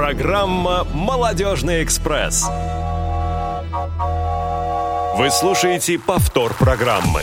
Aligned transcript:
Программа 0.00 0.84
«Молодежный 0.94 1.84
экспресс». 1.84 2.48
Вы 5.18 5.30
слушаете 5.30 5.98
повтор 5.98 6.54
программы. 6.54 7.20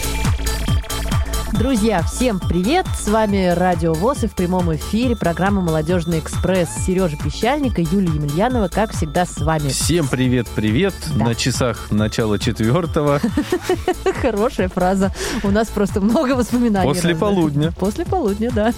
Друзья, 1.53 2.03
всем 2.03 2.39
привет! 2.39 2.85
С 2.95 3.07
вами 3.07 3.47
Радио 3.47 3.93
ВОЗ 3.95 4.25
и 4.25 4.27
в 4.27 4.35
прямом 4.35 4.75
эфире 4.75 5.15
программа 5.15 5.61
«Молодежный 5.61 6.19
экспресс» 6.19 6.69
Сережа 6.85 7.17
Пещальника, 7.17 7.81
Юлия 7.81 8.13
Емельянова, 8.13 8.67
как 8.67 8.91
всегда, 8.91 9.25
с 9.25 9.37
вами. 9.39 9.69
Всем 9.69 10.07
привет-привет! 10.07 10.93
Да. 11.15 11.25
На 11.25 11.33
часах 11.35 11.89
начала 11.89 12.37
четвертого. 12.37 13.19
Хорошая 14.21 14.69
фраза. 14.69 15.11
У 15.41 15.49
нас 15.49 15.67
просто 15.69 15.99
много 15.99 16.33
воспоминаний. 16.33 16.87
После 16.87 17.15
полудня. 17.15 17.71
После 17.71 18.05
полудня, 18.05 18.51
да. 18.51 18.71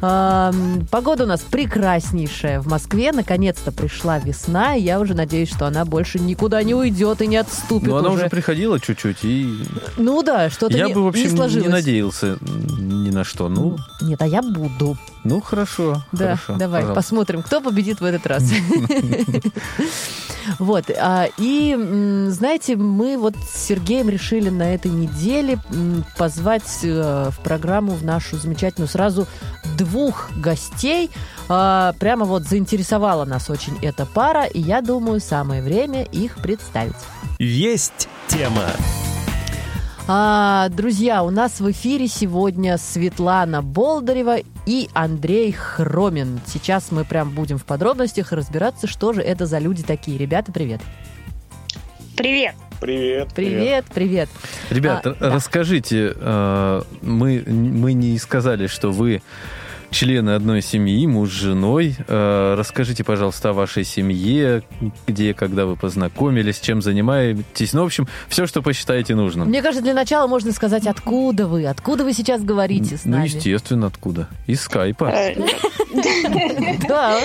Погода 0.00 1.24
у 1.24 1.26
нас 1.26 1.40
прекраснейшая 1.40 2.60
в 2.60 2.66
Москве. 2.66 3.12
Наконец-то 3.12 3.72
пришла 3.72 4.18
весна, 4.18 4.74
и 4.76 4.82
я 4.82 5.00
уже 5.00 5.14
надеюсь, 5.14 5.50
что 5.50 5.66
она 5.66 5.84
больше 5.84 6.18
никуда 6.18 6.62
не 6.62 6.74
уйдет 6.74 7.22
и 7.22 7.26
не 7.26 7.36
отступит 7.36 7.88
Но 7.88 7.98
она 7.98 8.10
уже. 8.10 8.28
приходила 8.28 8.78
чуть-чуть, 8.80 9.18
и 9.24 9.48
Ну 9.96 10.22
да, 10.22 10.50
что-то 10.50 10.76
я 10.76 10.86
не, 10.86 10.94
бы, 10.94 11.00
в 11.00 11.04
не 11.04 11.08
общем, 11.10 11.30
не 11.30 11.36
сложилось. 11.36 11.70
надеялся 11.70 12.38
ни 12.40 13.10
на 13.10 13.24
что. 13.24 13.48
Ну, 13.48 13.76
Нет, 14.00 14.20
а 14.22 14.26
я 14.26 14.42
буду. 14.42 14.96
ну 15.24 15.40
хорошо. 15.40 16.04
Да, 16.12 16.36
хорошо, 16.36 16.56
давай, 16.58 16.82
пожалуйста. 16.82 16.94
посмотрим, 16.94 17.42
кто 17.42 17.60
победит 17.60 18.00
в 18.00 18.04
этот 18.04 18.26
раз. 18.26 18.44
Вот, 20.58 20.90
а, 20.90 21.28
и, 21.38 21.74
знаете, 22.28 22.76
мы 22.76 23.16
вот 23.16 23.34
с 23.36 23.66
Сергеем 23.66 24.10
решили 24.10 24.50
на 24.50 24.74
этой 24.74 24.90
неделе 24.90 25.58
позвать 26.18 26.80
э, 26.82 27.30
в 27.30 27.42
программу, 27.42 27.92
в 27.92 28.04
нашу 28.04 28.36
замечательную, 28.36 28.88
сразу 28.88 29.26
двух 29.76 30.30
гостей. 30.36 31.10
А, 31.48 31.92
Прямо 31.98 32.24
вот 32.24 32.44
заинтересовала 32.44 33.24
нас 33.24 33.50
очень 33.50 33.76
эта 33.82 34.06
пара, 34.06 34.44
и 34.44 34.60
я 34.60 34.80
думаю, 34.80 35.20
самое 35.20 35.62
время 35.62 36.02
их 36.04 36.36
представить. 36.36 36.94
Есть 37.38 38.08
тема. 38.28 38.70
А, 40.06 40.68
друзья, 40.68 41.22
у 41.22 41.30
нас 41.30 41.60
в 41.60 41.70
эфире 41.70 42.08
сегодня 42.08 42.76
Светлана 42.76 43.62
Болдырева 43.62 44.36
и 44.66 44.88
Андрей 44.92 45.52
Хромин. 45.52 46.40
Сейчас 46.46 46.90
мы 46.90 47.04
прям 47.04 47.30
будем 47.30 47.56
в 47.56 47.64
подробностях 47.64 48.32
разбираться, 48.32 48.86
что 48.86 49.14
же 49.14 49.22
это 49.22 49.46
за 49.46 49.58
люди 49.58 49.82
такие. 49.82 50.18
Ребята, 50.18 50.52
привет. 50.52 50.80
Привет. 52.16 52.54
Привет. 52.80 53.28
Привет, 53.34 53.86
привет. 53.94 54.28
Ребят, 54.68 55.06
А, 55.06 55.14
да. 55.18 55.30
расскажите, 55.32 56.12
э, 56.14 56.82
мы, 57.00 57.42
мы 57.46 57.92
не 57.94 58.18
сказали, 58.18 58.66
что 58.66 58.90
вы 58.90 59.22
члены 59.94 60.30
одной 60.30 60.60
семьи, 60.60 61.06
муж 61.06 61.30
с 61.30 61.32
женой. 61.32 61.96
Э, 62.08 62.54
Расскажите, 62.58 63.04
пожалуйста, 63.04 63.50
о 63.50 63.52
вашей 63.54 63.84
семье, 63.84 64.62
где, 65.06 65.32
когда 65.32 65.64
вы 65.64 65.76
познакомились, 65.76 66.60
чем 66.60 66.82
занимаетесь. 66.82 67.72
Ну, 67.72 67.82
в 67.82 67.86
общем, 67.86 68.06
все, 68.28 68.46
что 68.46 68.60
посчитаете 68.60 69.14
нужным. 69.14 69.48
Мне 69.48 69.62
кажется, 69.62 69.82
для 69.82 69.94
начала 69.94 70.26
можно 70.26 70.52
сказать, 70.52 70.86
откуда 70.86 71.46
вы? 71.46 71.64
Откуда 71.66 72.04
вы 72.04 72.12
сейчас 72.12 72.42
говорите 72.42 72.96
с 72.98 73.04
Ну, 73.06 73.12
нами? 73.12 73.24
естественно, 73.26 73.86
откуда? 73.86 74.28
Из 74.46 74.60
скайпа. 74.60 75.12
Да. 76.88 77.20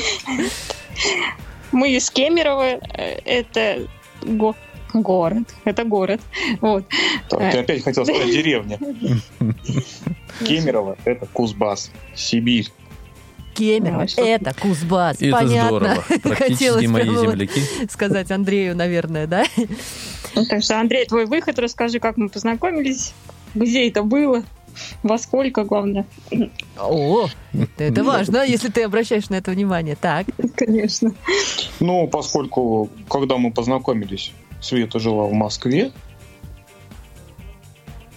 Мы 1.71 1.91
из 1.95 2.09
Кемерово. 2.09 2.79
Это 3.25 3.87
го- 4.21 4.55
город. 4.93 5.43
Это 5.65 5.83
город. 5.83 6.21
Вот. 6.61 6.85
Ты 7.29 7.35
опять 7.59 7.83
хотел 7.83 8.05
сказать 8.05 8.31
деревня. 8.31 8.79
Кемерово– 10.39 10.97
это 11.05 11.25
Кузбасс, 11.27 11.91
Сибирь. 12.15 12.67
Кемерово. 13.53 14.07
Это 14.17 14.53
Кузбасс. 14.53 15.21
И 15.21 15.27
это 15.27 15.37
Понятно. 15.37 15.67
здорово. 15.67 16.03
Хотелось 16.35 16.87
мои 16.87 17.03
земляки. 17.05 17.61
сказать 17.89 18.31
Андрею, 18.31 18.75
наверное, 18.75 19.27
да? 19.27 19.43
Ну, 20.35 20.45
Так 20.45 20.63
что, 20.63 20.79
Андрей, 20.79 21.05
твой 21.05 21.25
выход, 21.25 21.59
расскажи, 21.59 21.99
как 21.99 22.15
мы 22.17 22.29
познакомились, 22.29 23.13
где 23.55 23.89
это 23.89 24.03
было, 24.03 24.43
во 25.03 25.17
сколько, 25.17 25.63
главное. 25.63 26.05
О, 26.77 27.27
это 27.77 28.03
важно, 28.05 28.45
если 28.45 28.69
ты 28.69 28.83
обращаешь 28.83 29.29
на 29.29 29.35
это 29.35 29.51
внимание. 29.51 29.97
Так. 29.99 30.27
Конечно. 30.55 31.13
Ну, 31.79 32.07
поскольку, 32.07 32.89
когда 33.09 33.37
мы 33.37 33.51
познакомились, 33.51 34.31
Света 34.61 34.99
жила 34.99 35.25
в 35.25 35.33
Москве, 35.33 35.91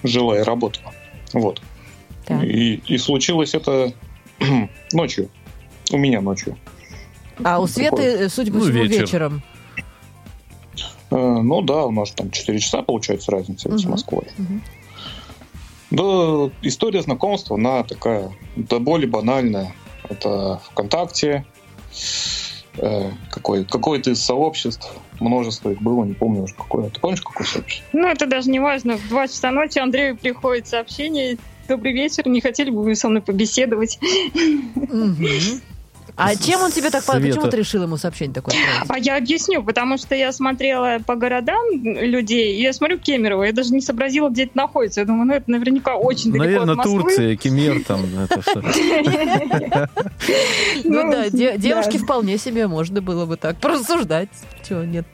жила 0.02 0.38
и 0.38 0.42
работала. 0.42 0.92
Вот. 1.32 1.60
Так. 2.40 2.44
И, 2.44 2.74
и 2.86 2.98
случилось 2.98 3.54
это 3.54 3.92
ночью. 4.92 5.28
У 5.90 5.96
меня 5.98 6.20
ночью. 6.20 6.56
А 7.44 7.60
у 7.60 7.66
Светы, 7.66 8.02
э, 8.02 8.28
судя 8.28 8.52
по 8.52 8.58
Ну, 8.58 8.64
всему, 8.64 8.82
вечер. 8.84 9.00
вечером. 9.02 9.42
Э, 11.10 11.16
ну 11.16 11.60
да, 11.62 11.84
у 11.86 11.90
нас 11.90 12.10
там 12.12 12.30
4 12.30 12.58
часа 12.58 12.82
получается 12.82 13.30
разница 13.32 13.68
с 13.76 13.82
Мгм. 13.82 13.90
Москвой. 13.92 14.24
Мгм. 14.38 14.62
Да, 15.90 16.50
история 16.62 17.02
знакомства, 17.02 17.56
она 17.56 17.82
такая, 17.82 18.32
да 18.56 18.78
более 18.78 19.08
банальная. 19.08 19.74
Это 20.08 20.60
ВКонтакте, 20.70 21.44
э, 22.78 23.10
какой, 23.30 23.64
какое-то 23.66 24.10
из 24.10 24.22
сообществ, 24.22 24.90
множество 25.20 25.70
их 25.70 25.82
было, 25.82 26.04
не 26.04 26.14
помню 26.14 26.42
уже 26.44 26.54
какое. 26.54 26.88
Ты 26.88 26.98
помнишь, 27.00 27.20
какое 27.20 27.46
сообщество? 27.46 27.86
Ну, 27.92 28.08
это 28.08 28.26
даже 28.26 28.50
не 28.50 28.58
важно. 28.58 28.96
В 28.96 29.08
2 29.08 29.28
часа 29.28 29.50
ночи 29.50 29.78
Андрею 29.78 30.16
приходит 30.16 30.66
сообщение. 30.66 31.36
Добрый 31.72 31.94
вечер, 31.94 32.28
не 32.28 32.42
хотели 32.42 32.68
бы 32.68 32.82
вы 32.82 32.94
со 32.94 33.08
мной 33.08 33.22
побеседовать? 33.22 33.98
Мгм. 34.34 35.62
А 36.16 36.36
чем 36.36 36.60
он 36.60 36.70
тебе 36.70 36.90
так... 36.90 37.02
Света. 37.02 37.20
Почему 37.20 37.50
ты 37.50 37.56
решил 37.56 37.82
ему 37.82 37.96
сообщение 37.96 38.34
такое 38.34 38.54
отправить? 38.54 38.90
А 38.90 38.98
я 38.98 39.16
объясню, 39.16 39.62
потому 39.62 39.96
что 39.98 40.14
я 40.14 40.32
смотрела 40.32 40.98
по 41.04 41.16
городам 41.16 41.64
людей, 41.82 42.56
и 42.56 42.62
я 42.62 42.72
смотрю 42.72 42.98
Кемерово, 42.98 43.44
я 43.44 43.52
даже 43.52 43.72
не 43.72 43.80
сообразила, 43.80 44.28
где 44.28 44.44
это 44.44 44.56
находится. 44.56 45.00
Я 45.00 45.06
думаю, 45.06 45.26
ну 45.26 45.34
это 45.34 45.50
наверняка 45.50 45.96
очень 45.96 46.32
далеко 46.32 46.44
Наверное, 46.44 46.72
от 46.74 46.78
Москвы. 46.78 47.02
Турция, 47.02 47.36
Кемер 47.36 47.84
там, 47.84 48.00
что. 48.40 48.62
Ну 50.84 51.10
да, 51.10 51.30
де- 51.30 51.52
да. 51.52 51.56
девушке 51.56 51.98
вполне 51.98 52.38
себе 52.38 52.66
можно 52.66 53.00
было 53.00 53.26
бы 53.26 53.36
так 53.36 53.56
порассуждать. 53.56 54.28
Чего 54.66 54.84
нет? 54.84 55.06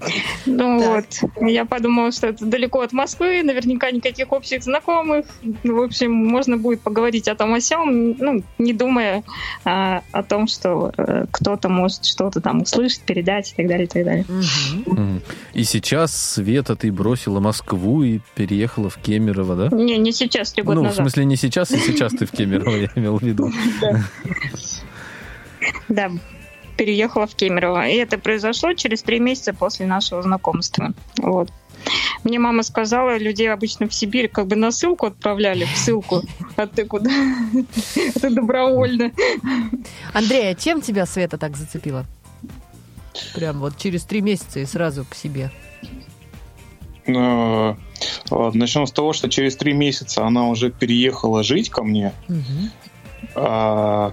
Ну 0.47 0.79
вот, 0.79 1.07
я 1.41 1.65
подумала, 1.65 2.13
что 2.13 2.29
это 2.29 2.45
далеко 2.45 2.81
от 2.81 2.93
Москвы, 2.93 3.43
наверняка 3.43 3.91
никаких 3.91 4.33
общих 4.33 4.63
знакомых. 4.63 5.27
В 5.65 5.81
общем, 5.81 6.13
можно 6.13 6.57
будет 6.57 6.81
поговорить 6.81 7.29
о 7.29 7.35
том 7.35 7.55
о 7.55 7.61
сём, 7.61 8.17
ну, 8.19 8.43
не 8.59 8.73
думая 8.73 9.23
а, 9.65 10.03
о 10.13 10.23
том, 10.23 10.47
что 10.49 10.88
э, 10.97 11.27
кто-то 11.31 11.69
может 11.69 12.05
что-то 12.05 12.41
там 12.41 12.63
услышать, 12.63 13.01
передать 13.03 13.53
и 13.53 13.57
так 13.57 13.69
далее, 13.69 13.85
и 13.85 13.89
так 13.89 14.05
далее. 14.05 14.25
И 15.55 15.65
сейчас, 15.65 16.17
Света, 16.17 16.77
ты 16.77 16.91
бросила 16.93 17.41
Москву 17.41 18.03
и 18.03 18.21
переехала 18.35 18.91
в 18.91 18.97
Кемерово, 18.99 19.69
да? 19.69 19.77
Не, 19.77 19.99
не 19.99 20.13
сейчас, 20.13 20.53
три 20.53 20.63
года 20.63 20.77
Ну, 20.77 20.81
в 20.83 20.85
назад. 20.85 20.99
смысле, 21.03 21.25
не 21.25 21.37
сейчас, 21.37 21.71
и 21.71 21.79
сейчас 21.79 22.13
ты 22.13 22.27
в 22.27 22.31
Кемерово, 22.31 22.77
я 22.77 22.89
имел 22.95 23.19
в 23.19 23.23
виду. 23.23 23.51
Да, 25.89 26.11
переехала 26.77 27.27
в 27.27 27.35
Кемерово. 27.35 27.89
И 27.89 27.97
это 27.97 28.19
произошло 28.19 28.73
через 28.75 29.03
три 29.03 29.19
месяца 29.19 29.53
после 29.53 29.87
нашего 29.87 30.23
знакомства. 30.23 30.93
Вот. 31.19 31.51
Мне 32.25 32.39
мама 32.39 32.63
сказала, 32.63 33.19
людей 33.19 33.51
обычно 33.51 33.89
в 33.89 33.95
Сибирь 33.95 34.29
как 34.29 34.47
бы 34.47 34.57
на 34.57 34.71
ссылку 34.71 35.07
отправляли, 35.07 35.65
в 35.65 35.77
ссылку. 35.77 36.23
А 36.57 36.67
ты 36.67 36.85
куда? 36.85 37.11
Это 38.15 38.31
добровольно. 38.31 39.13
Андрей, 40.13 40.51
а 40.51 40.55
чем 40.55 40.81
тебя 40.81 41.07
Света 41.07 41.39
так 41.39 41.57
зацепила? 41.57 42.05
Прям 43.35 43.61
вот 43.61 43.77
через 43.77 44.05
три 44.05 44.21
месяца 44.21 44.61
и 44.61 44.67
сразу 44.67 45.05
к 45.05 45.15
себе. 45.15 45.51
Э, 47.07 47.75
ладно, 48.31 48.61
Начнем 48.61 48.87
с 48.87 48.93
того, 48.93 49.13
что 49.13 49.29
через 49.29 49.57
три 49.57 49.73
месяца 49.73 50.27
она 50.27 50.49
уже 50.49 50.71
переехала 50.71 51.43
жить 51.43 51.71
ко 51.71 51.83
мне. 51.83 52.13
А, 53.35 54.13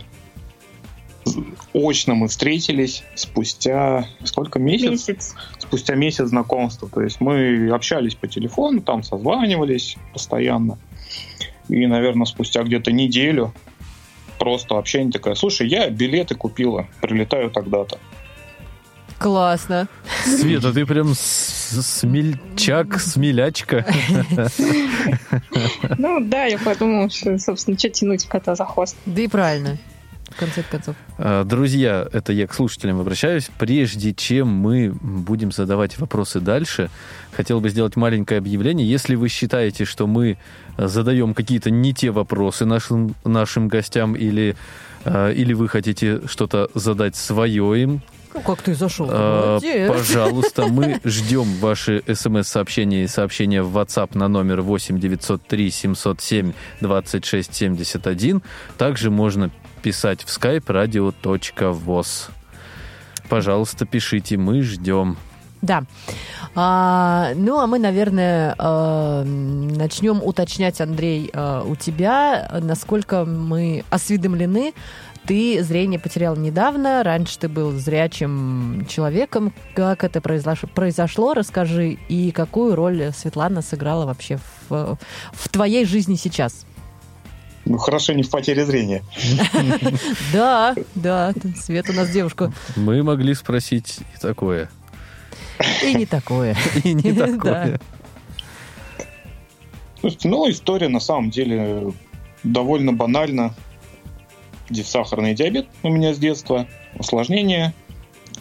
очно 1.73 2.15
мы 2.15 2.27
встретились 2.27 3.03
спустя 3.15 4.07
сколько 4.23 4.59
месяцев? 4.59 4.91
Месяц. 4.91 5.35
Спустя 5.75 5.95
месяц 5.95 6.27
знакомства. 6.29 6.87
То 6.87 7.01
есть 7.01 7.19
мы 7.19 7.69
общались 7.69 8.15
по 8.15 8.27
телефону, 8.27 8.81
там 8.81 9.03
созванивались 9.03 9.97
постоянно. 10.13 10.77
И, 11.67 11.85
наверное, 11.85 12.25
спустя 12.25 12.63
где-то 12.63 12.93
неделю 12.93 13.53
просто 14.39 14.77
общение 14.77 15.11
такая, 15.11 15.35
слушай, 15.35 15.67
я 15.67 15.89
билеты 15.89 16.35
купила, 16.35 16.87
прилетаю 17.01 17.51
тогда-то. 17.51 17.99
Классно. 19.19 19.89
Света, 20.23 20.71
ты 20.71 20.85
прям 20.85 21.13
смельчак, 21.13 22.97
смелячка. 22.99 23.85
Ну 25.97 26.19
да, 26.21 26.45
я 26.45 26.57
подумала, 26.57 27.09
что, 27.09 27.37
собственно, 27.37 27.77
что 27.77 27.89
тянуть 27.89 28.25
кота 28.25 28.55
за 28.55 28.63
хвост. 28.63 28.95
Да 29.05 29.21
и 29.21 29.27
правильно. 29.27 29.77
В 30.35 30.39
конце 30.39 30.63
концов. 30.63 30.95
А, 31.17 31.43
Друзья, 31.43 32.07
это 32.11 32.33
я 32.33 32.47
к 32.47 32.53
слушателям 32.53 32.99
обращаюсь. 32.99 33.49
Прежде 33.57 34.13
чем 34.13 34.47
мы 34.49 34.91
будем 35.01 35.51
задавать 35.51 35.97
вопросы 35.97 36.39
дальше, 36.39 36.89
хотел 37.31 37.61
бы 37.61 37.69
сделать 37.69 37.95
маленькое 37.95 38.37
объявление. 38.39 38.89
Если 38.89 39.15
вы 39.15 39.29
считаете, 39.29 39.85
что 39.85 40.07
мы 40.07 40.37
задаем 40.77 41.33
какие-то 41.33 41.69
не 41.69 41.93
те 41.93 42.11
вопросы 42.11 42.65
нашим, 42.65 43.15
нашим 43.23 43.67
гостям 43.69 44.13
или, 44.15 44.55
а, 45.05 45.31
или 45.31 45.53
вы 45.53 45.67
хотите 45.69 46.21
что-то 46.27 46.69
задать 46.73 47.15
свое 47.15 47.81
им, 47.81 48.01
Ну, 48.33 48.41
как 48.41 48.61
ты 48.61 48.75
зашел? 48.75 49.07
а, 49.09 49.59
пожалуйста, 49.87 50.67
мы 50.69 50.99
ждем 51.05 51.45
ваши 51.61 52.03
смс-сообщения 52.13 53.05
и 53.05 53.07
сообщения 53.07 53.61
в 53.63 53.77
WhatsApp 53.77 54.17
на 54.17 54.27
номер 54.27 54.59
8 54.61 54.99
903 54.99 55.71
707 55.71 56.51
26 56.81 57.53
71. 57.55 58.41
Также 58.77 59.09
можно 59.11 59.49
писать 59.85 60.23
в 60.23 60.35
skype 60.35 60.65
radio.voz. 60.65 62.31
Пожалуйста, 63.29 63.85
пишите, 63.85 64.35
мы 64.35 64.63
ждем. 64.63 65.15
Да. 65.61 65.83
А, 66.55 67.33
ну, 67.35 67.59
а 67.59 67.67
мы, 67.67 67.77
наверное, 67.77 68.55
э, 68.57 69.23
начнем 69.23 70.23
уточнять, 70.23 70.81
Андрей, 70.81 71.29
э, 71.31 71.63
у 71.67 71.75
тебя, 71.75 72.49
насколько 72.63 73.25
мы 73.25 73.83
осведомлены. 73.91 74.73
Ты 75.27 75.63
зрение 75.63 75.99
потерял 75.99 76.35
недавно, 76.35 77.03
раньше 77.03 77.37
ты 77.37 77.47
был 77.47 77.71
зрячим 77.71 78.87
человеком. 78.89 79.53
Как 79.75 80.03
это 80.03 80.19
произошло? 80.19 80.67
произошло? 80.73 81.35
Расскажи, 81.35 81.99
и 82.09 82.31
какую 82.31 82.73
роль 82.75 83.11
Светлана 83.15 83.61
сыграла 83.61 84.07
вообще 84.07 84.39
в, 84.67 84.97
в 85.31 85.49
твоей 85.49 85.85
жизни 85.85 86.15
сейчас? 86.15 86.65
Ну, 87.65 87.77
хорошо, 87.79 88.13
не 88.13 88.23
в 88.23 88.29
потере 88.29 88.65
зрения. 88.65 89.03
Да, 90.31 90.75
да, 90.93 91.33
Свет 91.55 91.89
у 91.89 91.93
нас 91.93 92.09
девушка. 92.09 92.53
Мы 92.75 93.01
могли 93.03 93.33
спросить 93.33 93.99
и 94.15 94.19
такое. 94.21 94.69
И 95.83 95.93
не 95.93 96.05
такое. 96.05 96.55
И 96.83 96.93
не 96.93 97.13
такое. 97.13 97.79
Слушайте, 99.99 100.27
Ну, 100.29 100.49
история 100.49 100.89
на 100.89 100.99
самом 100.99 101.31
деле 101.31 101.91
довольно 102.43 102.93
банальна. 102.93 103.55
Сахарный 104.71 105.35
диабет 105.35 105.67
у 105.83 105.89
меня 105.89 106.13
с 106.13 106.17
детства, 106.17 106.67
осложнение. 106.97 107.73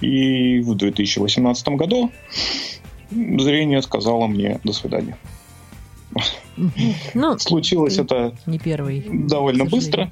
И 0.00 0.60
в 0.60 0.74
2018 0.74 1.68
году 1.68 2.10
зрение 3.10 3.80
сказало 3.82 4.26
мне 4.26 4.60
«до 4.64 4.72
свидания». 4.72 5.16
Ну, 7.14 7.38
Случилось 7.38 7.98
это 7.98 8.34
не 8.46 8.58
первый. 8.58 9.04
довольно 9.08 9.64
быстро. 9.64 10.10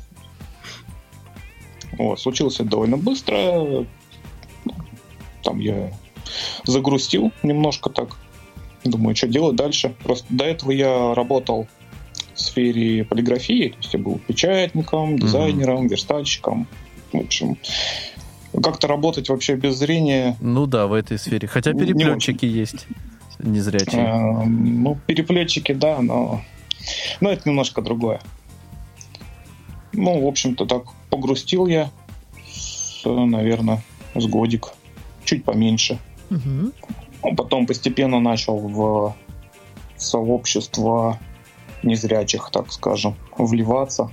Вот, 1.99 2.21
случилось 2.21 2.57
это 2.57 2.65
довольно 2.65 2.97
быстро. 2.97 3.87
Там 5.43 5.59
я 5.59 5.93
загрустил 6.65 7.33
немножко 7.43 7.91
так. 7.91 8.17
Думаю, 8.85 9.15
что 9.15 9.29
делать 9.29 9.57
дальше. 9.57 9.95
Просто 10.03 10.27
до 10.31 10.45
этого 10.45 10.71
я 10.73 11.15
работал 11.15 11.69
в 12.35 12.41
сфере 12.41 13.05
полиграфии. 13.05 13.69
То 13.69 13.77
есть 13.79 13.95
я 13.95 14.01
был 14.01 14.19
печатником, 14.27 15.19
дизайнером, 15.19 15.87
верстальщиком. 15.87 16.67
В 17.13 17.19
общем, 17.19 17.59
как-то 18.61 18.89
работать 18.89 19.29
вообще 19.29 19.55
без 19.55 19.77
зрения 19.77 20.37
Ну 20.41 20.67
да, 20.67 20.87
в 20.87 20.95
этой 20.95 21.19
сфере. 21.19 21.47
Хотя 21.47 21.73
переплетчики 21.73 22.47
есть 22.47 22.87
незрячие. 23.39 24.03
Э, 24.03 24.45
Ну, 24.45 24.99
переплетчики, 25.07 25.73
да, 25.73 26.01
но... 26.01 26.43
Но 27.21 27.31
это 27.31 27.49
немножко 27.49 27.83
другое. 27.83 28.21
Ну, 29.93 30.21
в 30.25 30.27
общем-то, 30.27 30.67
так 30.67 30.85
погрустил 31.11 31.67
я, 31.67 31.91
с, 32.47 33.03
наверное, 33.05 33.83
с 34.15 34.27
годик. 34.27 34.69
Чуть 35.25 35.45
поменьше. 35.45 35.99
Ну, 36.31 36.73
Потом 37.37 37.67
постепенно 37.67 38.19
начал 38.21 38.59
в 38.59 39.15
сообщество 39.97 41.19
незрячих, 41.83 42.51
так 42.53 42.73
скажем, 42.73 43.15
вливаться. 43.37 44.11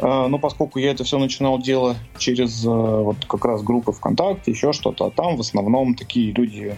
А, 0.00 0.28
Но 0.28 0.38
поскольку 0.38 0.78
я 0.78 0.92
это 0.92 1.04
все 1.04 1.18
начинал 1.18 1.58
делать 1.58 1.96
через 2.16 2.64
э, 2.64 2.68
вот 2.68 3.24
как 3.26 3.44
раз 3.44 3.62
группы 3.62 3.92
ВКонтакте, 3.92 4.50
еще 4.52 4.72
что-то, 4.72 5.06
а 5.06 5.10
там 5.10 5.36
в 5.36 5.40
основном 5.40 5.94
такие 5.94 6.32
люди, 6.32 6.76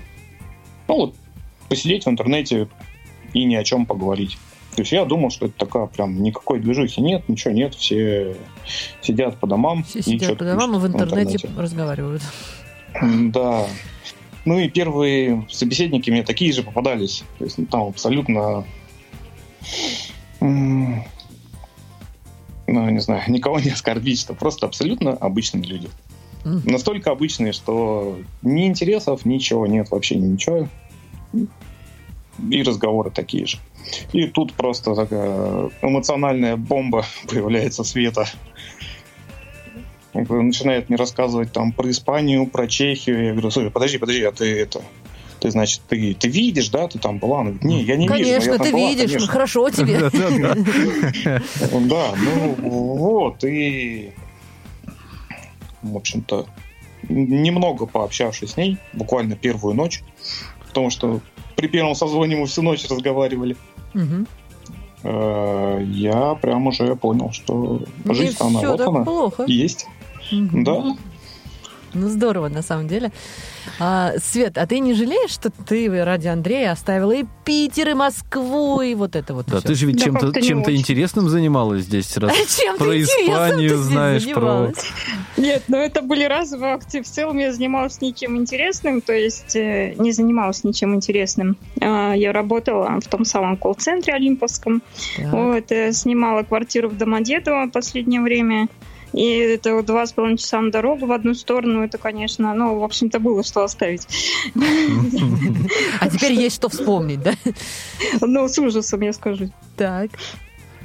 ну 0.90 0.96
вот, 0.96 1.14
посидеть 1.69 2.04
в 2.04 2.08
интернете 2.08 2.69
и 3.32 3.44
ни 3.44 3.54
о 3.54 3.62
чем 3.62 3.87
поговорить. 3.87 4.37
То 4.75 4.82
есть 4.82 4.90
я 4.90 5.04
думал, 5.04 5.31
что 5.31 5.46
это 5.46 5.54
такая 5.56 5.87
прям 5.87 6.20
никакой 6.20 6.58
движухи 6.58 7.00
нет, 7.00 7.28
ничего 7.28 7.54
нет, 7.54 7.76
все 7.76 8.37
сидят 9.00 9.38
по 9.38 9.46
домам. 9.46 9.84
Все 9.84 10.02
сидят 10.02 10.37
по 10.37 10.44
домам 10.44 10.75
и 10.75 10.78
в 10.78 10.82
пишут 10.82 11.00
интернете 11.00 11.48
разговаривают. 11.56 12.22
да. 13.00 13.66
Ну 14.44 14.58
и 14.58 14.69
первые 14.69 15.46
собеседники 15.48 16.10
мне 16.10 16.25
такие 16.25 16.52
же 16.52 16.64
попадались. 16.64 17.22
То 17.38 17.44
есть 17.44 17.58
ну, 17.58 17.66
там 17.66 17.82
абсолютно... 17.82 18.64
Ну, 20.40 21.04
не 22.66 23.00
знаю, 23.00 23.22
никого 23.28 23.60
не 23.60 23.70
оскорбить, 23.70 24.20
что 24.20 24.34
просто 24.34 24.66
абсолютно 24.66 25.12
обычные 25.12 25.64
люди. 25.64 25.88
Настолько 26.44 27.10
обычные, 27.10 27.52
что 27.52 28.19
ни 28.42 28.66
интересов, 28.66 29.25
ничего 29.26 29.66
нет, 29.66 29.90
вообще 29.90 30.16
ничего. 30.16 30.69
И 32.50 32.62
разговоры 32.62 33.10
такие 33.10 33.46
же. 33.46 33.58
И 34.12 34.26
тут 34.26 34.54
просто 34.54 34.94
такая 34.94 35.70
эмоциональная 35.82 36.56
бомба 36.56 37.04
появляется 37.28 37.84
света. 37.84 38.26
Начинает 40.12 40.88
мне 40.88 40.96
рассказывать 40.96 41.52
там 41.52 41.72
про 41.72 41.88
Испанию, 41.90 42.46
про 42.46 42.66
Чехию. 42.66 43.26
Я 43.26 43.32
говорю, 43.32 43.50
слушай, 43.50 43.70
подожди, 43.70 43.98
подожди, 43.98 44.25
а 44.25 44.32
ты 44.32 44.60
это... 44.60 44.82
Ты, 45.38 45.50
значит, 45.50 45.81
ты, 45.88 46.12
ты 46.12 46.28
видишь, 46.28 46.69
да, 46.69 46.87
ты 46.87 46.98
там 46.98 47.19
была? 47.19 47.40
Она 47.40 47.50
говорит, 47.50 47.64
не, 47.64 47.82
я 47.82 47.96
не 47.96 48.08
вижу. 48.08 48.19
но 48.19 48.25
Конечно, 48.25 48.58
там 48.58 48.66
ты 48.66 48.72
была, 48.72 48.88
видишь, 48.90 49.12
конечно». 49.12 49.32
хорошо 49.32 49.70
тебе. 49.70 49.98
Да, 51.88 52.14
ну 52.19 52.56
вот, 52.60 53.42
и, 53.44 54.12
в 55.82 55.97
общем-то, 55.97 56.47
немного 57.09 57.87
пообщавшись 57.87 58.53
с 58.53 58.56
ней, 58.56 58.79
буквально 58.93 59.37
первую 59.37 59.75
ночь, 59.75 60.03
потому 60.69 60.91
что 60.91 61.21
при 61.56 61.69
первом 61.69 61.94
созвоне 61.94 62.37
мы 62.37 62.47
всю 62.47 62.62
ночь 62.62 62.87
разговаривали, 62.88 63.56
э, 65.03 65.85
я 65.91 66.35
прям 66.35 66.67
уже 66.67 66.97
понял, 66.97 67.32
что 67.32 67.82
Не 68.05 68.15
жизнь 68.15 68.37
она 68.41 68.61
вот 68.61 68.81
она 68.81 69.05
плохо. 69.05 69.44
есть. 69.47 69.87
Мгм. 70.31 70.65
Да, 70.65 70.97
Ну, 71.93 72.09
здорово, 72.09 72.49
на 72.49 72.62
самом 72.62 72.87
деле. 72.87 73.11
А, 73.79 74.12
Свет, 74.23 74.59
а 74.59 74.67
ты 74.67 74.79
не 74.79 74.95
жалеешь, 74.95 75.31
что 75.31 75.51
ты 75.51 76.05
ради 76.05 76.29
Андрея 76.29 76.73
оставила 76.73 77.12
и 77.12 77.25
Питер, 77.45 77.91
и 77.91 77.95
Москву, 77.95 78.81
и 78.81 78.95
вот 78.95 79.17
это 79.17 79.35
вот 79.35 79.47
Да, 79.47 79.59
всё? 79.59 79.69
ты 79.69 79.75
же 79.75 79.87
ведь 79.87 79.99
Да 79.99 80.05
чем-то 80.05 80.43
чем-то 80.43 80.75
интересным 80.75 81.29
занималась 81.29 81.83
здесь, 81.83 82.17
раз 82.17 82.33
Чем 82.61 82.77
про 82.77 83.01
Испанию 83.01 83.77
знаешь, 83.79 84.29
про... 84.33 84.73
Нет, 85.37 85.65
ну 85.69 85.79
это 85.79 86.03
были 86.03 86.25
разовые 86.25 86.75
акции. 86.75 87.00
В 87.00 87.07
целом 87.07 87.38
я 87.38 87.52
занималась 87.52 88.00
ничем 88.00 88.37
интересным, 88.37 89.00
то 89.00 89.12
есть 89.12 89.57
э, 89.57 89.95
не 89.97 90.12
занималась 90.12 90.64
ничем 90.64 90.95
интересным. 90.95 91.57
А, 91.81 92.12
Я 92.12 92.33
работала 92.33 93.00
в 93.00 93.09
том 93.09 93.25
самом 93.25 93.57
колл-центре 93.57 94.14
Олимповском. 94.14 94.83
Так. 95.17 95.33
Вот, 95.33 95.73
э, 95.73 95.93
снимала 95.93 96.43
квартиру 96.43 96.88
в 96.88 96.97
Домодедово 96.97 97.67
в 97.67 97.71
последнее 97.71 98.21
время. 98.21 98.69
И 99.12 99.25
это 99.25 99.75
вот 99.75 99.87
два 99.87 100.07
с 100.07 100.12
половиной 100.12 100.38
часа 100.38 100.61
на 100.61 100.71
дорогу 100.71 101.07
в 101.07 101.12
одну 101.12 101.35
сторону. 101.35 101.83
Это, 101.83 101.99
конечно, 101.99 102.55
ну, 102.55 102.79
в 102.79 102.85
общем-то, 102.85 103.19
было 103.19 103.43
что 103.43 103.64
оставить. 103.64 104.07
А 106.00 106.09
теперь 106.09 106.33
есть 106.33 106.57
что 106.57 106.69
вспомнить, 106.69 107.23
да? 107.23 107.33
Ну, 108.21 108.47
с 108.49 108.59
ужасом, 108.59 109.00
я 109.00 109.12
скажу. 109.12 109.50
Так. 109.76 110.11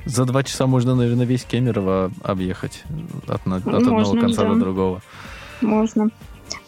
За 0.06 0.26
два 0.26 0.44
часа 0.44 0.68
можно, 0.68 0.96
наверное, 0.96 1.26
весь 1.26 1.44
Кемерово 1.44 2.12
объехать 2.24 2.84
от, 3.28 3.42
от 3.48 3.68
одного 3.68 3.92
Можно, 3.92 4.22
конца 4.22 4.44
да. 4.44 4.54
до 4.54 4.60
другого. 4.60 5.02
Можно. 5.62 6.10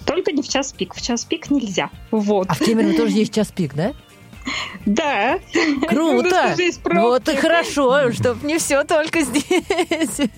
Только 0.06 0.32
не 0.32 0.42
в 0.42 0.50
час 0.50 0.74
пик. 0.74 0.96
В 0.96 1.02
час 1.02 1.24
пик 1.26 1.52
нельзя. 1.52 1.92
Вот. 2.10 2.48
А 2.50 2.56
в 2.56 2.60
Кемерово 2.60 2.96
тоже 2.96 3.14
есть 3.14 3.34
час 3.34 3.52
пик, 3.52 3.76
да? 3.76 3.94
Да. 4.86 5.40
Круто! 5.88 6.56
Вот 6.86 7.30
и 7.30 7.36
хорошо, 7.36 8.12
чтоб 8.12 8.42
не 8.44 8.58
все 8.58 8.84
только 8.84 9.22
здесь. 9.22 10.30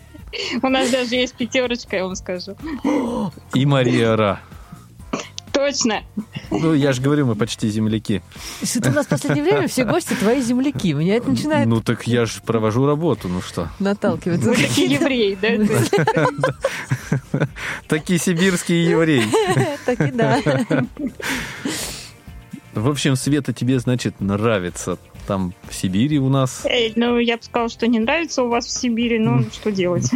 У 0.61 0.67
нас 0.67 0.89
даже 0.91 1.15
есть 1.15 1.35
пятерочка, 1.35 1.97
я 1.97 2.05
вам 2.05 2.15
скажу. 2.15 2.55
И 3.53 3.65
Мария 3.65 4.15
Ра. 4.15 4.39
Точно. 5.51 6.03
Ну, 6.51 6.73
я 6.73 6.93
же 6.93 7.01
говорю, 7.01 7.25
мы 7.25 7.35
почти 7.35 7.67
земляки. 7.69 8.21
Что-то 8.63 8.91
у 8.91 8.93
нас 8.93 9.07
в 9.07 9.09
последнее 9.09 9.43
время 9.43 9.67
все 9.67 9.83
гости 9.83 10.13
твои 10.13 10.41
земляки. 10.41 10.93
Меня 10.93 11.15
это 11.15 11.29
начинает 11.29 11.67
Ну, 11.67 11.81
так 11.81 12.07
я 12.07 12.25
же 12.25 12.41
провожу 12.41 12.85
работу, 12.85 13.27
ну 13.27 13.41
что. 13.41 13.67
наталкивать. 13.79 14.39
Вы 14.39 14.55
такие 14.55 14.93
евреи, 14.93 15.37
да? 15.41 16.27
Такие 17.87 18.19
сибирские 18.19 18.85
евреи. 18.85 19.25
Так 19.85 19.99
и 20.01 20.11
да. 20.11 20.39
В 22.73 22.87
общем, 22.87 23.15
Света, 23.15 23.51
тебе, 23.51 23.79
значит, 23.79 24.21
нравится 24.21 24.97
там 25.29 25.53
в 25.69 25.75
Сибири 25.75 26.17
у 26.17 26.27
нас. 26.27 26.65
Эй, 26.65 26.91
Ну, 26.95 27.19
я 27.19 27.37
бы 27.37 27.43
сказала, 27.43 27.69
что 27.69 27.85
не 27.85 27.99
нравится 27.99 28.41
у 28.41 28.49
вас 28.49 28.65
в 28.65 28.71
Сибири, 28.71 29.19
но 29.19 29.43
что 29.53 29.71
делать? 29.71 30.09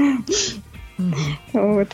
Вот. 1.53 1.89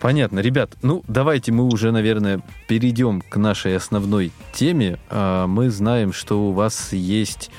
Понятно, 0.00 0.38
ребят. 0.38 0.70
Ну, 0.82 1.02
давайте 1.08 1.50
мы 1.50 1.64
уже, 1.64 1.90
наверное, 1.90 2.40
перейдем 2.68 3.20
к 3.20 3.36
нашей 3.38 3.74
основной 3.76 4.30
теме. 4.52 5.00
А, 5.10 5.48
Мы 5.48 5.70
знаем, 5.70 6.12
что 6.12 6.48
у 6.48 6.52
вас 6.52 6.92
есть 6.92 7.50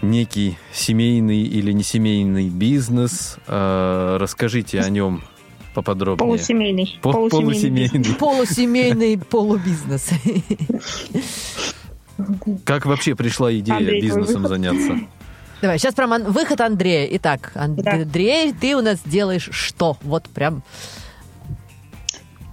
некий 0.00 0.56
семейный 0.72 1.42
или 1.42 1.72
несемейный 1.72 2.48
бизнес. 2.50 3.38
А, 3.48 4.16
Расскажите 4.18 4.78
о 4.80 4.88
нем 4.90 5.22
поподробнее. 5.74 6.18
Полусемейный. 6.24 6.98
По- 7.02 7.10
Полусемейный. 7.28 8.14
Полусемейный 8.14 9.18
полубизнес. 9.18 10.10
Как 12.64 12.86
вообще 12.86 13.14
пришла 13.14 13.52
идея 13.58 13.76
Андрей, 13.76 14.00
бизнесом 14.02 14.42
выход. 14.42 14.48
заняться? 14.48 14.98
Давай, 15.62 15.78
сейчас 15.78 15.94
про 15.94 16.06
мон- 16.06 16.24
выход 16.30 16.60
Андрея. 16.60 17.08
Итак, 17.16 17.52
Да. 17.54 17.62
Андрей, 17.64 18.52
ты 18.52 18.76
у 18.76 18.80
нас 18.82 19.00
делаешь 19.04 19.48
что? 19.52 19.96
Вот 20.02 20.24
прям 20.28 20.62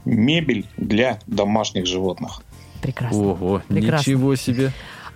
Мебель 0.06 0.68
для 0.78 1.20
домашних 1.28 1.86
животных. 1.88 2.42
прекрасно. 2.82 3.18
Ого, 3.18 3.62
Прекрасно. 3.68 4.12
ничего 4.12 4.36
себе. 4.36 4.72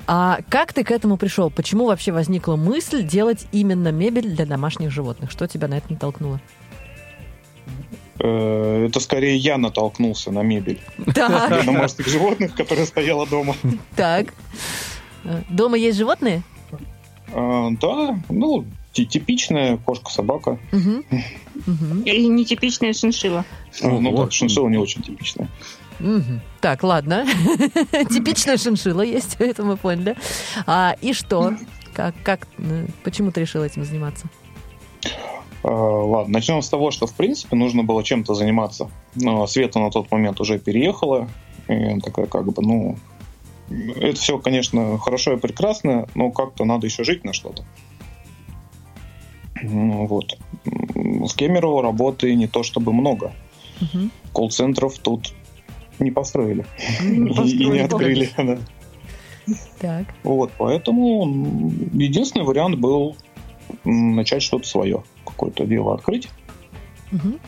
А 0.08 0.40
как 0.50 0.74
ты 0.74 0.84
к 0.84 0.90
этому 0.90 1.18
пришел? 1.18 1.52
Почему 1.52 1.86
вообще 1.86 2.12
возникла 2.12 2.56
мысль 2.56 3.04
делать 3.04 3.46
именно 3.52 3.92
мебель 3.92 4.32
для 4.36 4.48
домашних 4.48 4.90
животных? 4.90 5.30
Что 5.30 5.48
тебя 5.48 5.68
на 5.68 5.76
это 5.78 5.92
натолкнуло? 5.94 6.38
Э, 6.38 6.40
Это 8.20 9.00
скорее 9.00 9.38
я 9.38 9.58
натолкнулся 9.58 10.32
на 10.32 10.42
мебель 10.44 10.80
Так, 11.16 11.66
домашних 11.66 12.08
животных, 12.08 12.54
которая 12.56 12.86
стояла 12.86 13.26
дома. 13.26 13.56
так. 13.96 14.34
Э, 15.24 15.42
Дома 15.50 15.78
есть 15.78 15.98
животные? 15.98 16.44
А, 17.34 17.70
Да, 17.82 18.20
ну, 18.30 18.66
ти- 18.94 19.06
типичная 19.06 19.78
кошка-собака. 19.78 20.60
Мгм. 20.72 21.04
Мгм. 21.66 22.02
И 22.04 22.28
нетипичная 22.28 22.94
шиншила. 22.94 23.46
А, 23.82 23.88
Ну 23.88 24.16
да, 24.26 24.32
шиншилла 24.32 24.70
не 24.70 24.78
очень 24.78 25.02
типичная. 25.02 25.48
Так, 26.62 26.84
ладно. 26.84 27.26
Типичная 28.10 28.58
шиншила 28.58 29.02
есть, 29.02 29.36
это 29.40 29.64
мы 29.64 29.76
поняли. 29.78 30.16
А, 30.66 30.96
и 31.02 31.14
что? 31.14 31.54
Как, 31.94 32.16
как, 32.24 32.48
э, 32.58 32.86
почему 33.04 33.32
ты 33.32 33.42
решил 33.42 33.64
этим 33.64 33.84
заниматься? 33.84 34.28
А, 35.70 36.04
Ладно, 36.04 36.34
начнем 36.34 36.62
с 36.64 36.70
того, 36.70 36.90
что, 36.90 37.06
в 37.06 37.14
принципе, 37.14 37.56
нужно 37.56 37.84
было 37.84 38.04
чем-то 38.04 38.34
заниматься. 38.34 38.90
Но 39.16 39.46
Света 39.46 39.80
на 39.80 39.92
тот 39.92 40.10
момент 40.12 40.42
уже 40.42 40.58
переехала. 40.58 41.28
И 41.68 42.00
такая, 42.00 42.26
как 42.26 42.46
бы, 42.46 42.62
ну... 42.62 42.96
Это 43.98 44.20
все, 44.20 44.40
конечно, 44.40 44.98
хорошо 44.98 45.34
и 45.34 45.38
прекрасно, 45.38 46.08
но 46.16 46.32
как-то 46.32 46.66
надо 46.66 46.88
еще 46.88 47.04
жить 47.04 47.24
на 47.24 47.34
что-то. 47.34 47.64
Ну, 49.62 50.08
Вот. 50.08 50.38
В 50.66 51.36
Кемерово 51.36 51.84
работы 51.84 52.34
не 52.34 52.48
то 52.48 52.64
чтобы 52.64 52.94
много. 52.94 53.32
Мгм. 53.82 54.12
Колл-центров 54.34 54.98
тут 54.98 55.34
не 56.00 56.10
построили. 56.12 56.66
Не 57.02 57.08
И- 57.08 57.64
И 57.64 57.70
не 57.70 57.80
построили. 57.82 58.26
открыли. 58.26 58.30
да. 58.38 58.58
Так. 59.80 60.06
Вот, 60.24 60.52
поэтому 60.58 61.72
единственный 61.94 62.46
вариант 62.46 62.78
был 62.78 63.16
начать 63.84 64.42
что-то 64.44 64.68
свое, 64.68 65.04
какое-то 65.26 65.66
дело 65.66 65.96
открыть. 65.96 66.30
Мгм. 67.12 67.40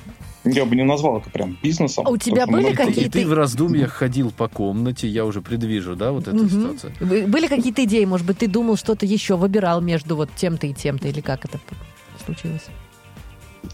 Я 0.43 0.65
бы 0.65 0.75
не 0.75 0.83
назвал 0.83 1.19
это 1.19 1.29
прям 1.29 1.55
бизнесом. 1.61 2.07
А 2.07 2.09
у 2.09 2.17
тебя 2.17 2.47
были 2.47 2.73
какие-то- 2.73 3.19
И 3.19 3.23
ты 3.23 3.27
в 3.27 3.33
раздумьях 3.33 3.91
ходил 3.91 4.31
по 4.31 4.47
комнате, 4.47 5.07
я 5.07 5.23
уже 5.25 5.41
предвижу, 5.41 5.95
да, 5.95 6.11
вот 6.11 6.27
эту 6.27 6.37
Мгм. 6.37 6.49
ситуацию? 6.49 6.93
Были 7.27 7.45
какие-то 7.47 7.83
идеи? 7.83 8.05
Может 8.05 8.25
быть, 8.25 8.39
ты 8.39 8.47
думал 8.47 8.75
что-то 8.75 9.05
еще, 9.05 9.37
выбирал 9.37 9.81
между 9.81 10.15
вот 10.15 10.31
тем-то 10.35 10.65
и 10.65 10.73
тем-то, 10.73 11.07
или 11.07 11.21
как 11.21 11.45
это 11.45 11.59
случилось? 12.25 12.65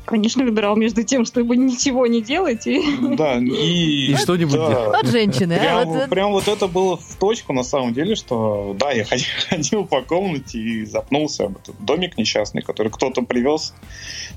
Конечно, 0.06 0.44
выбирал 0.44 0.76
между 0.76 1.04
тем, 1.04 1.26
чтобы 1.26 1.58
ничего 1.58 2.08
не 2.08 2.22
делать, 2.22 2.66
и 2.68 2.82
Да, 3.18 3.36
и... 3.40 4.12
И 4.12 4.16
что-нибудь 4.16 4.54
да, 4.54 4.70
делать. 4.70 5.04
Вот 5.04 5.12
женщины, 5.12 5.54
а? 5.54 5.60
Прям, 5.60 5.88
Вот, 5.90 6.10
прям 6.10 6.32
вот 6.32 6.48
это 6.48 6.68
было 6.68 6.98
в 6.98 7.16
точку, 7.20 7.54
на 7.54 7.64
самом 7.64 7.94
деле, 7.94 8.16
что 8.16 8.76
да, 8.80 8.92
я 8.92 9.04
ходил, 9.06 9.26
ходил 9.50 9.86
по 9.86 10.02
комнате 10.02 10.60
и 10.60 10.86
запнулся 10.86 11.46
об 11.46 11.58
этот 11.58 11.76
домик 11.84 12.18
несчастный, 12.18 12.62
который 12.62 12.92
кто-то 12.92 13.22
привез. 13.22 13.74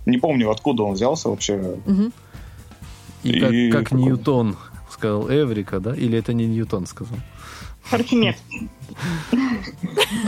Не 0.07 0.19
помню, 0.19 0.51
откуда 0.51 0.83
он 0.85 0.95
взялся 0.95 1.29
вообще. 1.29 1.79
Мгм. 1.87 2.13
И 3.23 3.41
как, 3.41 3.53
И 3.53 3.71
как 3.71 3.85
какой- 3.85 4.03
Ньютон 4.03 4.57
сказал 4.91 5.29
Эврика, 5.31 5.79
да? 5.81 5.95
Или 5.95 6.19
это 6.19 6.33
не 6.33 6.47
Ньютон 6.47 6.87
сказал? 6.87 7.19
Архимед. 7.91 8.37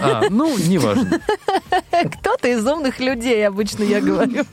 А, 0.00 0.22
ну, 0.30 0.56
неважно. 0.58 1.20
Кто-то 1.90 2.48
из 2.48 2.66
умных 2.66 2.98
людей, 3.00 3.46
обычно 3.46 3.84
я 3.84 4.00
говорю. 4.00 4.44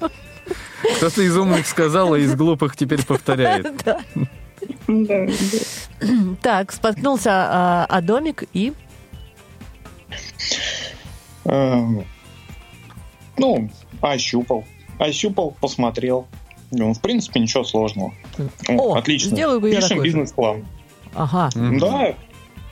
Кто-то 0.98 1.22
из 1.22 1.36
умных 1.38 1.67
сказал, 1.67 2.13
а 2.13 2.19
из 2.19 2.36
глупых 2.36 2.75
теперь 2.75 3.05
повторяет. 3.05 3.84
Да. 3.86 4.00
Да, 4.88 5.25
да. 5.25 6.08
Так, 6.41 6.72
споткнулся 6.74 7.31
а, 7.31 7.86
о 7.86 8.01
домик 8.01 8.43
и... 8.53 8.74
Эм, 11.46 12.03
Ну, 13.38 13.69
ощупал. 14.01 14.65
Ощупал, 14.98 15.55
посмотрел. 15.62 16.27
Ну, 16.72 16.93
в 16.93 17.00
принципе, 17.01 17.39
ничего 17.39 17.63
сложного. 17.63 18.13
О, 18.67 18.96
Отлично. 18.96 19.29
сделаю 19.29 19.62
Пишем 19.62 20.01
бизнес-план. 20.01 20.65
Ага. 21.15 21.50
Да, 21.55 22.15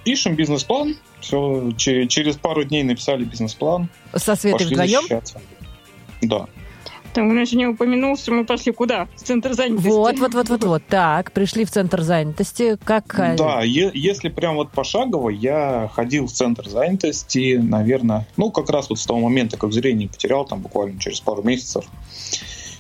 пишем 0.04 0.36
бизнес-план. 0.36 0.96
Все, 1.22 1.72
через 1.78 2.36
пару 2.36 2.64
дней 2.64 2.84
написали 2.84 3.24
бизнес-план. 3.24 3.90
Со 4.14 4.36
Светой 4.36 4.68
вдвоем? 4.68 5.04
Да. 6.22 6.48
Там 7.18 7.30
он 7.30 7.42
еще 7.42 7.58
не 7.58 7.66
упомянул, 7.66 8.16
что 8.16 8.32
мы 8.32 8.46
пошли 8.46 8.72
куда? 8.72 9.08
В 9.16 9.24
центр 9.24 9.54
занятости. 9.54 9.88
Вот, 9.88 10.20
вот, 10.20 10.36
вот, 10.36 10.50
вот, 10.50 10.64
вот. 10.64 10.84
Так, 10.88 11.32
пришли 11.32 11.66
в 11.66 11.72
центр 11.72 12.04
занятости. 12.04 12.78
Как... 12.84 13.36
Да, 13.36 13.64
е- 13.64 13.90
если 13.96 14.30
прям 14.30 14.54
вот 14.54 14.70
пошагово, 14.70 15.30
я 15.30 15.90
ходил 15.92 16.28
в 16.28 16.32
центр 16.32 16.70
занятости, 16.70 17.60
наверное, 17.60 18.28
ну, 18.38 18.52
как 18.52 18.70
раз 18.70 18.92
вот 18.92 19.00
с 19.00 19.06
того 19.08 19.20
момента, 19.20 19.58
как 19.58 19.74
зрение 19.74 20.08
потерял, 20.08 20.46
там 20.46 20.62
буквально 20.62 21.00
через 21.00 21.20
пару 21.20 21.42
месяцев, 21.42 21.86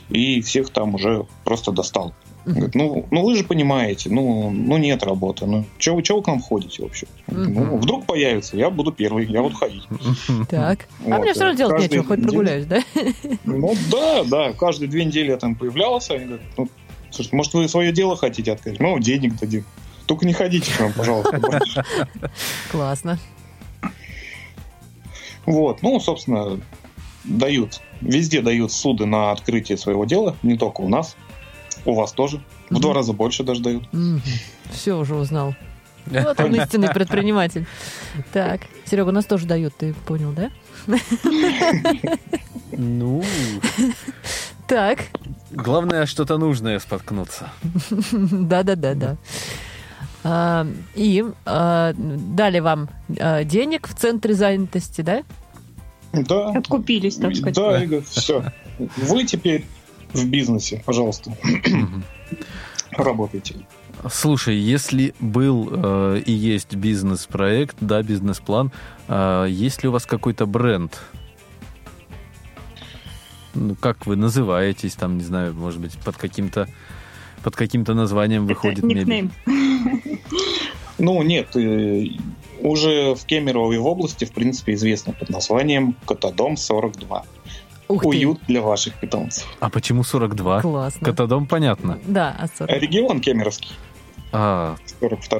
и 0.09 0.41
всех 0.41 0.69
там 0.69 0.93
уже 0.93 1.25
просто 1.43 1.71
достал. 1.71 2.13
Говорит, 2.47 2.75
ну, 2.75 3.05
ну 3.11 3.23
вы 3.23 3.35
же 3.35 3.43
понимаете, 3.43 4.09
ну, 4.09 4.49
ну 4.49 4.77
нет 4.77 5.03
работы, 5.03 5.45
ну 5.45 5.65
чего 5.77 5.97
вы, 5.97 6.03
чего 6.03 6.19
вы 6.19 6.23
к 6.23 6.27
нам 6.27 6.39
ходите 6.41 6.81
вообще? 6.81 7.05
Ну, 7.27 7.75
вдруг 7.77 8.05
появится, 8.05 8.55
я 8.55 8.69
буду 8.69 8.93
первый, 8.93 9.25
я 9.25 9.41
буду 9.41 9.55
ходить. 9.55 9.83
Так. 10.49 10.87
А 11.05 11.09
Вот, 11.09 11.19
мне 11.21 11.33
все 11.33 11.43
равно 11.43 11.57
делать 11.57 11.73
каждый 11.73 11.89
нечего, 11.89 12.07
хоть 12.07 12.19
день- 12.19 12.27
прогуляюсь, 12.29 12.65
да? 12.65 12.81
Ну 13.43 13.73
да, 13.91 14.23
да, 14.23 14.53
каждые 14.53 14.87
две 14.87 15.03
недели 15.03 15.27
я 15.31 15.37
там 15.37 15.55
появлялся, 15.55 16.13
они 16.13 16.25
говорят, 16.25 16.45
ну, 16.57 16.69
слушайте, 17.11 17.35
может 17.35 17.53
вы 17.53 17.67
свое 17.67 17.91
дело 17.91 18.15
хотите 18.15 18.53
открыть? 18.53 18.79
Вам 18.79 19.01
денег 19.01 19.37
дадим. 19.37 19.65
Только 20.05 20.25
не 20.25 20.31
ходите 20.33 20.71
к 20.73 20.79
нам, 20.79 20.93
пожалуйста. 20.93 21.37
больше». 21.37 21.83
Классно. 22.71 23.19
Вот, 25.45 25.81
ну, 25.81 25.99
собственно, 25.99 26.59
дают, 27.25 27.81
везде 27.99 28.41
дают 28.41 28.71
суды 28.71 29.05
на 29.05 29.31
открытие 29.31 29.77
своего 29.77 30.05
дела, 30.05 30.35
не 30.43 30.57
только 30.57 30.81
у 30.81 30.87
нас, 30.89 31.17
у 31.85 31.93
вас 31.93 32.11
тоже. 32.11 32.41
В 32.69 32.71
Мгм. 32.73 32.81
два 32.81 32.93
раза 32.93 33.13
больше 33.13 33.43
даже 33.43 33.61
дают. 33.61 33.83
Все 34.71 34.93
уже 34.97 35.15
узнал. 35.15 35.55
Вот 36.07 36.39
он 36.39 36.55
истинный 36.55 36.89
предприниматель. 36.93 37.65
Так, 38.31 38.61
Серега, 38.85 39.11
нас 39.11 39.25
тоже 39.25 39.45
дают, 39.45 39.75
ты 39.75 39.93
понял, 40.05 40.31
да? 40.31 40.49
Ну, 42.71 43.23
Так, 44.67 44.99
главное, 45.51 46.05
что-то 46.05 46.37
нужное 46.37 46.79
споткнуться. 46.79 47.49
да-да-да-да. 48.11 49.15
А, 50.23 50.67
И 50.95 51.23
а, 51.45 51.93
дали 51.95 52.59
вам 52.59 52.89
а, 53.19 53.43
денег 53.45 53.87
в 53.87 53.93
центре 53.95 54.33
занятости, 54.33 55.01
да? 55.01 55.23
Да, 56.11 56.49
Откупились, 56.49 57.15
так 57.15 57.35
сказать. 57.35 57.55
да, 57.55 57.81
Игорь, 57.83 58.01
все. 58.09 58.43
Вы 58.77 59.23
теперь 59.23 59.65
в 60.13 60.25
бизнесе, 60.25 60.81
пожалуйста, 60.85 61.31
работайте. 62.91 63.55
Слушай, 64.11 64.55
если 64.55 65.13
был 65.19 65.69
э, 65.71 66.21
и 66.25 66.31
есть 66.31 66.75
бизнес-проект, 66.75 67.77
да, 67.81 68.03
бизнес-план, 68.03 68.71
э, 69.07 69.47
есть 69.49 69.81
ли 69.83 69.89
у 69.89 69.91
вас 69.91 70.05
какой-то 70.05 70.45
бренд? 70.45 70.99
Ну, 73.55 73.75
как 73.75 74.05
вы 74.05 74.15
называетесь, 74.15 74.93
там, 74.93 75.17
не 75.17 75.23
знаю, 75.23 75.55
может 75.55 75.79
быть, 75.79 75.97
под 75.97 76.15
каким-то 76.15 76.67
под 77.43 77.55
каким-то 77.55 77.93
названием 77.93 78.45
Это 78.45 78.53
выходит 78.53 78.83
мебель. 78.83 78.99
никнейм. 79.01 79.31
Ну, 80.99 81.21
нет, 81.21 81.55
э, 81.55 82.07
уже 82.59 83.13
в 83.13 83.23
Кемерово 83.25 83.73
и 83.73 83.77
в 83.77 83.85
области, 83.85 84.25
в 84.25 84.31
принципе, 84.31 84.73
известно 84.73 85.13
под 85.13 85.29
названием 85.29 85.95
Котодом 86.07 86.57
42. 86.57 87.23
Ух 87.87 88.01
ты, 88.01 88.07
Уют 88.07 88.39
для 88.47 88.61
ваших 88.61 88.95
питомцев. 88.95 89.45
А 89.59 89.69
почему 89.69 90.03
42? 90.03 90.61
классно. 90.61 91.05
Котодом 91.05 91.47
понятно. 91.47 91.99
Да, 92.05 92.35
а 92.37 92.47
40. 92.47 92.81
Регион 92.81 93.21
Кемеровский, 93.21 93.71
А, 94.31 94.75
42 94.99 95.39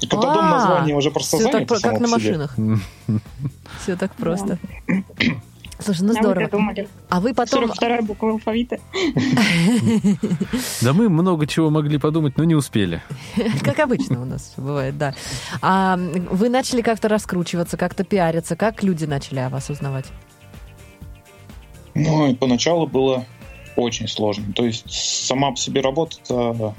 Котодом 0.00 0.44
А, 0.44 0.50
название 0.50 0.94
уже 0.96 1.10
просто 1.10 1.36
Все 1.38 1.44
так, 1.46 1.52
занято 1.54 1.74
как 1.74 1.82
само 1.82 1.98
на 1.98 2.08
по 2.08 2.20
себе. 2.20 2.38
машинах. 2.38 2.56
Все 3.82 3.96
так 3.96 4.14
просто. 4.14 4.58
Слушай, 5.78 6.02
ну 6.02 6.10
А 6.16 6.22
здорово. 6.22 6.74
А 7.10 7.20
вы 7.20 7.34
потом... 7.34 7.66
42 7.68 8.02
буква 8.02 8.30
алфавита. 8.30 8.78
Да 10.82 10.92
мы 10.92 11.08
много 11.08 11.46
чего 11.46 11.70
могли 11.70 11.98
подумать, 11.98 12.36
но 12.38 12.44
не 12.44 12.54
успели. 12.54 13.02
Как 13.62 13.78
обычно 13.80 14.22
у 14.22 14.24
нас 14.24 14.54
бывает, 14.56 14.96
да. 14.96 15.14
А 15.60 15.96
вы 16.30 16.48
начали 16.48 16.80
как-то 16.82 17.08
раскручиваться, 17.08 17.76
как-то 17.76 18.04
пиариться. 18.04 18.56
Как 18.56 18.82
люди 18.82 19.04
начали 19.04 19.40
о 19.40 19.48
вас 19.48 19.68
узнавать? 19.70 20.06
Ну, 21.96 22.30
и 22.30 22.34
поначалу 22.34 22.86
было 22.86 23.24
очень 23.74 24.06
сложно. 24.06 24.52
То 24.52 24.66
есть 24.66 24.90
сама 24.90 25.50
по 25.50 25.56
себе 25.56 25.80
работа 25.80 26.18
это 26.22 26.74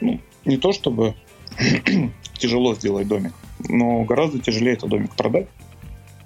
ну, 0.00 0.20
не 0.44 0.56
то 0.56 0.72
чтобы 0.72 1.14
тяжело 2.38 2.74
сделать 2.74 3.08
домик, 3.08 3.34
но 3.68 4.04
гораздо 4.04 4.38
тяжелее 4.38 4.74
этот 4.74 4.88
домик 4.88 5.14
продать. 5.16 5.48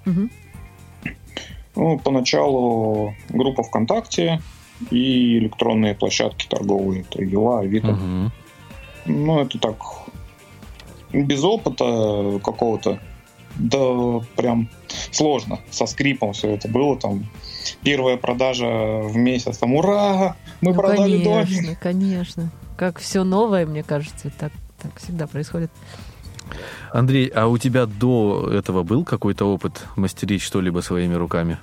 Мгм. 0.05 0.29
Ну, 1.75 1.99
поначалу 1.99 3.15
группа 3.29 3.63
ВКонтакте 3.63 4.39
и 4.91 5.39
электронные 5.39 5.95
площадки 5.95 6.47
торговые, 6.47 7.01
это 7.01 7.23
Юла, 7.23 7.61
Авито. 7.61 7.93
Мгм. 7.93 8.31
Ну, 9.07 9.39
это 9.39 9.59
так, 9.59 9.77
без 11.11 11.43
опыта 11.43 12.39
какого-то, 12.43 12.99
да 13.55 14.19
прям 14.35 14.69
сложно. 15.11 15.59
Со 15.71 15.85
скрипом 15.85 16.33
все 16.33 16.51
это 16.51 16.67
было. 16.67 16.97
Там 16.97 17.25
первая 17.83 18.17
продажа 18.17 18.65
в 18.65 19.15
месяц, 19.15 19.57
там, 19.57 19.73
ура, 19.73 20.35
мы 20.61 20.71
Ну, 20.71 20.75
продали 20.75 21.23
домик. 21.23 21.47
конечно, 21.47 21.75
конечно. 21.81 22.51
Как 22.77 22.99
все 22.99 23.23
новое, 23.23 23.65
мне 23.65 23.83
кажется, 23.83 24.31
так, 24.37 24.51
так 24.81 24.91
всегда 24.99 25.27
происходит. 25.27 25.71
Андрей, 26.91 27.27
а 27.27 27.47
у 27.47 27.57
тебя 27.57 27.85
до 27.85 28.49
этого 28.53 28.83
был 28.83 29.03
какой-то 29.03 29.45
опыт 29.45 29.85
мастерить 29.95 30.41
что-либо 30.41 30.79
своими 30.81 31.13
руками? 31.13 31.57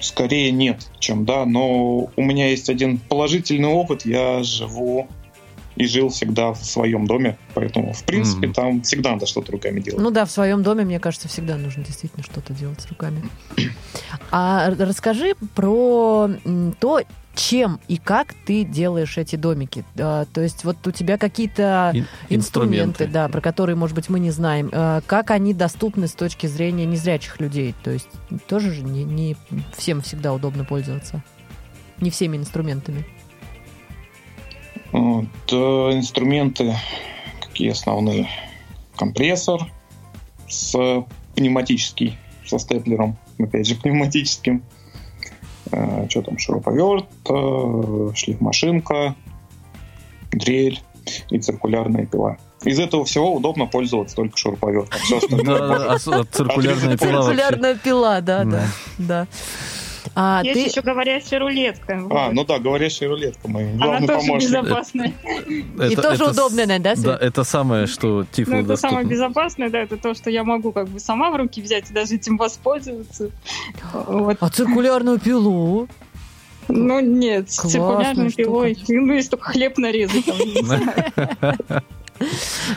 Скорее 0.00 0.52
нет, 0.52 0.86
чем 1.00 1.24
да, 1.24 1.44
но 1.44 2.10
у 2.14 2.22
меня 2.22 2.48
есть 2.50 2.70
один 2.70 2.98
положительный 2.98 3.68
опыт. 3.68 4.06
Я 4.06 4.42
живу 4.44 5.08
и 5.78 5.86
жил 5.86 6.08
всегда 6.10 6.52
в 6.52 6.64
своем 6.64 7.06
доме, 7.06 7.38
поэтому, 7.54 7.92
в 7.92 8.02
принципе, 8.04 8.48
Мгм. 8.48 8.54
там 8.54 8.82
всегда 8.82 9.12
надо 9.12 9.26
что-то 9.26 9.52
руками 9.52 9.80
делать. 9.80 10.00
Ну 10.02 10.10
да, 10.10 10.24
в 10.24 10.30
своем 10.30 10.62
доме, 10.62 10.84
мне 10.84 10.98
кажется, 11.00 11.28
всегда 11.28 11.56
нужно 11.56 11.84
действительно 11.84 12.22
что-то 12.24 12.52
делать 12.52 12.80
с 12.80 12.86
руками. 12.88 13.22
А 14.30 14.70
расскажи 14.78 15.34
про 15.54 16.28
то, 16.80 17.00
чем 17.34 17.78
и 17.88 17.96
как 17.98 18.34
ты 18.46 18.64
делаешь 18.64 19.16
эти 19.16 19.36
домики. 19.36 19.84
А, 19.98 20.24
То 20.32 20.40
есть 20.40 20.64
вот 20.64 20.84
у 20.86 20.90
тебя 20.90 21.16
какие-то 21.18 21.92
Ин- 21.94 22.06
инструменты, 22.28 23.06
да, 23.06 23.28
про 23.28 23.40
которые, 23.40 23.76
может 23.76 23.94
быть, 23.94 24.08
мы 24.08 24.18
не 24.18 24.30
знаем. 24.32 24.68
А, 24.72 25.00
Как 25.06 25.30
они 25.30 25.54
доступны 25.54 26.08
с 26.08 26.12
точки 26.12 26.46
зрения 26.48 26.84
незрячих 26.84 27.40
людей? 27.40 27.74
То 27.84 27.90
есть 27.92 28.08
тоже 28.48 28.72
же 28.72 28.82
не, 28.82 29.04
не 29.04 29.36
всем 29.76 30.00
всегда 30.02 30.32
удобно 30.34 30.64
пользоваться. 30.64 31.22
Не 32.00 32.10
всеми 32.10 32.36
инструментами. 32.36 33.06
Вот, 34.92 35.26
э, 35.50 35.56
инструменты, 35.92 36.74
какие 37.40 37.70
основные? 37.70 38.28
Компрессор 38.96 39.70
с 40.48 41.04
пневматический, 41.34 42.18
со 42.46 42.58
степлером, 42.58 43.16
опять 43.38 43.66
же, 43.66 43.74
пневматическим. 43.82 44.62
Э, 45.70 46.06
что 46.08 46.22
там, 46.22 46.38
шуруповерт, 46.38 47.06
э, 47.28 48.10
шлифмашинка, 48.14 49.14
дрель 50.32 50.80
и 51.30 51.38
циркулярная 51.38 52.06
пила. 52.06 52.38
Из 52.64 52.78
этого 52.78 53.04
всего 53.04 53.34
удобно 53.34 53.66
пользоваться 53.66 54.16
только 54.16 54.36
шуруповертом. 54.36 55.00
Все 55.00 55.18
остальное 55.18 55.92
а 55.92 55.98
циркулярная 55.98 56.96
пила. 56.96 57.22
Циркулярная 57.22 57.74
пила, 57.76 58.20
да, 58.20 58.44
да, 58.44 58.66
да. 58.98 59.26
А 60.20 60.42
Есть 60.42 60.60
ты... 60.60 60.68
еще 60.68 60.80
говорящая 60.80 61.38
рулетка. 61.38 62.02
А, 62.10 62.32
ну 62.32 62.44
да, 62.44 62.58
говорящая 62.58 63.08
рулетка, 63.08 63.46
мой 63.46 63.70
Она 63.70 63.84
главный 63.86 64.08
тоже 64.08 64.18
помощник. 64.26 64.48
безопасная. 64.50 65.12
И 65.92 65.94
тоже 65.94 66.24
с- 66.24 66.30
удобная, 66.32 66.78
да, 66.80 66.94
Да, 66.96 67.16
это 67.20 67.44
самое, 67.44 67.86
что 67.86 68.24
Тифлу 68.32 68.54
Ну, 68.56 68.60
это 68.62 68.74
самое 68.76 69.06
безопасное, 69.06 69.70
да, 69.70 69.78
это 69.78 69.96
то, 69.96 70.14
что 70.14 70.28
я 70.28 70.42
могу 70.42 70.72
как 70.72 70.88
бы 70.88 70.98
сама 70.98 71.30
в 71.30 71.36
руки 71.36 71.62
взять 71.62 71.88
и 71.90 71.94
даже 71.94 72.16
этим 72.16 72.36
воспользоваться. 72.36 73.30
Вот. 73.92 74.38
А 74.40 74.48
циркулярную 74.50 75.20
пилу? 75.20 75.86
Ну, 76.66 76.98
нет, 76.98 77.52
с 77.52 77.60
Классная 77.60 77.80
циркулярной 77.80 78.30
штука. 78.30 78.42
пилой. 78.42 78.78
Ну, 78.88 79.12
если 79.14 79.30
только 79.30 79.44
хлеб 79.52 79.78
нарезать. 79.78 80.24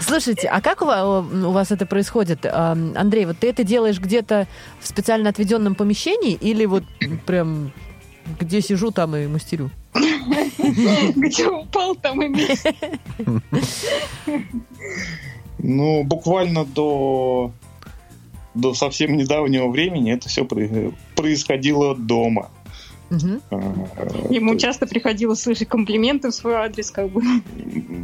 Слушайте, 0.01 0.47
а 0.47 0.61
как 0.61 0.81
у 0.81 0.85
ва- 0.85 1.19
у 1.21 1.51
вас 1.51 1.71
это 1.71 1.85
происходит? 1.85 2.45
Андрей, 2.45 3.25
вот 3.25 3.37
ты 3.39 3.49
это 3.49 3.63
делаешь 3.63 3.99
где-то 3.99 4.47
в 4.79 4.87
специально 4.87 5.29
отведенном 5.29 5.75
помещении 5.75 6.33
или 6.33 6.65
вот 6.65 6.83
прям 7.25 7.71
где 8.39 8.61
сижу, 8.61 8.91
там 8.91 9.15
и 9.15 9.27
мастерю? 9.27 9.71
Где 11.15 11.47
упал, 11.47 11.95
там 11.95 12.21
и. 12.21 12.55
Ну, 15.57 16.03
буквально 16.03 16.65
до, 16.65 17.51
до 18.53 18.73
совсем 18.73 19.15
недавнего 19.17 19.67
времени 19.69 20.11
это 20.13 20.27
все 20.29 20.45
происходило 21.15 21.95
дома. 21.95 22.49
А, 23.49 23.55
Ему 24.29 24.53
то- 24.53 24.59
часто 24.59 24.87
приходилось 24.87 25.41
слышать 25.41 25.67
комплименты 25.67 26.29
в 26.29 26.33
свой 26.33 26.55
адрес, 26.55 26.91
как 26.91 27.09
бы. 27.09 27.21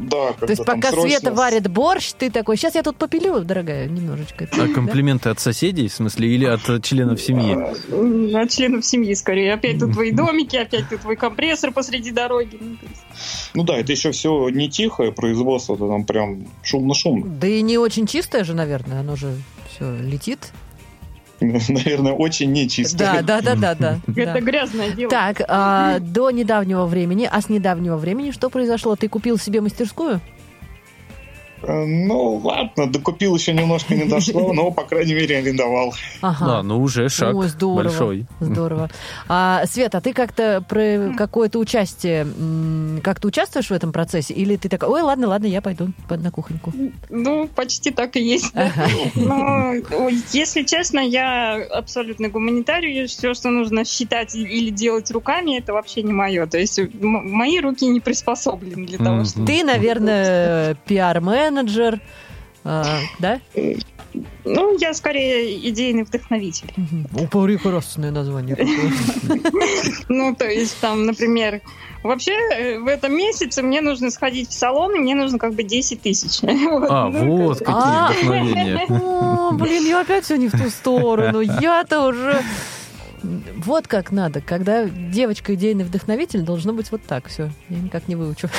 Да, 0.09 0.33
То 0.33 0.45
есть 0.47 0.65
пока 0.65 0.91
срочно 0.91 1.09
Света 1.19 1.33
варит 1.33 1.67
борщ, 1.67 2.11
ты 2.17 2.29
такой, 2.29 2.57
сейчас 2.57 2.75
я 2.75 2.83
тут 2.83 2.97
попилю, 2.97 3.41
дорогая, 3.41 3.87
немножечко. 3.87 4.47
А 4.51 4.67
комплименты 4.67 5.29
от 5.29 5.39
соседей, 5.39 5.87
в 5.87 5.93
смысле, 5.93 6.29
или 6.29 6.45
от 6.45 6.83
членов 6.83 7.21
семьи? 7.21 7.53
От 8.35 8.49
членов 8.51 8.85
семьи, 8.85 9.13
скорее. 9.13 9.53
Опять 9.53 9.79
тут 9.79 9.93
твои 9.93 10.11
домики, 10.11 10.55
опять 10.57 10.89
тут 10.89 11.01
твой 11.01 11.15
компрессор 11.15 11.71
посреди 11.71 12.11
дороги. 12.11 12.57
Ну, 12.59 12.77
Ну 13.53 13.63
да, 13.63 13.77
это 13.77 13.91
еще 13.91 14.11
все 14.11 14.49
не 14.49 14.69
тихое 14.69 15.11
производство, 15.11 15.75
это 15.75 15.87
там 15.87 16.05
прям 16.05 16.47
шумно-шумно. 16.63 17.25
Да 17.39 17.47
и 17.47 17.61
не 17.61 17.77
очень 17.77 18.07
чистое 18.07 18.43
же, 18.43 18.53
наверное, 18.53 18.99
оно 18.99 19.15
же 19.15 19.33
все 19.69 19.95
летит. 19.97 20.51
Наверное, 21.39 22.13
очень 22.13 22.51
нечисто. 22.51 22.97
Да, 22.97 23.21
да, 23.21 23.41
да, 23.41 23.55
да, 23.55 23.75
да. 23.75 23.99
да. 24.07 24.21
Это 24.21 24.41
грязное 24.41 24.91
дело. 24.91 25.09
Так, 25.09 25.41
а, 25.47 25.99
до 25.99 26.31
недавнего 26.31 26.85
времени, 26.85 27.29
а 27.31 27.41
с 27.41 27.49
недавнего 27.49 27.97
времени 27.97 28.31
что 28.31 28.49
произошло? 28.49 28.95
Ты 28.95 29.07
купил 29.07 29.37
себе 29.37 29.61
мастерскую? 29.61 30.19
Э, 31.63 31.85
Ну 31.85 32.35
ладно, 32.43 32.87
докупил 32.87 33.35
еще 33.35 33.53
немножко 33.53 33.95
не 33.95 34.05
дошло, 34.05 34.53
но, 34.53 34.71
по 34.71 34.83
крайней 34.83 35.13
мере, 35.13 35.37
арендовал. 35.37 35.93
Ага. 36.21 36.45
Да, 36.45 36.63
ну 36.63 36.81
уже 36.81 37.09
шаг 37.09 37.35
Ой, 37.35 37.47
здорово. 37.47 37.83
большой. 37.83 38.25
Здорово. 38.39 38.89
А, 39.29 39.65
Света, 39.65 39.97
а 39.97 40.01
ты 40.01 40.13
как-то 40.13 40.63
про 40.67 41.13
какое-то 41.17 41.59
участие, 41.59 42.27
как-то 43.03 43.27
участвуешь 43.27 43.67
в 43.69 43.73
этом 43.73 43.91
процессе? 43.91 44.33
Или 44.33 44.55
ты 44.55 44.69
такая, 44.69 44.89
ой, 44.89 45.01
ладно, 45.01 45.27
ладно, 45.27 45.47
я 45.47 45.61
пойду 45.61 45.89
под- 46.07 46.23
на 46.23 46.31
кухоньку? 46.31 46.71
Ну, 47.09 47.47
почти 47.47 47.91
так 47.91 48.15
и 48.15 48.21
есть. 48.21 48.51
да. 48.53 48.71
Но, 49.15 49.73
если 50.31 50.63
честно, 50.63 50.99
я 50.99 51.55
абсолютно 51.71 52.29
гуманитарий. 52.29 53.05
Все, 53.07 53.33
что 53.33 53.49
нужно 53.49 53.85
считать 53.85 54.33
или 54.35 54.69
делать 54.69 55.11
руками, 55.11 55.57
это 55.57 55.73
вообще 55.73 56.03
не 56.03 56.13
мое. 56.13 56.45
То 56.47 56.57
есть 56.57 56.79
мои 57.01 57.59
руки 57.59 57.85
не 57.87 57.99
приспособлены 57.99 58.85
для 58.87 58.97
того, 58.97 59.25
чтобы... 59.25 59.45
Ты, 59.47 59.63
наверное, 59.63 60.75
пиар-менеджер, 60.87 61.46
а, 62.63 62.99
да? 63.19 63.39
Ну, 64.45 64.77
я 64.79 64.93
скорее 64.93 65.69
идейный 65.69 66.03
вдохновитель. 66.03 66.73
О, 67.15 67.27
прекрасное 67.27 68.11
название. 68.11 68.57
Ну, 70.09 70.35
то 70.35 70.45
есть 70.45 70.77
там, 70.79 71.05
например, 71.05 71.61
вообще 72.03 72.31
э, 72.31 72.79
в 72.79 72.87
этом 72.87 73.15
месяце 73.15 73.61
мне 73.61 73.81
нужно 73.81 74.09
сходить 74.09 74.49
в 74.49 74.53
салон, 74.53 74.95
и 74.95 74.99
мне 74.99 75.15
нужно 75.15 75.37
как 75.37 75.53
бы 75.53 75.63
10 75.63 76.01
тысяч. 76.01 76.39
А, 76.43 77.09
ну, 77.09 77.37
вот 77.47 77.59
как- 77.59 77.67
какие 77.67 77.81
А. 77.83 78.11
вдохновения. 78.11 78.85
Блин, 79.53 79.85
я 79.85 80.01
опять 80.01 80.25
все 80.25 80.37
не 80.37 80.47
в 80.47 80.51
ту 80.51 80.69
сторону. 80.69 81.41
Я-то 81.41 82.07
уже... 82.07 82.41
Вот 83.23 83.87
как 83.87 84.11
надо. 84.11 84.41
Когда 84.41 84.85
девочка 84.85 85.55
идейный 85.55 85.83
вдохновитель, 85.83 86.41
должно 86.41 86.73
быть 86.73 86.91
вот 86.91 87.01
так 87.03 87.27
все. 87.27 87.49
Я 87.69 87.79
никак 87.79 88.07
не 88.07 88.15
выучу. 88.15 88.49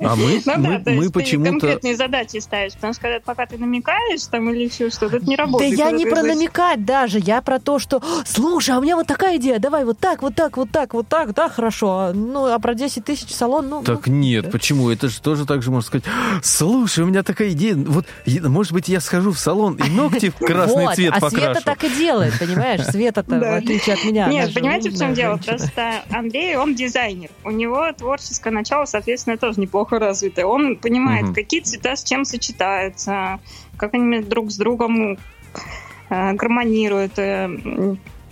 А 0.00 0.14
мы, 0.16 0.42
Ну 0.44 0.56
мы, 0.56 0.78
да, 0.78 0.84
то 0.84 0.90
мы 0.90 1.04
есть 1.04 1.12
ты 1.12 1.20
почему-то... 1.20 1.50
конкретные 1.50 1.96
задачи 1.96 2.38
ставишь, 2.38 2.74
потому 2.74 2.92
что 2.92 3.02
когда 3.02 3.20
пока 3.20 3.46
ты 3.46 3.58
намекаешь 3.58 4.22
там 4.26 4.50
или 4.50 4.64
еще 4.64 4.90
что-то, 4.90 5.16
это 5.16 5.26
не 5.26 5.36
Да 5.36 5.44
работает. 5.44 5.72
я 5.72 5.86
Когда 5.86 5.98
не 5.98 6.04
про 6.04 6.16
говоришь, 6.16 6.36
намекать 6.36 6.84
даже, 6.84 7.18
я 7.18 7.40
про 7.40 7.58
то, 7.58 7.78
что 7.78 8.02
слушай, 8.26 8.70
а 8.74 8.78
у 8.78 8.82
меня 8.82 8.96
вот 8.96 9.06
такая 9.06 9.36
идея, 9.36 9.58
давай 9.58 9.84
вот 9.84 9.98
так, 9.98 10.22
вот 10.22 10.34
так, 10.34 10.56
вот 10.56 10.70
так, 10.70 10.94
вот 10.94 11.08
так, 11.08 11.34
да, 11.34 11.48
хорошо. 11.48 11.98
А, 11.98 12.12
Ну, 12.12 12.46
а 12.46 12.58
про 12.58 12.74
10 12.74 13.04
тысяч 13.04 13.34
салон, 13.34 13.68
ну... 13.68 13.82
Так 13.82 14.06
ну, 14.06 14.14
нет, 14.14 14.44
да. 14.44 14.50
почему? 14.50 14.90
Это 14.90 15.08
же 15.08 15.20
тоже 15.20 15.46
так 15.46 15.62
же 15.62 15.70
можно 15.70 15.86
сказать. 15.86 16.04
Слушай, 16.42 17.04
у 17.04 17.06
меня 17.06 17.22
такая 17.22 17.50
идея. 17.50 17.74
Вот, 17.76 18.06
может 18.26 18.72
быть, 18.72 18.88
я 18.88 19.00
схожу 19.00 19.32
в 19.32 19.38
салон 19.38 19.76
и 19.76 19.88
ногти 19.88 20.30
в 20.30 20.36
красный 20.44 20.94
цвет 20.94 21.12
а 21.16 21.20
покрашу. 21.20 21.54
Света 21.54 21.60
так 21.64 21.84
и 21.84 21.88
делает, 21.90 22.38
понимаешь? 22.38 22.84
Света-то, 22.90 23.05
в 23.12 23.40
Да. 23.40 23.56
отличие 23.56 23.94
от 23.94 24.04
меня. 24.04 24.28
Нет, 24.28 24.54
понимаете, 24.54 24.90
в 24.90 24.98
чем 24.98 25.14
дело? 25.14 25.36
Просто 25.36 26.04
Андрей, 26.10 26.56
он 26.56 26.74
дизайнер. 26.74 27.30
У 27.44 27.50
него 27.50 27.92
творческое 27.92 28.50
начало, 28.50 28.84
соответственно, 28.84 29.36
тоже 29.36 29.60
неплохо 29.60 29.98
развитое. 29.98 30.44
Он 30.44 30.76
понимает, 30.76 31.34
какие 31.34 31.60
цвета 31.60 31.96
с 31.96 32.04
чем 32.04 32.24
сочетаются, 32.24 33.40
как 33.76 33.94
они 33.94 34.20
друг 34.20 34.50
с 34.50 34.56
другом 34.56 35.18
э, 36.10 36.32
гармонируют, 36.32 37.18
э, 37.18 37.48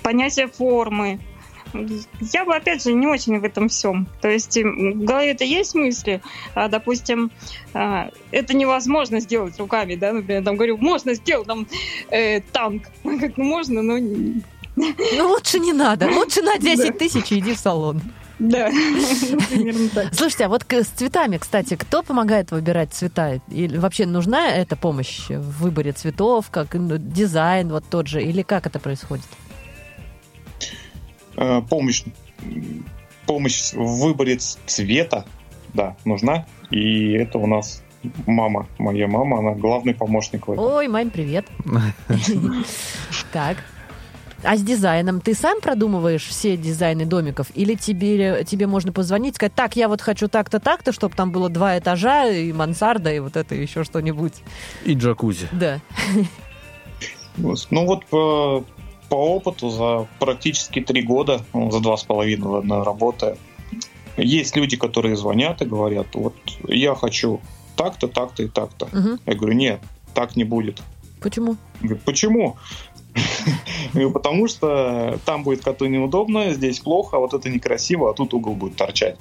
понятие 0.02 0.48
формы. 0.48 1.18
Я 2.32 2.44
бы, 2.44 2.54
опять 2.54 2.84
же, 2.84 2.92
не 2.92 3.06
очень 3.06 3.38
в 3.40 3.44
этом 3.44 3.68
всем. 3.68 4.06
То 4.20 4.28
есть 4.28 4.56
в 4.56 5.04
голове 5.04 5.32
это 5.32 5.44
есть 5.44 5.74
мысли, 5.74 6.22
а, 6.54 6.68
допустим, 6.68 7.32
а, 7.72 8.10
это 8.30 8.54
невозможно 8.54 9.18
сделать 9.20 9.58
руками, 9.58 9.96
да, 9.96 10.12
например, 10.12 10.44
там 10.44 10.56
говорю, 10.56 10.76
можно 10.76 11.14
сделать 11.14 11.48
там 11.48 11.66
э, 12.10 12.40
танк. 12.40 12.84
Как 13.20 13.36
можно, 13.36 13.82
но... 13.82 13.98
Ну, 14.76 15.28
лучше 15.28 15.58
не 15.58 15.72
надо. 15.72 16.08
Лучше 16.08 16.42
на 16.42 16.58
10 16.58 16.98
тысяч 16.98 17.32
иди 17.32 17.54
в 17.54 17.58
салон. 17.58 18.02
Да, 18.38 18.68
примерно 19.48 19.88
так. 19.90 20.14
Слушайте, 20.14 20.46
а 20.46 20.48
вот 20.48 20.64
с 20.68 20.86
цветами, 20.86 21.36
кстати, 21.36 21.76
кто 21.76 22.02
помогает 22.02 22.50
выбирать 22.50 22.92
цвета? 22.92 23.40
Или 23.48 23.78
вообще 23.78 24.06
нужна 24.06 24.48
эта 24.48 24.74
помощь 24.74 25.28
в 25.28 25.62
выборе 25.62 25.92
цветов, 25.92 26.50
как 26.50 26.74
ну, 26.74 26.98
дизайн 26.98 27.68
вот 27.68 27.84
тот 27.88 28.08
же, 28.08 28.22
или 28.22 28.42
как 28.42 28.66
это 28.66 28.80
происходит? 28.80 29.24
Э, 31.36 31.62
помощь, 31.68 32.02
помощь 33.26 33.72
в 33.72 34.00
выборе 34.00 34.38
цвета, 34.38 35.26
да, 35.72 35.96
нужна. 36.04 36.46
И 36.70 37.12
это 37.12 37.38
у 37.38 37.46
нас 37.46 37.84
мама, 38.26 38.66
моя 38.78 39.06
мама, 39.06 39.38
она 39.38 39.52
главный 39.52 39.94
помощник 39.94 40.48
в 40.48 40.52
этом. 40.52 40.64
Ой, 40.64 40.88
мам, 40.88 41.10
привет. 41.10 41.46
Так. 43.32 43.58
А 44.44 44.56
с 44.56 44.62
дизайном 44.62 45.20
ты 45.20 45.34
сам 45.34 45.60
продумываешь 45.60 46.26
все 46.26 46.56
дизайны 46.56 47.06
домиков? 47.06 47.48
Или 47.54 47.74
тебе, 47.74 48.44
тебе 48.44 48.66
можно 48.66 48.92
позвонить, 48.92 49.36
сказать, 49.36 49.54
так, 49.54 49.76
я 49.76 49.88
вот 49.88 50.00
хочу 50.00 50.28
так-то, 50.28 50.60
так-то, 50.60 50.92
чтобы 50.92 51.14
там 51.14 51.30
было 51.30 51.48
два 51.48 51.78
этажа 51.78 52.28
и 52.28 52.52
мансарда, 52.52 53.12
и 53.12 53.20
вот 53.20 53.36
это 53.36 53.54
еще 53.54 53.84
что-нибудь? 53.84 54.34
И 54.84 54.94
джакузи. 54.94 55.48
Да. 55.52 55.80
Ну 57.36 57.86
вот 57.86 58.06
по, 58.06 58.64
по 59.08 59.14
опыту 59.14 59.70
за 59.70 60.06
практически 60.18 60.80
три 60.80 61.02
года, 61.02 61.40
ну, 61.52 61.70
за 61.70 61.80
два 61.80 61.96
с 61.96 62.04
половиной 62.04 62.82
работы, 62.82 63.36
есть 64.16 64.54
люди, 64.56 64.76
которые 64.76 65.16
звонят 65.16 65.62
и 65.62 65.64
говорят, 65.64 66.08
вот 66.14 66.36
я 66.68 66.94
хочу 66.94 67.40
так-то, 67.76 68.06
так-то 68.06 68.44
и 68.44 68.48
так-то. 68.48 68.86
Угу. 68.86 69.18
Я 69.26 69.34
говорю, 69.34 69.54
нет, 69.54 69.80
так 70.14 70.36
не 70.36 70.44
будет. 70.44 70.80
Почему? 71.20 71.56
Говорю, 71.80 72.00
почему? 72.04 72.56
Потому 74.12 74.48
что 74.48 75.18
там 75.24 75.44
будет 75.44 75.62
коту 75.62 75.86
неудобно, 75.86 76.52
здесь 76.52 76.80
плохо, 76.80 77.16
а 77.16 77.20
вот 77.20 77.34
это 77.34 77.48
некрасиво, 77.48 78.10
а 78.10 78.14
тут 78.14 78.34
угол 78.34 78.54
будет 78.54 78.76
торчать. 78.76 79.16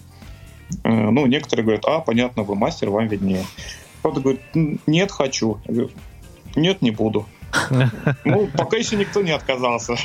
Э, 0.84 0.90
ну, 0.90 1.26
некоторые 1.26 1.64
говорят, 1.64 1.86
а, 1.86 2.00
понятно, 2.00 2.44
вы 2.44 2.56
мастер, 2.56 2.90
вам 2.90 3.08
виднее. 3.08 3.46
Кто-то 4.00 4.22
говорит, 4.22 4.42
нет, 4.88 5.12
хочу. 5.12 5.60
Я 5.66 5.74
говорю, 5.74 5.92
нет, 6.56 6.82
не 6.82 6.92
буду. 6.92 7.26
Ну, 8.26 8.50
пока 8.58 8.78
еще 8.78 8.96
никто 8.96 9.22
не 9.22 9.32
отказался. 9.32 9.96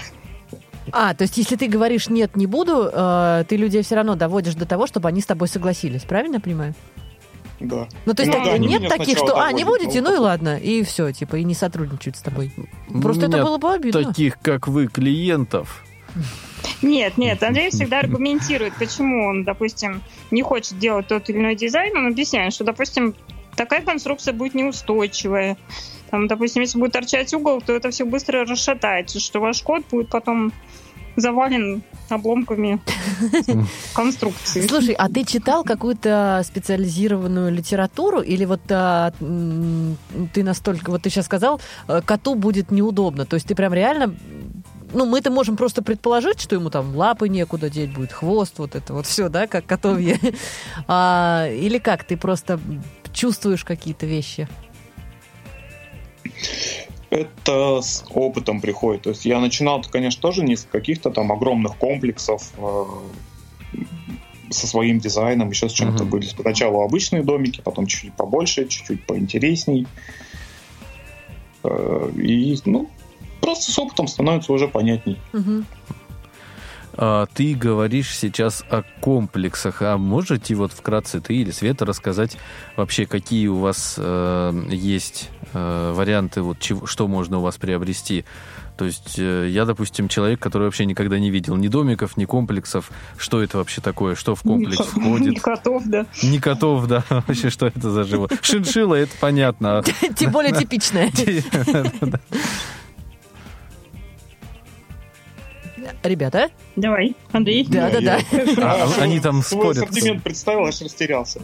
А, 0.93 1.15
то 1.15 1.23
есть, 1.23 1.37
если 1.37 1.57
ты 1.57 1.69
говоришь 1.69 2.09
нет, 2.09 2.37
не 2.37 2.47
буду, 2.47 2.91
э, 2.93 3.45
ты 3.49 3.57
людей 3.57 3.83
все 3.83 3.97
равно 3.97 4.15
доводишь 4.15 4.55
до 4.55 4.67
того, 4.67 4.87
чтобы 4.87 5.09
они 5.09 5.21
с 5.21 5.27
тобой 5.27 5.49
согласились, 5.49 6.03
правильно 6.03 6.37
я 6.37 6.41
понимаю? 6.41 6.75
Да. 7.61 7.89
Ну, 8.07 8.15
то 8.15 8.23
есть 8.23 8.37
ну, 8.37 8.45
так, 8.45 8.59
нет 8.59 8.89
таких, 8.89 9.19
что, 9.19 9.41
а, 9.41 9.53
не 9.53 9.65
будете, 9.65 10.01
ну 10.01 10.15
и 10.15 10.19
ладно, 10.19 10.57
и 10.57 10.83
все, 10.83 11.13
типа, 11.13 11.37
и 11.37 11.45
не 11.45 11.55
сотрудничают 11.55 12.17
с 12.17 12.21
тобой. 12.21 12.53
Просто 13.03 13.27
это 13.27 13.43
было 13.43 13.59
бы 13.59 13.73
обидно. 13.73 14.05
Таких, 14.05 14.39
как 14.41 14.69
вы, 14.69 14.87
клиентов. 14.87 15.85
Нет, 16.83 17.19
нет, 17.19 17.43
Андрей 17.43 17.71
всегда 17.71 18.01
аргументирует, 18.01 18.75
почему 18.79 19.27
он, 19.27 19.45
допустим, 19.45 20.03
не 20.31 20.43
хочет 20.43 20.79
делать 20.79 21.09
тот 21.09 21.29
или 21.31 21.39
иной 21.39 21.57
дизайн. 21.57 21.97
Он 21.97 22.07
объясняет, 22.07 22.53
что, 22.53 22.65
допустим, 22.65 23.15
такая 23.57 23.83
конструкция 23.83 24.33
будет 24.33 24.55
неустойчивая. 24.55 25.57
Там, 26.11 26.27
допустим, 26.27 26.63
если 26.63 26.79
будет 26.79 26.93
торчать 26.93 27.35
угол, 27.35 27.61
то 27.61 27.75
это 27.75 27.91
все 27.91 28.05
быстро 28.05 28.47
расшатается, 28.47 29.21
что 29.21 29.41
ваш 29.41 29.63
код 29.63 29.85
будет 29.91 30.09
потом 30.09 30.53
завален 31.21 31.83
обломками 32.09 32.81
конструкции. 33.95 34.67
Слушай, 34.67 34.95
а 34.95 35.09
ты 35.09 35.25
читал 35.25 35.65
какую-то 35.65 36.43
специализированную 36.45 37.53
литературу 37.53 38.21
или 38.21 38.45
вот 38.45 38.61
а, 38.71 39.13
ты 40.33 40.43
настолько, 40.43 40.91
вот 40.91 41.03
ты 41.03 41.11
сейчас 41.11 41.27
сказал, 41.27 41.61
э, 41.89 42.01
коту 42.05 42.35
будет 42.35 42.71
неудобно, 42.71 43.27
то 43.27 43.35
есть 43.35 43.47
ты 43.47 43.55
прям 43.55 43.75
реально 43.75 44.15
ну, 44.93 45.05
мы 45.05 45.19
это 45.19 45.31
можем 45.31 45.57
просто 45.57 45.83
предположить, 45.83 46.41
что 46.41 46.55
ему 46.55 46.71
там 46.71 46.97
лапы 46.97 47.29
некуда 47.29 47.69
деть 47.69 47.93
будет, 47.93 48.13
хвост, 48.13 48.59
вот 48.59 48.75
это 48.75 48.95
вот 48.95 49.07
все, 49.07 49.29
да, 49.29 49.47
как 49.47 49.67
котовье. 49.67 50.19
А, 50.87 51.47
или 51.51 51.79
как, 51.79 52.05
ты 52.05 52.17
просто 52.17 52.59
чувствуешь 53.13 53.65
какие-то 53.65 54.07
вещи? 54.07 54.49
Это 57.11 57.81
с 57.81 58.05
опытом 58.11 58.61
приходит. 58.61 59.03
То 59.03 59.11
есть 59.11 59.25
я 59.25 59.41
начинал, 59.41 59.83
конечно, 59.83 60.21
тоже 60.21 60.45
не 60.45 60.57
с 60.57 60.65
каких-то 60.65 61.11
там 61.11 61.33
огромных 61.33 61.77
комплексов 61.77 62.53
э, 62.59 62.85
со 64.51 64.67
своим 64.67 64.99
дизайном, 64.99 65.49
еще 65.49 65.69
с 65.69 65.73
чем-то 65.73 66.05
uh-huh. 66.05 66.09
были 66.09 66.27
сначала 66.27 66.85
обычные 66.85 67.23
домики, 67.23 67.63
потом 67.63 67.87
чуть-чуть 67.87 68.15
побольше, 68.15 68.69
чуть-чуть 68.69 69.07
поинтересней. 69.07 69.87
Э, 71.65 72.11
и, 72.17 72.59
ну, 72.67 72.91
просто 73.41 73.73
с 73.73 73.79
опытом 73.79 74.07
становится 74.07 74.53
уже 74.53 74.69
понятней. 74.69 75.19
Uh-huh. 75.33 75.65
А, 77.01 77.27
ты 77.33 77.55
говоришь 77.55 78.17
сейчас 78.17 78.65
о 78.71 78.83
комплексах, 79.01 79.83
а 79.83 79.97
можете 79.97 80.57
вот 80.57 80.73
вкратце 80.73 81.21
ты 81.21 81.37
или 81.37 81.53
Света 81.53 81.87
рассказать 81.87 82.37
вообще, 82.77 83.07
какие 83.07 83.47
у 83.47 83.59
вас 83.59 83.95
э, 83.97 84.63
есть 84.69 85.31
э, 85.53 85.93
варианты, 85.95 86.43
вот 86.43 86.59
чего, 86.59 86.87
что 86.87 87.07
можно 87.07 87.39
у 87.39 87.41
вас 87.41 87.57
приобрести? 87.57 88.25
То 88.77 88.85
есть 88.85 89.17
э, 89.17 89.49
я, 89.49 89.65
допустим, 89.65 90.09
человек, 90.09 90.41
который 90.41 90.65
вообще 90.65 90.87
никогда 90.87 91.21
не 91.21 91.31
видел 91.31 91.55
ни 91.55 91.69
домиков, 91.69 92.17
ни 92.17 92.25
комплексов. 92.25 92.91
Что 93.17 93.43
это 93.43 93.59
вообще 93.59 93.81
такое? 93.81 94.17
Что 94.17 94.35
в 94.35 94.43
комплекс 94.43 94.79
входит? 94.79 95.29
Не 95.35 95.37
котов, 95.37 95.83
да. 95.87 96.07
Не 96.23 96.41
котов, 96.41 96.87
да. 96.87 97.05
Вообще, 97.11 97.51
что 97.51 97.67
это 97.67 97.91
за 97.91 98.05
животное? 98.05 98.39
Шиншилла, 98.43 98.95
это 98.97 99.13
понятно. 99.21 99.83
Тем 100.17 100.31
более 100.31 100.53
типичное. 100.53 101.11
Ребята? 106.03 106.51
Давай, 106.77 107.15
Андрей. 107.33 107.67
Да, 107.69 107.91
да, 107.91 108.01
да. 108.01 108.21
А, 108.59 108.89
они 109.01 109.21
там 109.21 109.43
спорят. 109.43 109.77
Свой 109.77 109.87
ассортимент 109.87 110.23
представил, 110.23 110.65
аж 110.67 110.81
растерялся. 110.81 111.41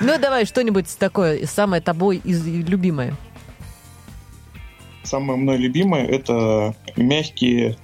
Ну, 0.00 0.18
давай 0.18 0.46
что-нибудь 0.46 0.96
такое, 0.98 1.46
самое 1.46 1.82
тобой 1.82 2.20
из 2.24 2.44
любимое. 2.46 3.16
Самое 5.02 5.38
мной 5.38 5.56
любимое— 5.56 6.06
это 6.08 6.74
мягкие 6.96 7.76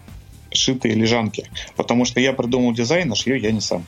шитые 0.54 0.94
лежанки. 0.94 1.48
Потому 1.76 2.04
что 2.04 2.20
я 2.20 2.32
придумал 2.32 2.72
дизайн, 2.72 3.11
а 3.12 3.14
шью 3.14 3.37
я 3.37 3.52
не 3.52 3.61
сам. 3.61 3.85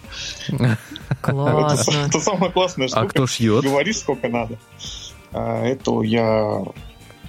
Классно. 1.20 1.90
Это, 1.90 2.00
это 2.08 2.20
самая 2.20 2.50
классная 2.50 2.88
штука. 2.88 3.02
А 3.02 3.08
кто 3.08 3.26
шьет? 3.26 3.64
Говоришь, 3.64 3.98
сколько 3.98 4.28
надо. 4.28 4.58
А, 5.32 5.64
это 5.64 6.02
я 6.02 6.62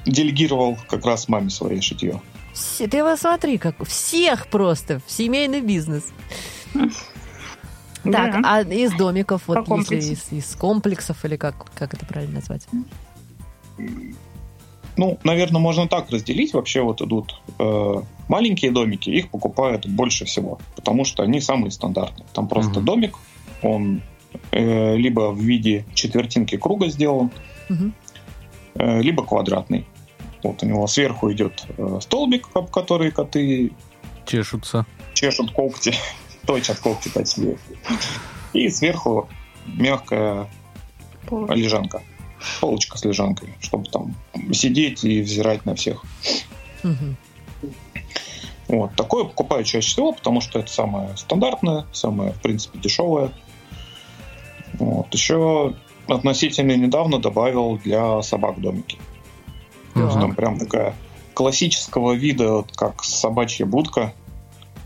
делегировал 0.05 0.77
как 0.87 1.05
раз 1.05 1.27
маме 1.27 1.49
своей 1.49 1.81
шитье. 1.81 2.21
Все, 2.55 2.87
ты 2.87 2.97
его 2.97 3.17
смотри, 3.17 3.57
как 3.57 3.85
всех 3.85 4.47
просто 4.47 5.01
в 5.05 5.11
семейный 5.11 5.59
бизнес. 5.59 6.05
Так, 6.73 6.81
да. 8.03 8.41
а 8.43 8.61
из 8.61 8.93
домиков, 8.93 9.41
вот 9.47 9.65
По 9.65 9.77
если 9.77 9.95
из, 9.95 10.31
из 10.31 10.55
комплексов, 10.55 11.25
или 11.25 11.35
как, 11.35 11.65
как 11.73 11.93
это 11.93 12.05
правильно 12.05 12.35
назвать? 12.35 12.67
Ну, 14.95 15.19
наверное, 15.23 15.59
можно 15.59 15.87
так 15.87 16.09
разделить. 16.11 16.53
Вообще 16.53 16.81
вот 16.81 17.01
идут 17.01 17.41
э, 17.59 17.93
маленькие 18.29 18.71
домики, 18.71 19.09
их 19.09 19.29
покупают 19.29 19.85
больше 19.87 20.23
всего, 20.23 20.59
потому 20.75 21.03
что 21.03 21.23
они 21.23 21.41
самые 21.41 21.71
стандартные. 21.71 22.25
Там 22.31 22.47
просто 22.47 22.79
угу. 22.79 22.85
домик, 22.85 23.17
он 23.63 24.01
э, 24.51 24.95
либо 24.95 25.31
в 25.31 25.39
виде 25.39 25.85
четвертинки 25.93 26.55
круга 26.57 26.87
сделан, 26.87 27.31
угу. 27.69 27.91
э, 28.75 29.01
либо 29.01 29.25
квадратный. 29.25 29.85
Вот 30.45 30.61
у 30.61 30.65
него 30.65 30.85
сверху 30.85 31.31
идет 31.31 31.65
э, 31.77 31.99
столбик, 32.01 32.49
об 32.53 32.69
который 32.69 33.11
коты 33.11 33.71
чешутся. 34.25 34.85
Чешут 35.13 35.51
когти, 35.51 35.95
точат 36.45 36.79
когти 36.79 37.09
точнее. 37.09 37.57
И 38.53 38.69
сверху 38.69 39.27
мягкая 39.65 40.47
Полочка. 41.25 41.55
лежанка. 41.55 42.03
Полочка 42.61 42.97
с 42.97 43.05
лежанкой, 43.05 43.55
чтобы 43.59 43.89
там 43.89 44.15
сидеть 44.53 45.03
и 45.03 45.21
взирать 45.21 45.65
на 45.65 45.73
всех. 45.73 46.03
Угу. 46.83 47.71
Вот. 48.67 48.95
Такое 48.95 49.23
покупаю 49.23 49.63
чаще 49.63 49.87
всего, 49.87 50.11
потому 50.11 50.41
что 50.41 50.59
это 50.59 50.71
самое 50.71 51.17
стандартное, 51.17 51.87
самое, 51.91 52.33
в 52.33 52.41
принципе, 52.41 52.77
дешевое. 52.77 53.31
Вот. 54.73 55.11
Еще 55.11 55.73
относительно 56.07 56.75
недавно 56.75 57.19
добавил 57.19 57.77
для 57.77 58.21
собак 58.21 58.59
домики. 58.61 58.99
Да. 59.95 60.09
Там 60.11 60.35
прям 60.35 60.59
такая 60.59 60.93
классического 61.33 62.13
вида, 62.13 62.51
вот 62.51 62.75
как 62.75 63.03
собачья 63.03 63.65
будка. 63.65 64.13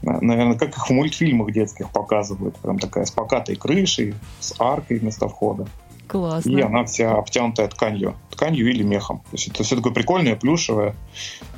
Наверное, 0.02 0.58
как 0.58 0.70
их 0.70 0.88
в 0.88 0.92
мультфильмах 0.92 1.52
детских 1.52 1.90
показывают. 1.90 2.56
Прям 2.58 2.80
такая 2.80 3.06
с 3.06 3.12
покатой 3.12 3.56
крышей, 3.56 4.16
с 4.40 4.56
аркой 4.60 5.00
вместо 5.00 5.28
входа. 5.28 5.68
Классно. 6.08 6.50
И 6.50 6.62
она 6.62 6.86
вся 6.86 7.12
обтянутая 7.12 7.68
тканью. 7.68 8.16
Тканью 8.32 8.70
или 8.70 8.82
мехом. 8.82 9.20
То 9.20 9.34
есть 9.34 9.50
это 9.50 9.64
все 9.64 9.76
такое 9.76 9.94
прикольное, 9.94 10.36
плюшевое. 10.36 10.96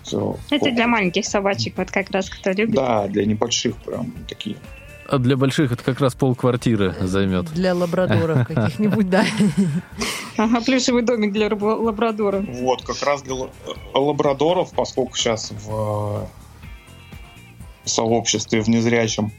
Всё. 0.03 0.35
Это 0.49 0.71
для 0.71 0.87
маленьких 0.87 1.25
собачек, 1.25 1.77
вот 1.77 1.91
как 1.91 2.09
раз 2.11 2.29
кто 2.29 2.51
любит. 2.51 2.75
Да, 2.75 3.07
для 3.07 3.25
небольших 3.25 3.77
прям 3.77 4.11
такие. 4.27 4.57
А 5.11 5.17
для 5.17 5.35
больших 5.35 5.73
это 5.73 5.83
как 5.83 5.99
раз 5.99 6.15
полквартиры 6.15 6.95
займет. 7.01 7.47
Для 7.53 7.75
лабрадоров 7.75 8.47
каких-нибудь, 8.53 9.09
да. 9.09 9.25
Ага, 10.37 10.61
плюшевый 10.61 11.03
домик 11.03 11.33
для 11.33 11.49
лабрадора. 11.53 12.39
Вот, 12.47 12.83
как 12.83 13.01
раз 13.03 13.21
для 13.21 13.35
лабрадоров, 13.93 14.71
поскольку 14.73 15.17
сейчас 15.17 15.51
в 15.51 16.23
э, 16.23 16.25
сообществе 17.83 18.61
в 18.61 18.69
незрячем 18.69 19.33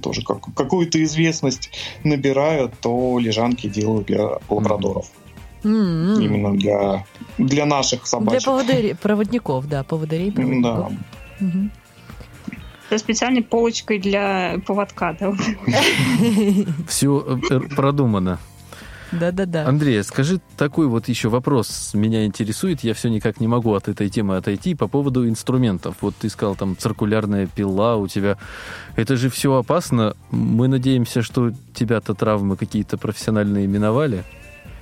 тоже 0.00 0.22
как, 0.22 0.38
какую-то 0.54 1.02
известность 1.04 1.70
набирают, 2.02 2.72
то 2.80 3.18
лежанки 3.18 3.68
делают 3.68 4.06
для 4.06 4.38
лабрадоров. 4.48 5.06
М-м. 5.64 6.18
Именно 6.18 6.56
для, 6.56 7.04
для 7.36 7.66
наших 7.66 8.00
Для 8.00 8.06
собачек. 8.06 8.48
поводырей- 8.48 8.96
проводников, 8.96 9.68
да, 9.68 9.84
поводырей. 9.84 10.30
Да. 10.30 10.34
проводников. 10.40 10.92
Со 12.92 12.98
специальной 12.98 13.42
полочкой 13.42 13.98
для 13.98 14.60
поводка. 14.66 15.16
Да? 15.18 15.32
Все 16.86 17.40
продумано. 17.74 18.38
Да-да-да. 19.12 19.66
Андрей, 19.66 20.04
скажи 20.04 20.42
такой 20.58 20.88
вот 20.88 21.08
еще 21.08 21.30
вопрос. 21.30 21.92
Меня 21.94 22.26
интересует, 22.26 22.84
я 22.84 22.92
все 22.92 23.08
никак 23.08 23.40
не 23.40 23.48
могу 23.48 23.72
от 23.72 23.88
этой 23.88 24.10
темы 24.10 24.36
отойти 24.36 24.74
по 24.74 24.88
поводу 24.88 25.26
инструментов. 25.26 25.96
Вот 26.02 26.14
ты 26.16 26.28
сказал, 26.28 26.54
там, 26.54 26.76
циркулярная 26.76 27.46
пила 27.46 27.96
у 27.96 28.08
тебя. 28.08 28.36
Это 28.94 29.16
же 29.16 29.30
все 29.30 29.54
опасно. 29.54 30.14
Мы 30.30 30.68
надеемся, 30.68 31.22
что 31.22 31.50
тебя-то 31.72 32.12
травмы 32.12 32.58
какие-то 32.58 32.98
профессиональные 32.98 33.66
миновали? 33.66 34.22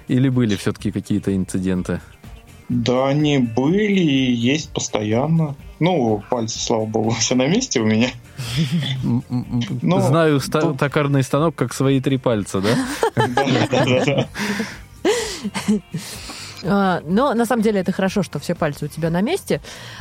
Или 0.09 0.31
были 0.31 0.57
все-таки 0.57 0.91
какие-то 0.91 1.37
инциденты? 1.37 2.01
Да, 2.69 3.07
они 3.07 3.39
были 3.39 4.01
и 4.01 4.33
есть 4.33 4.71
постоянно. 4.71 5.55
Ну, 5.81 6.23
пальцы, 6.31 6.59
слава 6.59 6.85
богу, 6.85 7.11
все 7.11 7.35
на 7.35 7.47
месте 7.47 7.81
у 7.81 7.85
меня. 7.87 8.11
М- 9.03 9.25
Ну, 9.83 10.01
Знаю 10.01 10.39
ста- 10.41 10.75
токарный 10.75 11.23
станок 11.23 11.55
как 11.57 11.73
свои 11.73 12.01
три 12.01 12.19
пальца, 12.19 12.61
да? 12.61 12.77
Да-да-да. 13.17 14.29
А, 15.03 15.09
Но 16.63 17.35
на 17.35 17.45
самом 17.47 17.63
деле 17.63 17.81
это 17.81 17.93
хорошо, 17.93 18.23
что 18.23 18.39
все 18.39 18.55
пальцы 18.55 18.85
у 18.85 18.89
тебя 18.89 19.11
на 19.11 19.21
месте. 19.21 19.61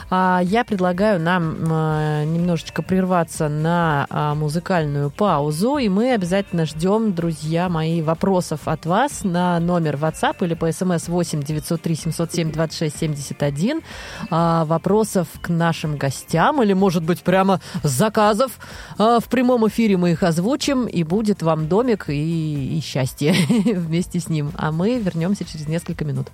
А, 0.09 0.41
Я 0.43 0.63
предлагаю 0.63 1.19
нам 1.19 1.55
а, 1.71 2.23
немножечко 2.25 2.81
прерваться 2.81 3.49
на 3.49 4.05
а, 4.09 4.35
музыкальную 4.35 5.09
паузу, 5.09 5.77
и 5.77 5.89
мы 5.89 6.13
обязательно 6.13 6.65
ждем, 6.65 7.13
друзья 7.13 7.69
мои, 7.69 8.01
вопросов 8.01 8.61
от 8.67 8.85
вас 8.85 9.23
на 9.23 9.59
номер 9.59 9.95
WhatsApp 9.95 10.37
или 10.41 10.53
по 10.53 10.71
смс 10.71 11.07
8 11.07 11.43
903 11.43 11.95
707 11.95 12.51
26 12.51 12.97
71. 12.97 13.81
А, 14.29 14.65
Вопросов 14.65 15.27
к 15.41 15.49
нашим 15.49 15.97
гостям 15.97 16.61
или, 16.61 16.73
может 16.73 17.03
быть, 17.03 17.21
прямо 17.21 17.61
заказов. 17.83 18.51
А, 18.97 19.19
В 19.19 19.25
прямом 19.25 19.67
эфире 19.67 19.97
мы 19.97 20.11
их 20.11 20.23
озвучим, 20.23 20.87
и 20.87 21.03
будет 21.03 21.41
вам 21.41 21.67
домик 21.67 22.09
и, 22.09 22.77
и 22.77 22.81
счастье 22.81 23.33
вместе 23.65 24.19
с 24.19 24.29
ним. 24.29 24.51
А 24.57 24.71
мы 24.71 24.99
вернемся 24.99 25.45
через 25.45 25.67
несколько 25.67 26.05
минут. 26.05 26.27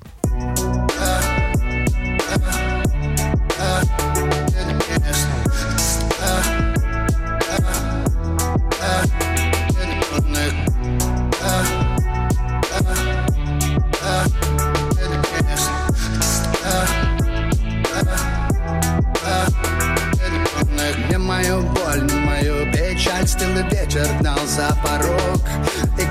Мою 21.25 21.61
боль, 21.61 22.07
мою 22.23 22.71
печаль 22.71 23.27
Стылый 23.27 23.63
ветер 23.63 24.07
гнал 24.19 24.37
за 24.45 24.77
порог 24.83 25.41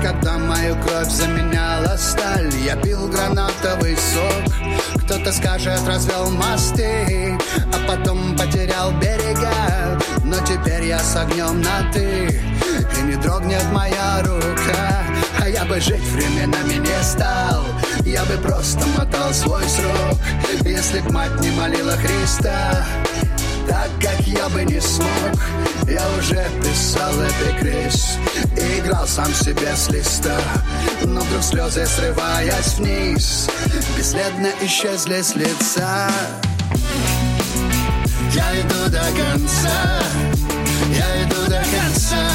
когда 0.05 0.37
мою 0.37 0.75
кровь 0.83 1.09
заменяла 1.09 1.97
сталь. 1.97 2.53
Я 2.63 2.75
пил 2.75 3.07
гранатовый 3.07 3.97
сок. 3.97 5.03
Кто-то 5.03 5.31
скажет, 5.31 5.81
развел 5.87 6.29
мосты 6.29 7.37
А 7.73 7.87
потом 7.87 8.37
потерял 8.37 8.91
берега. 8.99 9.99
Но 10.23 10.37
теперь 10.45 10.85
я 10.85 10.99
с 10.99 11.15
огнем 11.15 11.59
на 11.59 11.91
ты 11.91 12.39
И 12.99 13.01
не 13.01 13.15
дрогнет 13.15 13.65
моя 13.71 14.21
рука. 14.21 15.05
А 15.41 15.49
я 15.49 15.65
бы 15.65 15.79
жить 15.79 16.07
временами 16.11 16.75
не 16.75 17.03
стал. 17.03 17.63
Я 18.05 18.25
бы 18.25 18.37
просто 18.43 18.85
мотал 18.95 19.33
свой 19.33 19.63
срок. 19.63 20.19
Если 20.63 20.99
б 20.99 21.11
мать 21.11 21.41
не 21.41 21.49
молила 21.49 21.93
Христа 21.93 22.85
так 23.67 23.89
как 24.01 24.19
я 24.27 24.49
бы 24.49 24.63
не 24.63 24.79
смог. 24.79 25.09
Я 25.87 26.03
уже 26.17 26.43
писал 26.63 27.13
эпикриз 27.13 28.17
И 28.57 28.79
играл 28.79 29.07
сам 29.07 29.31
себе 29.33 29.75
с 29.75 29.89
листа. 29.89 30.37
Но 31.03 31.21
вдруг 31.21 31.43
слезы, 31.43 31.85
срываясь 31.85 32.73
вниз 32.79 33.47
Бесследно 33.95 34.49
исчезли 34.61 35.21
с 35.21 35.35
лица. 35.35 36.09
Я 38.33 38.61
иду 38.61 38.89
до 38.89 39.03
конца 39.15 40.01
Я 40.89 41.23
иду 41.23 41.45
до 41.45 41.61
конца. 41.71 42.25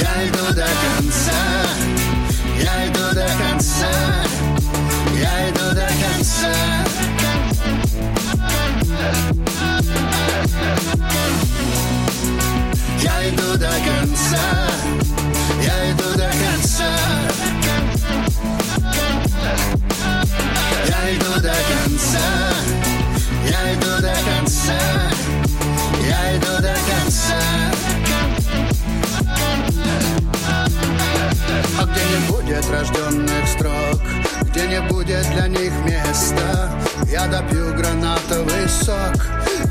Я 0.00 0.28
иду 0.28 0.54
до 0.54 0.64
конца 0.64 1.55
для 35.36 35.48
них 35.48 35.72
места, 35.84 36.70
я 37.12 37.26
допью 37.26 37.74
гранатовый 37.74 38.68
сок 38.68 39.16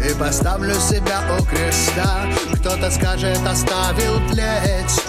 и 0.08 0.14
поставлю 0.20 0.76
себя 0.76 1.22
у 1.40 1.44
креста. 1.44 2.28
Кто-то 2.54 2.92
скажет, 2.92 3.40
оставил 3.48 4.20
тлеть, 4.30 5.02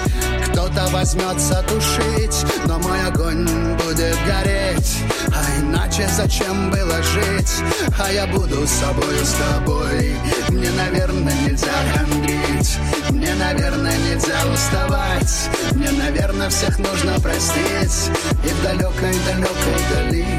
кто-то 0.49 0.87
возьмется 0.92 1.62
тушить, 1.69 2.47
но 2.64 2.79
мой 2.79 3.07
огонь 3.07 3.47
будет 3.85 4.16
гореть. 4.27 4.99
А 5.29 5.61
иначе 5.61 6.09
зачем 6.16 6.71
было 6.71 7.03
жить? 7.03 7.53
А 7.99 8.11
я 8.11 8.27
буду 8.27 8.66
с 8.66 8.71
собой, 8.71 9.19
с 9.23 9.35
тобой. 9.35 10.16
Мне, 10.49 10.71
наверное, 10.71 11.35
нельзя 11.47 11.73
хандрить, 11.95 12.79
мне, 13.11 13.35
наверное, 13.35 13.99
нельзя 13.99 14.38
уставать, 14.53 15.51
мне, 15.73 15.90
наверное, 15.90 16.49
всех 16.49 16.79
нужно 16.79 17.21
простить. 17.21 18.11
И 18.45 18.49
в 18.49 18.62
далекой-далекой 18.62 19.81
дали 19.92 20.36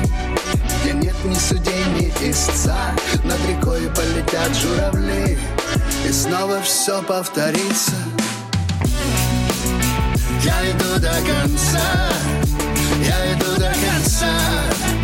ни 1.28 1.36
судей, 1.36 1.86
ни 1.96 2.30
истца 2.30 2.94
Над 3.24 3.40
рекой 3.48 3.90
полетят 3.90 4.56
журавли 4.56 5.38
И 6.08 6.12
снова 6.12 6.62
все 6.62 7.02
повторится. 7.04 7.94
Я 10.44 10.72
иду 10.72 11.00
до 11.00 11.12
конца 11.12 12.10
Я 13.04 13.34
иду 13.34 13.60
до 13.60 13.72
конца 13.72 14.97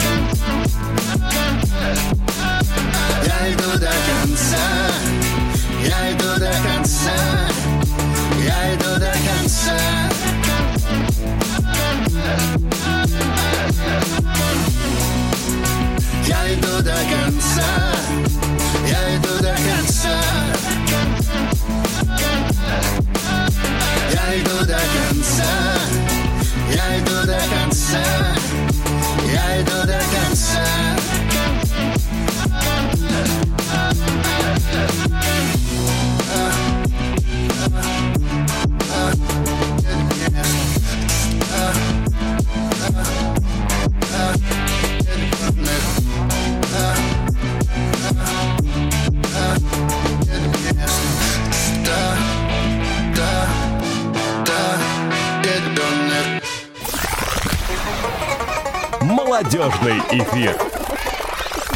эфир. 60.20 60.56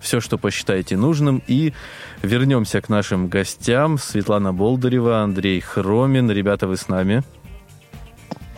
все, 0.00 0.20
что 0.20 0.38
посчитаете 0.38 0.96
нужным. 0.96 1.42
И 1.46 1.72
вернемся 2.22 2.80
к 2.80 2.88
нашим 2.88 3.28
гостям. 3.28 3.98
Светлана 3.98 4.52
Болдырева, 4.52 5.22
Андрей 5.22 5.60
Хромин. 5.60 6.30
Ребята, 6.30 6.66
вы 6.66 6.76
с 6.76 6.88
нами? 6.88 7.22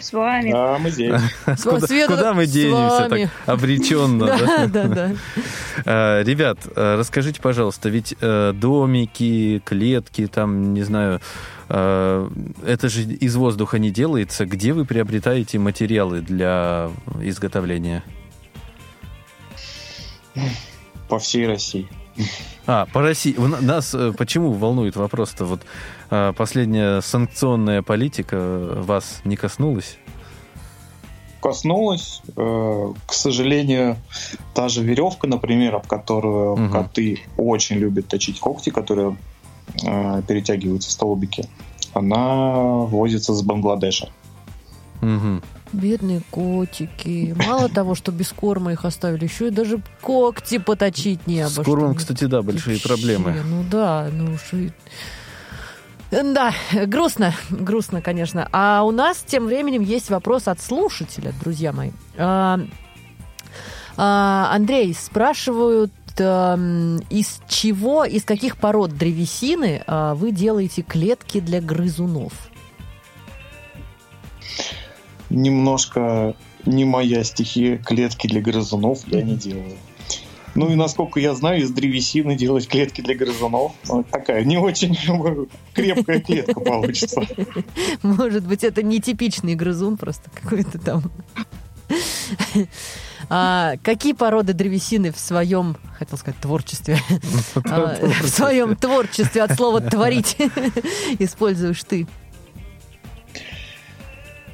С 0.01 0.13
вами. 0.13 0.53
Да, 0.53 0.79
мы 0.79 0.91
здесь. 0.91 1.21
Куда, 1.63 1.87
Света, 1.87 2.15
куда 2.15 2.33
мы 2.33 2.47
денемся 2.47 3.09
так 3.09 3.31
обреченно? 3.47 4.27
Да, 4.39 4.67
да, 4.67 4.89
да. 4.89 5.11
А, 5.85 6.23
Ребят, 6.23 6.59
а, 6.75 6.97
расскажите, 6.97 7.41
пожалуйста, 7.41 7.89
ведь 7.89 8.15
э, 8.21 8.53
домики, 8.55 9.63
клетки, 9.65 10.27
там, 10.27 10.75
не 10.75 10.83
знаю, 10.83 11.21
э, 11.69 12.31
это 12.67 12.89
же 12.89 13.03
из 13.03 13.37
воздуха 13.37 13.79
не 13.79 13.91
делается. 13.91 14.45
Где 14.45 14.73
вы 14.73 14.85
приобретаете 14.85 15.59
материалы 15.59 16.21
для 16.21 16.91
изготовления? 17.21 18.03
По 21.09 21.19
всей 21.19 21.47
России. 21.47 21.89
А, 22.67 22.87
по 22.93 23.01
России. 23.01 23.35
У 23.39 23.47
на- 23.47 23.61
Нас 23.61 23.95
э, 23.95 24.13
почему 24.13 24.53
волнует 24.53 24.97
вопрос-то? 24.97 25.45
Вот 25.45 25.61
э, 26.11 26.33
последняя 26.37 27.01
санкционная 27.01 27.83
политика 27.83 28.37
вас 28.83 29.21
не 29.25 29.37
коснулась? 29.37 29.97
Коснулась, 31.41 32.21
э, 32.37 32.93
к 33.07 33.13
сожалению, 33.13 33.97
та 34.55 34.69
же 34.69 34.83
веревка, 34.83 35.29
например, 35.29 35.77
об 35.77 35.87
которую 35.87 36.57
Мгм. 36.57 36.73
коты 36.73 37.21
очень 37.37 37.77
любят 37.77 38.09
точить 38.09 38.41
когти, 38.41 38.71
которые 38.71 39.17
э, 39.87 40.23
перетягиваются 40.27 40.89
в 40.89 40.93
столбики, 40.93 41.49
она 41.95 42.65
возится 42.87 43.33
с 43.35 43.43
Бангладеша. 43.43 44.09
Мгм. 45.01 45.43
Бедные 45.73 46.23
котики. 46.31 47.35
Мало 47.47 47.69
того, 47.69 47.95
что 47.95 48.11
без 48.13 48.33
корма 48.33 48.73
их 48.73 48.85
оставили, 48.85 49.25
еще 49.25 49.49
и 49.49 49.51
даже 49.51 49.81
когти 50.01 50.59
поточить 50.59 51.27
не 51.27 51.41
обо 51.43 51.63
С 51.63 51.65
кормом, 51.65 51.95
кстати, 51.95 52.25
да, 52.25 52.43
большие 52.43 52.77
Вообще, 52.77 52.89
проблемы. 52.89 53.43
Ну 53.45 53.65
да, 53.71 54.09
ну 54.13 54.33
уж 54.33 54.53
и- 54.53 54.73
Да, 56.11 56.55
грустно, 56.87 57.35
грустно, 57.51 58.01
конечно. 58.01 58.49
А 58.53 58.83
у 58.83 58.91
нас 58.91 59.23
тем 59.27 59.47
временем 59.47 59.83
есть 59.83 60.09
вопрос 60.11 60.49
от 60.49 60.61
слушателя, 60.61 61.33
друзья 61.43 61.73
мои. 61.73 61.91
А, 62.17 62.61
а, 63.97 64.51
Андрей, 64.55 64.95
спрашивают, 64.95 65.93
ам, 66.19 66.99
из 67.11 67.41
чего, 67.49 68.05
из 68.05 68.25
каких 68.25 68.57
пород 68.57 68.97
древесины 68.97 69.83
а, 69.87 70.15
вы 70.15 70.33
делаете 70.33 70.83
клетки 70.83 71.41
для 71.41 71.61
грызунов? 71.61 72.33
Немножко 75.31 76.35
не 76.65 76.85
моя 76.85 77.25
стихия, 77.25 77.79
клетки 77.79 78.27
для 78.27 78.41
грызунов 78.41 79.01
я 79.09 79.23
не 79.23 79.37
делаю. 79.37 79.77
Ну 80.55 80.71
и 80.71 80.75
насколько 80.75 81.21
я 81.21 81.35
знаю, 81.35 81.63
из 81.63 81.71
древесины 81.71 82.35
делать 82.35 82.67
клетки 82.67 83.01
для 83.01 83.15
грызунов 83.15 83.73
ну, 83.89 84.03
такая 84.03 84.45
не 84.45 84.57
очень 84.57 84.97
крепкая 85.75 86.21
клетка 86.21 86.59
получится. 86.59 87.23
Может 88.03 88.47
быть, 88.47 88.65
это 88.65 88.83
нетипичный 88.83 89.55
грызун, 89.55 89.97
просто 89.97 90.31
какой-то 90.31 90.79
там. 90.79 91.13
А, 93.31 93.75
какие 93.83 94.15
породы 94.15 94.53
древесины 94.55 95.13
в 95.13 95.19
своем, 95.19 95.77
хотел 95.99 96.17
сказать, 96.17 96.41
творчестве, 96.41 96.99
а, 97.67 97.97
в 98.23 98.29
своем 98.29 98.75
творчестве 98.75 99.43
от 99.43 99.55
слова 99.55 99.81
творить 99.81 100.37
используешь 101.19 101.85
ты? 101.85 102.07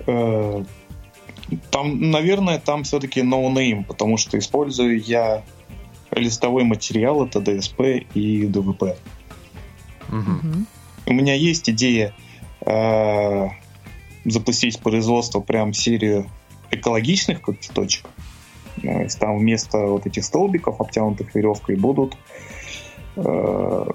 Э, 0.06 0.64
Там, 1.70 2.10
наверное, 2.10 2.58
там 2.58 2.82
все-таки 2.84 3.20
no-name, 3.20 3.84
потому 3.84 4.16
что 4.16 4.38
использую 4.38 5.00
я 5.00 5.42
листовой 6.10 6.64
материал, 6.64 7.24
это 7.24 7.40
ДСП 7.40 7.80
и 8.14 8.46
ДВП. 8.46 8.96
Мгм. 10.08 10.40
Мгм. 10.42 10.66
У 11.06 11.12
меня 11.12 11.34
есть 11.34 11.68
идея 11.68 12.14
э, 12.66 13.48
запустить 14.24 14.78
производство 14.80 15.40
прям 15.40 15.72
серию 15.72 16.26
экологичных 16.70 17.42
когтеточек. 17.42 18.06
То 18.80 19.02
есть 19.02 19.18
там 19.18 19.38
вместо 19.38 19.78
вот 19.78 20.06
этих 20.06 20.24
столбиков, 20.24 20.80
обтянутых 20.80 21.34
веревкой, 21.34 21.76
будут 21.76 22.16
э, 23.16 23.86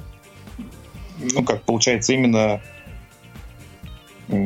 ну, 1.33 1.43
как 1.43 1.63
получается, 1.63 2.13
именно 2.13 2.61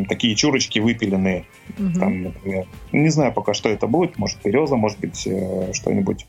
такие 0.08 0.36
чурочки 0.36 0.80
выпиленные. 0.80 1.46
Мгм. 1.78 2.00
Там, 2.00 2.24
например, 2.24 2.67
не 2.91 3.10
знаю 3.10 3.34
пока, 3.34 3.54
что 3.54 3.69
это 3.69 3.88
будет. 3.88 4.17
Может, 4.17 4.39
береза, 4.43 4.76
может 4.76 5.00
быть, 5.00 5.28
э, 5.28 5.74
что-нибудь 5.74 6.26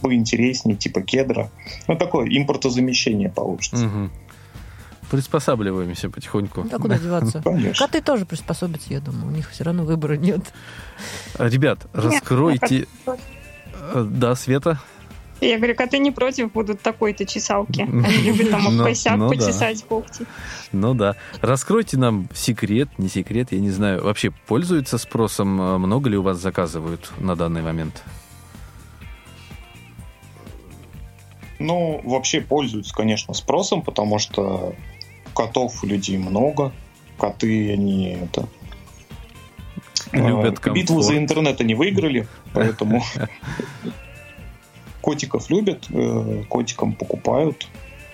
поинтереснее, 0.00 0.76
типа 0.76 1.02
кедра. 1.02 1.50
Ну, 1.88 1.96
такое 1.96 2.26
импортозамещение 2.28 3.30
получится. 3.30 3.84
Мгм. 3.86 4.10
Приспосабливаемся 5.10 6.08
потихоньку. 6.10 6.62
Ну, 6.64 6.70
а 6.72 6.78
куда 6.78 6.98
деваться? 6.98 7.42
Конечно. 7.44 7.86
Коты 7.86 8.00
тоже 8.00 8.26
приспособятся, 8.26 8.92
я 8.92 9.00
думаю. 9.00 9.26
У 9.26 9.30
них 9.30 9.50
все 9.50 9.64
равно 9.64 9.84
выбора 9.84 10.16
нет. 10.16 10.40
Ребят, 11.38 11.86
раскройте... 11.92 12.86
Э, 13.76 14.06
Да, 14.08 14.34
Света? 14.34 14.80
Я 15.40 15.56
говорю, 15.58 15.74
коты 15.74 15.98
не 15.98 16.10
против 16.10 16.52
будут 16.52 16.80
такой-то 16.80 17.26
чесалки. 17.26 17.82
Они 17.82 18.16
любят 18.22 18.50
там 18.50 18.62
Ну, 18.64 18.80
об 18.82 18.86
косяк 18.88 19.16
ну 19.16 19.28
да. 19.28 19.36
почесать 19.36 19.84
когти. 19.84 20.26
Ну 20.72 20.94
да. 20.94 21.16
Раскройте 21.40 21.98
нам 21.98 22.28
секрет, 22.34 22.88
не 22.98 23.08
секрет, 23.08 23.48
я 23.52 23.58
не 23.60 23.70
знаю. 23.70 24.02
Вообще 24.04 24.30
пользуется 24.30 24.96
спросом? 24.98 25.60
Э, 25.60 25.78
Много 25.78 26.08
ли 26.08 26.16
у 26.16 26.22
вас 26.22 26.38
заказывают 26.38 27.12
на 27.18 27.36
данный 27.36 27.62
момент? 27.62 28.02
Ну, 31.58 32.00
вообще 32.04 32.40
пользуются, 32.40 32.94
конечно, 32.94 33.32
спросом, 33.34 33.82
потому 33.82 34.18
что 34.18 34.74
котов 35.34 35.82
у 35.82 35.86
людей 35.86 36.18
много. 36.18 36.72
Коты, 37.18 37.72
они 37.72 38.18
это... 38.22 38.48
Любят 40.12 40.60
э, 40.66 40.70
Битву 40.72 41.00
за 41.00 41.12
комфорт. 41.12 41.18
интернет 41.18 41.60
они 41.60 41.74
выиграли, 41.74 42.26
поэтому 42.52 43.02
котиков 45.04 45.50
любят, 45.50 45.86
э, 45.90 46.44
котикам 46.48 46.94
покупают. 46.94 47.68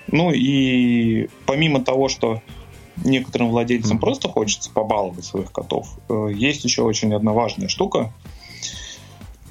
Ну 0.08 0.32
и 0.32 1.28
помимо 1.46 1.84
того, 1.84 2.08
что 2.08 2.42
некоторым 3.04 3.50
владельцам 3.50 3.92
Мгм. 3.92 4.00
просто 4.00 4.28
хочется 4.28 4.72
побаловать 4.72 5.24
своих 5.24 5.52
котов, 5.52 5.88
э, 6.08 6.30
есть 6.34 6.64
еще 6.64 6.82
очень 6.82 7.14
одна 7.14 7.32
важная 7.32 7.68
штука 7.68 8.12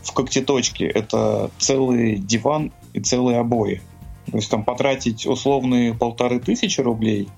в 0.04 0.12
когтеточке. 0.12 0.86
Это 0.86 1.50
целый 1.58 2.18
диван 2.18 2.74
и 2.92 3.00
целые 3.00 3.40
обои. 3.40 3.82
То 4.30 4.36
есть 4.36 4.52
там 4.52 4.66
потратить 4.66 5.26
условные 5.26 5.94
полторы 5.94 6.42
тысячи 6.42 6.82
рублей, 6.82 7.30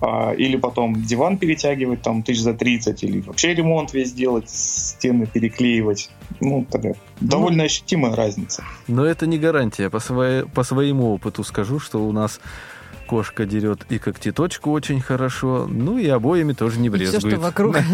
а, 0.00 0.32
или 0.32 0.56
потом 0.56 1.02
диван 1.02 1.38
перетягивать 1.38 2.02
там 2.02 2.22
тысяч 2.22 2.40
за 2.40 2.54
30, 2.54 3.02
или 3.02 3.20
вообще 3.20 3.52
ремонт 3.52 3.92
весь 3.94 4.12
делать, 4.12 4.48
стены 4.48 5.26
переклеивать. 5.26 6.08
Ну, 6.40 6.66
такая 6.70 6.94
довольно 7.20 7.64
ощутимая 7.64 8.14
разница. 8.16 8.64
Но 8.88 9.04
это 9.04 9.26
не 9.26 9.38
гарантия. 9.38 9.90
По, 9.90 10.00
своей- 10.00 10.44
по 10.44 10.62
своему 10.64 11.12
опыту 11.14 11.44
скажу, 11.44 11.78
что 11.80 12.04
у 12.06 12.12
нас 12.12 12.40
кошка 13.06 13.44
дерет 13.44 13.84
и 13.90 13.98
когтеточку 13.98 14.70
очень 14.70 15.00
хорошо, 15.00 15.66
ну 15.68 15.98
и 15.98 16.06
обоями 16.08 16.52
тоже 16.52 16.78
не 16.78 16.86
И 16.88 16.90
все, 16.90 16.98
брезгует. 16.98 17.34
что 17.34 17.42
вокруг. 17.42 17.76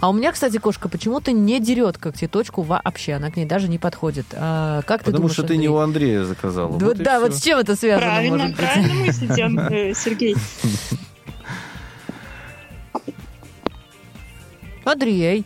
А 0.00 0.08
у 0.08 0.12
меня, 0.12 0.32
кстати, 0.32 0.56
кошка 0.58 0.88
почему-то 0.88 1.30
не 1.30 1.60
дерет 1.60 1.96
когтеточку 1.96 2.62
вообще. 2.62 3.12
Она 3.14 3.30
к 3.30 3.36
ней 3.36 3.44
даже 3.44 3.68
не 3.68 3.78
подходит. 3.78 4.26
А 4.32 4.82
как 4.82 5.00
ты 5.00 5.06
Потому 5.06 5.18
думаешь, 5.28 5.34
что 5.34 5.42
ты 5.44 5.56
не 5.56 5.66
Андрей? 5.66 5.68
у 5.68 5.76
Андрея 5.78 6.24
заказала. 6.24 6.76
Да, 6.78 6.86
Вот 6.86 6.96
да, 6.98 7.20
вот 7.20 7.34
с 7.36 7.42
чем 7.42 7.58
это 7.58 7.76
связано, 7.76 8.10
Правильно, 8.10 8.36
может 8.38 8.48
быть? 8.48 8.56
правильно 8.66 8.94
мыслите, 9.06 9.42
Ан- 9.44 9.58
э, 9.58 9.94
Сергей. 9.94 10.34
Андрей. 14.84 15.44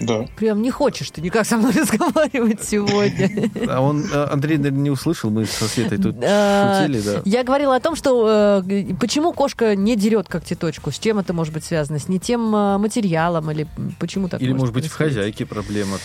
Да. 0.00 0.26
Прям 0.36 0.62
не 0.62 0.70
хочешь 0.70 1.10
ты 1.10 1.20
никак 1.20 1.46
со 1.46 1.56
мной 1.56 1.72
разговаривать 1.76 2.62
сегодня. 2.62 3.50
А 3.68 3.80
он, 3.80 4.04
а, 4.12 4.30
Андрей, 4.32 4.58
наверное, 4.58 4.80
не 4.80 4.90
услышал, 4.90 5.30
мы 5.30 5.44
со 5.46 5.66
Светой 5.68 5.98
тут 5.98 6.14
шутили, 6.14 7.00
да. 7.00 7.22
Я 7.24 7.42
говорила 7.42 7.74
о 7.74 7.80
том, 7.80 7.96
что 7.96 8.62
э, 8.66 8.94
почему 9.00 9.32
кошка 9.32 9.74
не 9.74 9.96
дерет 9.96 10.28
когтеточку, 10.28 10.90
с 10.90 10.98
чем 10.98 11.18
это 11.18 11.32
может 11.32 11.52
быть 11.52 11.64
связано, 11.64 11.98
с 11.98 12.08
не 12.08 12.20
тем 12.20 12.54
э, 12.54 12.78
материалом 12.78 13.50
или 13.50 13.66
почему 13.98 14.28
так 14.28 14.40
Или, 14.40 14.52
может 14.52 14.74
быть, 14.74 14.86
в 14.86 14.92
хозяйке 14.92 15.46
проблема. 15.46 15.98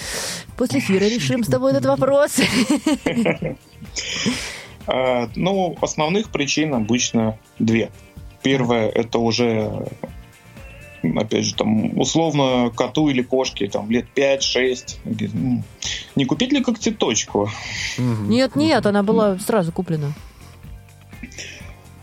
После 0.58 0.80
эфира 0.80 1.06
решим 1.06 1.44
с 1.44 1.48
тобой 1.48 1.72
этот 1.72 1.86
вопрос. 1.86 2.38
А, 4.88 5.30
Ну, 5.36 5.78
основных 5.82 6.30
причин 6.30 6.74
обычно 6.74 7.38
две. 7.60 7.92
Первое 8.42 8.90
это 8.90 9.20
уже, 9.20 9.88
опять 11.18 11.46
же, 11.46 11.56
там, 11.56 11.98
условно, 12.00 12.72
коту 12.76 13.10
или 13.10 13.22
кошке 13.22 13.68
там, 13.68 13.90
лет 13.92 14.06
5-6. 14.16 14.98
Говорит, 15.06 15.34
«М, 15.36 15.64
Не 16.16 16.26
купить 16.26 16.52
ли 16.52 16.62
когтеточку? 16.62 17.50
Мгм. 17.98 18.30
Нет, 18.30 18.56
нет, 18.56 18.86
она 18.86 19.02
была 19.04 19.38
сразу 19.40 19.72
куплена. 19.72 20.12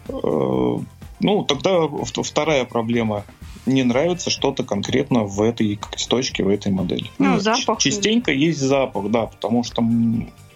Э, 0.08 0.76
Ну, 1.20 1.42
тогда 1.42 1.88
вторая 2.22 2.64
проблема. 2.64 3.24
Не 3.66 3.82
нравится 3.82 4.30
что-то 4.30 4.62
конкретно 4.62 5.24
в 5.24 5.42
этой 5.42 5.74
когтеточке, 5.74 6.44
в 6.44 6.48
этой 6.48 6.70
модели. 6.72 7.06
Ну, 7.18 7.34
ч- 7.36 7.40
запах. 7.42 7.78
Частенько 7.80 8.30
есть 8.32 8.60
запах, 8.60 9.10
да, 9.10 9.26
потому 9.26 9.64
что 9.64 9.82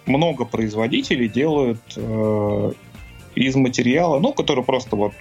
много 0.05 0.45
производителей 0.45 1.27
делают 1.27 1.81
э, 1.97 2.71
из 3.35 3.55
материала, 3.55 4.19
ну, 4.19 4.31
который 4.33 4.63
просто 4.63 4.95
вот 4.95 5.11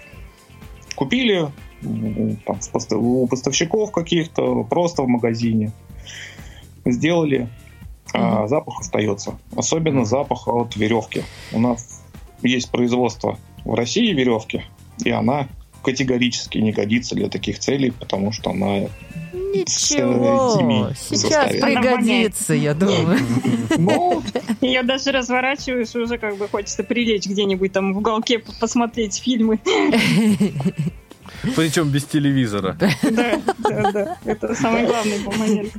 купили 0.95 1.51
там, 1.83 2.59
у 2.99 3.27
поставщиков 3.27 3.93
каких-то, 3.93 4.65
просто 4.65 5.03
в 5.03 5.09
магазине, 5.09 5.73
сделали, 6.85 7.49
а 8.13 8.47
запах 8.47 8.81
остается. 8.81 9.39
Особенно 9.57 10.05
запах 10.05 10.49
от 10.49 10.77
веревки. 10.77 11.23
У 11.53 11.61
нас 11.61 12.03
есть 12.43 12.71
производство 12.71 13.39
в 13.65 13.75
России 13.75 14.13
веревки, 14.13 14.63
и 15.05 15.11
она 15.11 15.49
категорически 15.83 16.59
не 16.59 16.73
годится 16.73 17.15
для 17.15 17.29
таких 17.29 17.59
целей, 17.59 17.91
потому 17.91 18.33
что 18.33 18.51
она 18.51 18.89
Ничего, 19.55 20.57
зими 20.57 20.95
сейчас 20.95 21.51
заставит. 21.51 21.61
пригодится, 21.61 22.55
я 22.55 22.75
думаю. 22.75 23.19
ну, 23.77 24.23
Ее 24.61 24.83
даже 24.83 25.13
разворачиваешь, 25.13 25.95
уже 25.95 26.19
как 26.19 26.37
бы 26.37 26.49
хочется 26.49 26.85
прилечь 26.85 27.27
где-нибудь 27.27 27.73
там 27.73 27.93
в 27.93 27.99
уголке 27.99 28.39
посмотреть 28.39 29.17
фильмы. 29.17 29.61
Причем 31.57 31.89
без 31.89 32.05
телевизора. 32.05 32.77
Да, 33.03 33.41
да, 33.59 33.93
да. 33.93 34.19
Это 34.25 34.55
самый 34.55 34.87
главный 34.87 35.19
момент. 35.25 35.73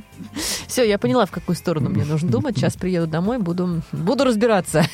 Все, 0.66 0.84
я 0.84 0.98
поняла, 0.98 1.26
в 1.26 1.30
какую 1.30 1.56
сторону 1.56 1.90
мне 1.90 2.04
нужно 2.04 2.28
думать. 2.28 2.56
Сейчас 2.56 2.76
приеду 2.76 3.06
домой, 3.06 3.38
буду, 3.38 3.82
буду 3.92 4.24
разбираться. 4.24 4.84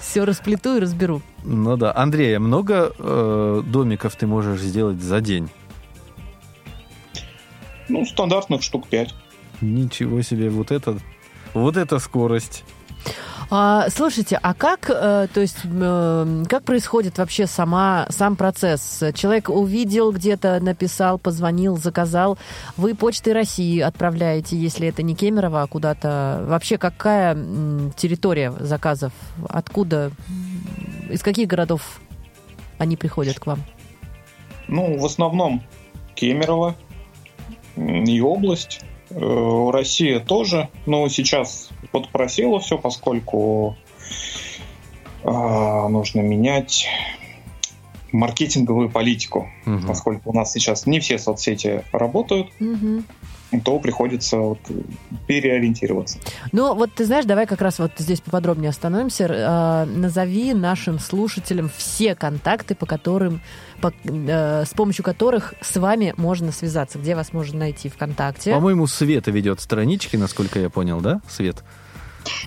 Все 0.00 0.24
расплету 0.24 0.76
и 0.76 0.80
разберу. 0.80 1.22
Ну 1.44 1.76
да. 1.76 1.94
Андрей, 1.94 2.36
а 2.36 2.40
много 2.40 2.92
э, 2.98 3.62
домиков 3.66 4.16
ты 4.16 4.26
можешь 4.26 4.60
сделать 4.60 5.00
за 5.00 5.20
день? 5.20 5.48
ну, 7.88 8.04
стандартных 8.04 8.62
штук 8.62 8.88
5. 8.88 9.14
Ничего 9.60 10.22
себе, 10.22 10.50
вот 10.50 10.70
это, 10.70 10.98
вот 11.54 11.76
это 11.76 11.98
скорость. 11.98 12.64
А, 13.48 13.88
слушайте, 13.90 14.38
а 14.42 14.54
как, 14.54 14.90
э, 14.90 15.28
то 15.32 15.40
есть, 15.40 15.58
э, 15.64 16.44
как 16.48 16.64
происходит 16.64 17.18
вообще 17.18 17.46
сама, 17.46 18.06
сам 18.10 18.34
процесс? 18.34 19.02
Человек 19.14 19.48
увидел 19.48 20.10
где-то, 20.10 20.58
написал, 20.60 21.18
позвонил, 21.18 21.76
заказал. 21.76 22.38
Вы 22.76 22.96
Почтой 22.96 23.34
России 23.34 23.78
отправляете, 23.80 24.56
если 24.56 24.88
это 24.88 25.02
не 25.02 25.14
Кемерово, 25.14 25.62
а 25.62 25.66
куда-то. 25.68 26.44
Вообще, 26.48 26.76
какая 26.76 27.36
территория 27.96 28.52
заказов? 28.58 29.12
Откуда? 29.48 30.10
Из 31.08 31.22
каких 31.22 31.46
городов 31.46 32.00
они 32.78 32.96
приходят 32.96 33.38
к 33.38 33.46
вам? 33.46 33.60
Ну, 34.66 34.98
в 34.98 35.04
основном 35.04 35.62
Кемерово 36.16 36.74
и 37.76 38.20
область. 38.20 38.80
Э, 39.10 39.70
Россия 39.72 40.18
тоже, 40.18 40.68
но 40.84 41.08
сейчас 41.08 41.70
вот 41.98 42.08
просело 42.10 42.60
все, 42.60 42.78
поскольку 42.78 43.76
а, 45.24 45.88
нужно 45.88 46.20
менять 46.20 46.86
маркетинговую 48.12 48.88
политику. 48.90 49.48
Мгм. 49.64 49.86
Поскольку 49.86 50.30
у 50.30 50.32
нас 50.32 50.52
сейчас 50.52 50.86
не 50.86 51.00
все 51.00 51.18
соцсети 51.18 51.82
работают, 51.92 52.48
Мгм. 52.60 53.04
то 53.64 53.78
приходится 53.78 54.38
вот 54.38 54.58
переориентироваться. 55.26 56.18
Ну, 56.52 56.74
вот 56.74 56.94
ты 56.94 57.04
знаешь, 57.04 57.24
давай 57.24 57.46
как 57.46 57.60
раз 57.60 57.78
вот 57.78 57.92
здесь 57.98 58.20
поподробнее 58.20 58.70
остановимся. 58.70 59.24
Э, 59.26 59.84
назови 59.86 60.54
нашим 60.54 60.98
слушателям 60.98 61.70
все 61.76 62.14
контакты, 62.14 62.74
по 62.74 62.86
которым, 62.86 63.40
по- 63.80 63.92
э, 64.04 64.64
с 64.64 64.70
помощью 64.70 65.04
которых 65.04 65.54
с 65.60 65.76
вами 65.76 66.14
можно 66.16 66.52
связаться. 66.52 66.98
Где 66.98 67.14
вас 67.16 67.32
можно 67.32 67.58
найти 67.58 67.88
ВКонтакте? 67.88 68.52
По-моему, 68.52 68.86
Света 68.86 69.30
ведет 69.30 69.60
странички, 69.60 70.16
насколько 70.16 70.58
я 70.60 70.70
понял, 70.70 71.00
да, 71.00 71.20
Свет? 71.28 71.64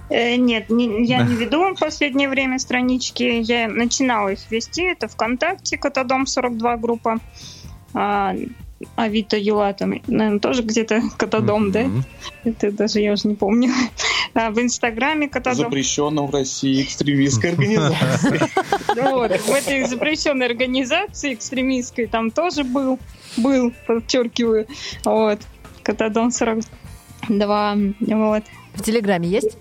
Э, 0.10 0.36
Нет, 0.36 0.70
не- 0.70 1.06
я 1.06 1.22
не 1.24 1.36
веду 1.36 1.74
в 1.76 1.80
последнее 1.80 2.30
время 2.30 2.60
странички. 2.60 3.24
Я 3.24 3.68
начинала 3.68 4.30
их 4.30 4.40
вести. 4.52 4.84
Это 4.84 5.08
ВКонтакте, 5.08 5.78
Котодом 5.78 6.26
42 6.28 6.78
группа. 6.78 7.20
А, 7.94 8.36
Авито 8.96 9.38
Юла 9.38 9.74
там, 9.74 9.94
наверное, 10.08 10.40
тоже 10.40 10.62
где-то 10.64 11.02
Котодом, 11.18 11.72
да? 11.72 11.84
Мгм. 11.84 12.04
Это 12.46 12.72
даже 12.72 13.00
я 13.02 13.14
уже 13.14 13.28
не 13.28 13.36
помню. 13.36 13.72
А, 14.34 14.52
в 14.52 14.60
Инстаграме 14.60 15.28
Котодом. 15.28 15.66
Запрещенная 15.66 16.24
в 16.24 16.32
России 16.32 16.84
экстремистская 16.84 17.54
организация. 17.54 18.48
Вот, 18.96 19.32
в 19.32 19.50
этой 19.52 19.84
запрещенной 19.86 20.46
организации 20.48 21.34
экстремистской 21.34 22.08
там 22.08 22.32
тоже 22.32 22.64
был, 22.64 23.00
был, 23.38 23.72
подчеркиваю, 23.88 24.68
вот, 25.06 25.40
Катадон 25.84 26.32
42, 26.32 27.76
вот. 28.02 28.44
В 28.74 28.84
Телеграме 28.84 29.28
есть? 29.30 29.58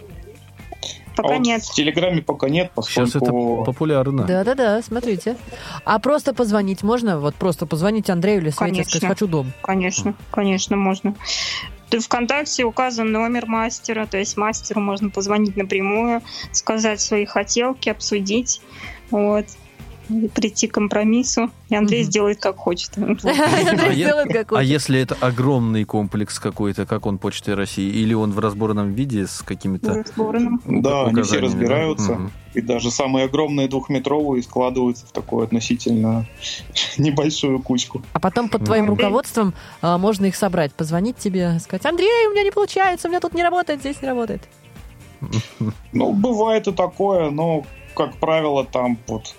Пока 1.19 1.35
А 1.35 1.39
вот 1.39 1.47
нет. 1.47 1.65
В 1.65 1.75
Телеграме 1.75 2.23
пока 2.23 2.49
нет, 2.49 2.71
Сейчас 2.81 3.11
это 3.11 3.19
поскольку... 3.21 3.65
популярно. 3.65 4.23
Да-да-да, 4.25 4.81
смотрите. 4.83 5.37
А 5.85 5.99
просто 5.99 6.33
позвонить 6.33 6.85
можно? 6.85 7.19
Вот 7.19 7.35
просто 7.35 7.67
позвонить 7.67 8.09
Андрею 8.09 8.41
или 8.41 8.51
Свете, 8.51 8.59
Конечно. 8.73 8.91
сказать, 8.91 9.09
хочу 9.09 9.27
дом. 9.27 9.53
Конечно, 9.63 10.15
конечно, 10.31 10.77
можно. 10.77 11.17
Ты 11.91 11.99
ВКонтакте 11.99 12.65
указан 12.65 13.11
номер 13.11 13.47
мастера, 13.47 14.07
то 14.07 14.17
есть 14.17 14.37
мастеру 14.37 14.81
можно 14.81 15.11
позвонить 15.11 15.57
напрямую, 15.57 16.23
сказать 16.53 17.01
свои 17.01 17.25
хотелки, 17.25 17.89
обсудить, 17.89 18.61
вот, 19.11 19.47
прийти 20.35 20.67
к 20.67 20.75
компромиссу. 20.75 21.51
И 21.69 21.75
Андрей 21.75 22.03
Мгм. 22.03 22.11
сделает 22.11 22.41
как 22.41 22.57
хочет. 22.57 22.91
Андрей 22.97 23.97
я- 23.97 24.07
сделает 24.09 24.33
как 24.33 24.53
А 24.53 24.63
если 24.63 25.01
это 25.01 25.17
огромный 25.21 25.85
комплекс 25.85 26.39
какой-то, 26.39 26.87
как 26.87 27.07
он 27.07 27.19
Почты 27.19 27.55
России, 27.55 27.89
или 27.91 28.15
он 28.15 28.33
в 28.33 28.39
разборном 28.39 28.93
виде 28.95 29.27
с 29.27 29.43
какими-то. 29.43 30.05
Да, 30.67 31.07
они 31.07 31.23
все 31.23 31.41
разбираются. 31.41 32.31
И 32.55 32.61
даже 32.63 32.91
самые 32.91 33.27
огромные 33.27 33.69
двухметровые 33.69 34.43
складываются 34.43 35.07
в 35.07 35.13
такую 35.13 35.45
относительно 35.45 36.27
небольшую 36.99 37.61
кучку. 37.63 38.03
А 38.15 38.21
потом 38.21 38.49
под 38.49 38.65
твоим 38.65 38.87
руководством 38.89 39.53
а, 39.83 39.99
можно 39.99 40.25
их 40.27 40.35
собрать, 40.35 40.73
позвонить 40.73 41.17
тебе, 41.19 41.59
сказать, 41.61 41.85
Андрей, 41.87 42.27
у 42.27 42.33
меня 42.33 42.43
не 42.45 42.51
получается, 42.51 43.07
у 43.07 43.11
меня 43.11 43.21
тут 43.21 43.35
не 43.35 43.43
работает, 43.43 43.81
здесь 43.81 44.01
не 44.03 44.09
работает. 44.09 44.49
Ну, 45.93 46.13
бывает 46.13 46.67
и 46.69 46.73
такое, 46.73 47.31
но, 47.31 47.65
как 47.95 48.17
правило, 48.17 48.65
там 48.65 48.99
вот 49.07 49.35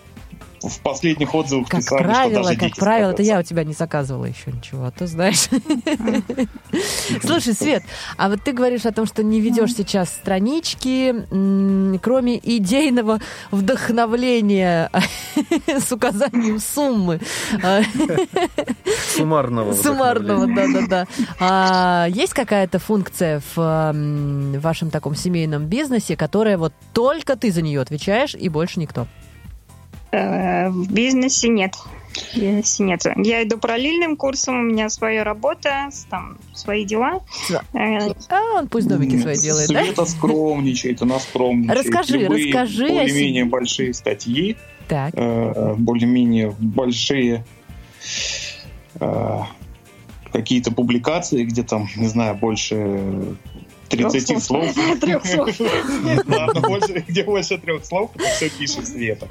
в 0.62 0.80
последних 0.82 1.34
отзывах 1.34 1.68
Как 1.68 1.82
писали, 1.82 2.04
что 2.04 2.12
правило, 2.12 2.44
даже 2.44 2.58
как 2.58 2.76
правило, 2.76 3.12
это 3.12 3.24
я 3.24 3.40
у 3.40 3.44
тебя 3.44 3.64
не 3.64 3.74
заказывала 3.74 4.26
еще 4.26 4.52
ничего, 4.52 4.86
а 4.86 4.92
то 4.92 5.08
знаешь. 5.08 5.48
Слушай, 7.24 7.54
Свет, 7.54 7.84
а 8.18 8.30
вот 8.30 8.44
ты 8.44 8.52
говоришь 8.52 8.86
о 8.86 8.92
том, 8.92 9.06
что 9.06 9.24
не 9.24 9.42
ведешь 9.42 9.74
сейчас 9.74 10.10
странички, 10.10 11.16
кроме 12.00 12.38
идейного 12.38 13.20
вдохновления 13.52 14.92
с 15.68 15.92
указанием 15.92 16.60
суммы. 16.60 17.20
Суммарного. 19.16 19.74
Суммарного, 19.82 20.48
да-да-да. 20.48 21.08
А 21.40 22.08
есть 22.10 22.34
какая-то 22.34 22.80
функция 22.80 23.42
в 23.56 23.94
вашем 24.60 24.90
таком 24.90 25.16
семейном 25.16 25.66
бизнесе, 25.66 26.16
которая 26.16 26.58
вот 26.58 26.74
только 26.94 27.36
ты 27.36 27.52
за 27.52 27.62
нее 27.62 27.82
отвечаешь 27.82 28.36
и 28.36 28.50
больше 28.50 28.80
никто? 28.80 29.08
Э, 30.12 30.70
В 30.70 30.92
бизнесе 30.92 31.50
нет. 31.50 31.76
В 32.34 32.38
бизнесе 32.38 32.84
нет. 32.84 33.06
Я 33.18 33.44
иду 33.44 33.58
параллельным 33.58 34.18
курсом, 34.18 34.60
у 34.60 34.64
меня 34.64 34.90
своя 34.90 35.24
работа, 35.24 35.90
там 36.10 36.38
свои 36.54 36.84
дела. 36.86 37.22
Да. 37.50 37.62
Э, 37.74 38.12
А, 38.30 38.60
он 38.60 38.68
пусть 38.68 38.88
домики 38.88 39.16
свои 39.18 39.38
делает, 39.38 39.70
да? 39.70 39.84
Света 39.84 40.06
скромничает, 40.06 41.02
она 41.02 41.20
скромничает. 41.20 41.80
Расскажи, 41.86 42.18
Любые 42.18 42.46
расскажи 42.54 42.88
более-менее 42.88 43.44
себе. 43.44 43.52
большие 43.52 43.94
статьи, 43.94 44.58
Так. 44.88 45.14
э, 45.16 45.76
более-менее 45.78 46.56
большие 46.60 47.46
э, 49.00 49.40
какие-то 50.34 50.72
публикации, 50.72 51.44
где 51.44 51.64
там, 51.64 51.88
не 51.96 52.08
знаю, 52.08 52.36
больше 52.36 53.36
30 53.90 54.44
слов. 54.44 54.68
Трех 55.02 55.26
слов. 55.26 55.50
Ладно, 56.28 56.62
больше, 56.62 57.04
где 57.08 57.24
больше 57.24 57.58
трех 57.58 57.84
слов, 57.86 58.12
это 58.16 58.24
все 58.30 58.50
пишет 58.50 58.88
Света. 58.88 59.28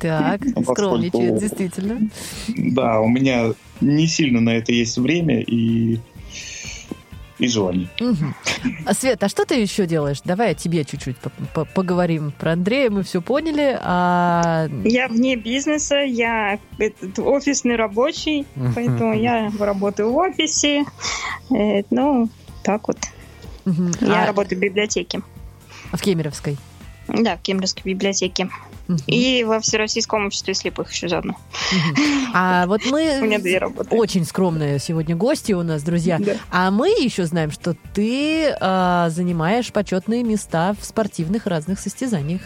Так, 0.00 0.40
Поскольку- 0.54 0.72
скромничает, 0.74 1.38
действительно. 1.38 2.00
Да, 2.48 3.00
у 3.00 3.08
меня 3.08 3.52
не 3.80 4.06
сильно 4.06 4.40
на 4.40 4.50
это 4.50 4.72
есть 4.72 4.98
время 4.98 5.40
и, 5.40 5.98
и 7.38 7.48
желание. 7.48 7.88
А, 8.86 8.94
Свет, 8.94 9.22
а 9.24 9.28
что 9.28 9.44
ты 9.44 9.56
еще 9.56 9.86
делаешь? 9.86 10.18
Давай 10.24 10.52
о 10.52 10.54
тебе 10.54 10.84
чуть-чуть 10.84 11.16
по- 11.16 11.30
по- 11.54 11.64
поговорим. 11.64 12.32
Про 12.38 12.52
Андрея 12.52 12.90
мы 12.90 13.02
все 13.02 13.20
поняли, 13.20 13.76
а 13.82 14.68
Я 14.84 15.08
вне 15.08 15.36
бизнеса, 15.36 15.96
я 15.96 16.58
этот, 16.78 17.18
офисный 17.18 17.76
рабочий, 17.76 18.46
поэтому 18.74 19.14
я 19.14 19.50
работаю 19.58 20.12
в 20.12 20.16
офисе. 20.16 20.84
Э, 21.50 21.82
Ну, 21.90 22.28
так 22.62 22.86
вот. 22.86 22.98
Мгм. 23.64 23.92
Я 24.00 24.22
А, 24.24 24.26
работаю 24.26 24.58
в 24.58 24.62
библиотеке. 24.62 25.20
в 25.92 26.00
Кемеровской. 26.00 26.56
Да, 27.08 27.36
в 27.36 27.42
Кемеровской 27.42 27.82
библиотеке. 27.92 28.48
Мгм. 28.88 28.98
И 29.06 29.44
во 29.44 29.60
Всероссийском 29.60 30.26
обществе 30.26 30.54
слепых 30.54 30.92
еще 30.92 31.08
заодно. 31.08 31.36
Мгм. 31.72 31.96
А 32.34 32.66
вот 32.66 32.80
У 32.86 32.94
меня 32.94 33.20
мы 33.20 33.38
две 33.38 33.58
работы. 33.58 33.94
очень 33.96 34.24
скромные 34.24 34.78
сегодня 34.78 35.14
гости 35.16 35.52
у 35.52 35.62
нас, 35.62 35.82
друзья. 35.82 36.18
Да. 36.18 36.34
А 36.50 36.70
мы 36.70 36.88
еще 36.88 37.26
знаем, 37.26 37.50
что 37.50 37.76
ты 37.94 38.54
а, 38.60 39.08
занимаешь 39.10 39.70
почетные 39.72 40.22
места 40.24 40.74
в 40.80 40.84
спортивных 40.84 41.46
разных 41.46 41.78
состязаниях. 41.78 42.40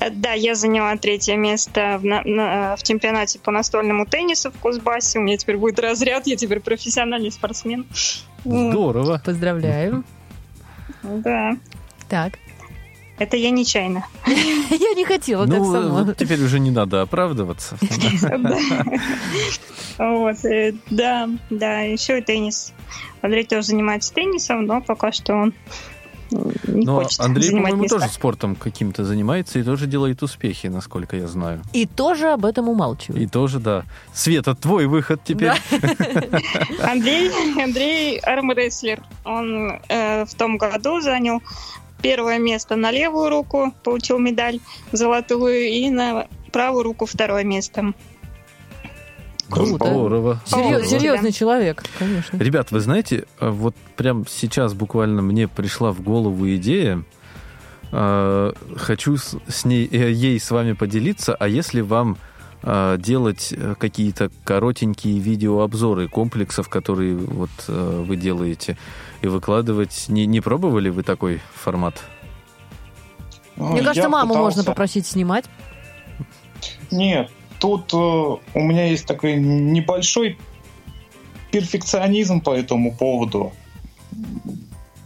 Э, 0.00 0.10
Да, 0.10 0.32
я 0.32 0.54
заняла 0.54 0.96
третье 0.96 1.36
место 1.36 1.98
в, 2.00 2.04
на- 2.04 2.22
на- 2.24 2.76
в 2.76 2.82
чемпионате 2.82 3.38
по 3.38 3.50
настольному 3.50 4.06
теннису 4.06 4.50
в 4.50 4.58
Кузбассе. 4.58 5.18
У 5.18 5.22
меня 5.22 5.36
теперь 5.36 5.56
будет 5.56 5.78
разряд, 5.78 6.26
я 6.26 6.36
теперь 6.36 6.60
профессиональный 6.60 7.30
спортсмен. 7.32 7.86
Здорово. 8.44 9.20
Поздравляю. 9.24 10.04
Да, 11.04 11.56
Так. 12.08 12.38
это 13.18 13.36
я 13.36 13.50
нечаянно. 13.50 14.04
Я 14.26 14.94
не 14.94 15.04
хотела 15.04 15.46
так 15.46 15.58
Ну, 15.58 15.72
сама. 15.72 16.14
теперь 16.14 16.42
уже 16.42 16.58
не 16.58 16.70
надо 16.70 17.02
оправдываться. 17.02 17.76
Вот, 19.98 20.44
э, 20.44 20.74
да, 20.90 21.28
да, 21.50 21.80
еще 21.82 22.18
и 22.18 22.22
теннис. 22.22 22.72
Андрей 23.22 23.44
тоже 23.44 23.68
занимается 23.68 24.12
теннисом, 24.12 24.66
но 24.66 24.80
пока 24.80 25.12
что 25.12 25.34
он 25.34 25.54
не 26.30 26.84
Но 26.86 26.96
хочет 27.02 27.20
Андрей, 27.20 27.46
занимать 27.48 27.70
по-моему, 27.72 27.82
места. 27.84 27.98
тоже 28.00 28.12
спортом 28.12 28.54
каким-то 28.56 29.04
занимается 29.04 29.58
и 29.58 29.62
тоже 29.62 29.86
делает 29.86 30.22
успехи, 30.22 30.66
насколько 30.68 31.16
я 31.16 31.26
знаю. 31.28 31.62
И 31.72 31.86
тоже 31.86 32.28
об 32.32 32.44
этом 32.44 32.66
И 32.66 32.70
умалчивает. 32.70 33.30
тоже, 33.30 33.60
да. 33.60 33.84
Света, 34.12 34.54
твой 34.54 34.86
выход 34.86 35.20
теперь. 35.24 35.52
Андрей, 36.82 37.30
Андрей 37.62 38.18
армрестлер. 38.18 39.02
Он 39.24 39.80
э, 39.88 40.24
в 40.24 40.34
том 40.34 40.58
году 40.58 41.00
занял 41.00 41.42
первое 42.02 42.38
место 42.38 42.76
на 42.76 42.90
левую 42.90 43.30
руку, 43.30 43.72
получил 43.82 44.18
медаль 44.18 44.60
золотую, 44.92 45.68
и 45.68 45.88
на 45.90 46.26
правую 46.52 46.84
руку 46.84 47.06
второе 47.06 47.44
место. 47.44 47.92
Круто. 49.50 49.86
Здорово. 49.86 50.40
Серьез- 50.46 50.88
серьезный 50.88 51.32
человек, 51.32 51.82
конечно. 51.98 52.36
Ребят, 52.38 52.70
вы 52.70 52.80
знаете, 52.80 53.24
э, 53.40 53.48
вот 53.50 53.74
прям 53.96 54.26
сейчас 54.26 54.74
буквально 54.74 55.22
мне 55.22 55.48
пришла 55.48 55.92
в 55.92 56.00
голову 56.02 56.48
идея. 56.56 57.02
Э, 57.92 58.52
Хочу 58.76 59.16
с 59.16 59.36
с 59.46 59.64
ней, 59.64 59.86
э, 59.90 60.10
ей 60.10 60.40
с 60.40 60.50
вами 60.50 60.72
поделиться. 60.72 61.34
А 61.34 61.46
если 61.48 61.80
вам 61.82 62.16
э, 62.62 62.96
делать 62.98 63.52
какие-то 63.78 64.30
коротенькие 64.44 65.18
видеообзоры 65.18 66.08
комплексов, 66.08 66.68
которые 66.70 67.14
вот 67.16 67.50
э, 67.68 68.04
вы 68.08 68.16
делаете, 68.16 68.78
и 69.20 69.26
выкладывать, 69.26 70.06
не, 70.08 70.24
не 70.26 70.40
пробовали 70.40 70.88
вы 70.88 71.02
такой 71.02 71.40
формат? 71.54 72.02
Мне 73.56 73.82
кажется, 73.82 74.08
маму 74.08 74.34
можно 74.34 74.62
пытался- 74.62 74.64
попросить 74.70 75.06
снимать. 75.06 75.44
Нет, 76.90 77.30
тут 77.58 77.92
э, 77.92 77.96
у 77.96 78.60
меня 78.60 78.86
есть 78.86 79.06
такой 79.06 79.36
небольшой 79.36 80.38
перфекционизм 81.50 82.40
по 82.40 82.50
этому 82.54 82.92
поводу. 82.94 83.52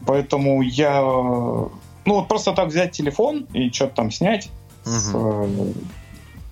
Поэтому 0.06 0.62
я... 0.62 1.00
э, 1.00 1.02
Ну, 1.02 2.14
вот 2.14 2.28
просто 2.28 2.52
так 2.52 2.68
взять 2.68 2.92
телефон 2.92 3.46
и 3.52 3.70
что-то 3.70 3.96
там 3.96 4.10
снять 4.10 4.48
с 4.84 5.10
э, 5.14 5.72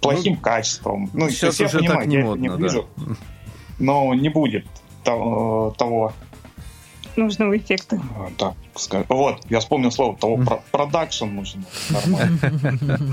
плохим 0.00 0.36
качеством. 0.36 1.08
Ну, 1.14 1.30
Сейчас 1.30 1.58
есть 1.58 1.60
я 1.60 1.66
уже 1.66 1.78
понимаю, 1.78 1.98
так 2.00 2.08
не 2.08 2.16
я 2.16 2.24
модно, 2.24 2.42
не 2.42 2.48
да. 2.48 2.56
вижу, 2.56 2.86
но 3.78 4.14
не 4.14 4.28
будет 4.28 4.66
того, 5.04 5.74
того 5.78 6.12
Нужного 7.16 7.56
эффекта. 7.56 7.96
э, 7.96 8.28
так 8.36 8.54
сказать. 8.74 9.06
Вот, 9.08 9.40
я 9.48 9.60
вспомнил 9.60 9.90
слово, 9.90 10.16
того 10.18 10.36
про- 10.36 10.62
продакшн 10.70 11.24
нужен. 11.26 11.64
Нормально. 11.88 12.98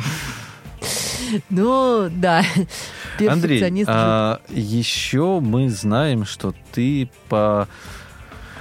Ну, 1.49 2.09
да. 2.09 2.43
Андрей, 3.27 3.63
а 3.87 4.39
еще 4.49 5.39
мы 5.39 5.69
знаем, 5.69 6.25
что 6.25 6.53
ты 6.71 7.09
по 7.29 7.67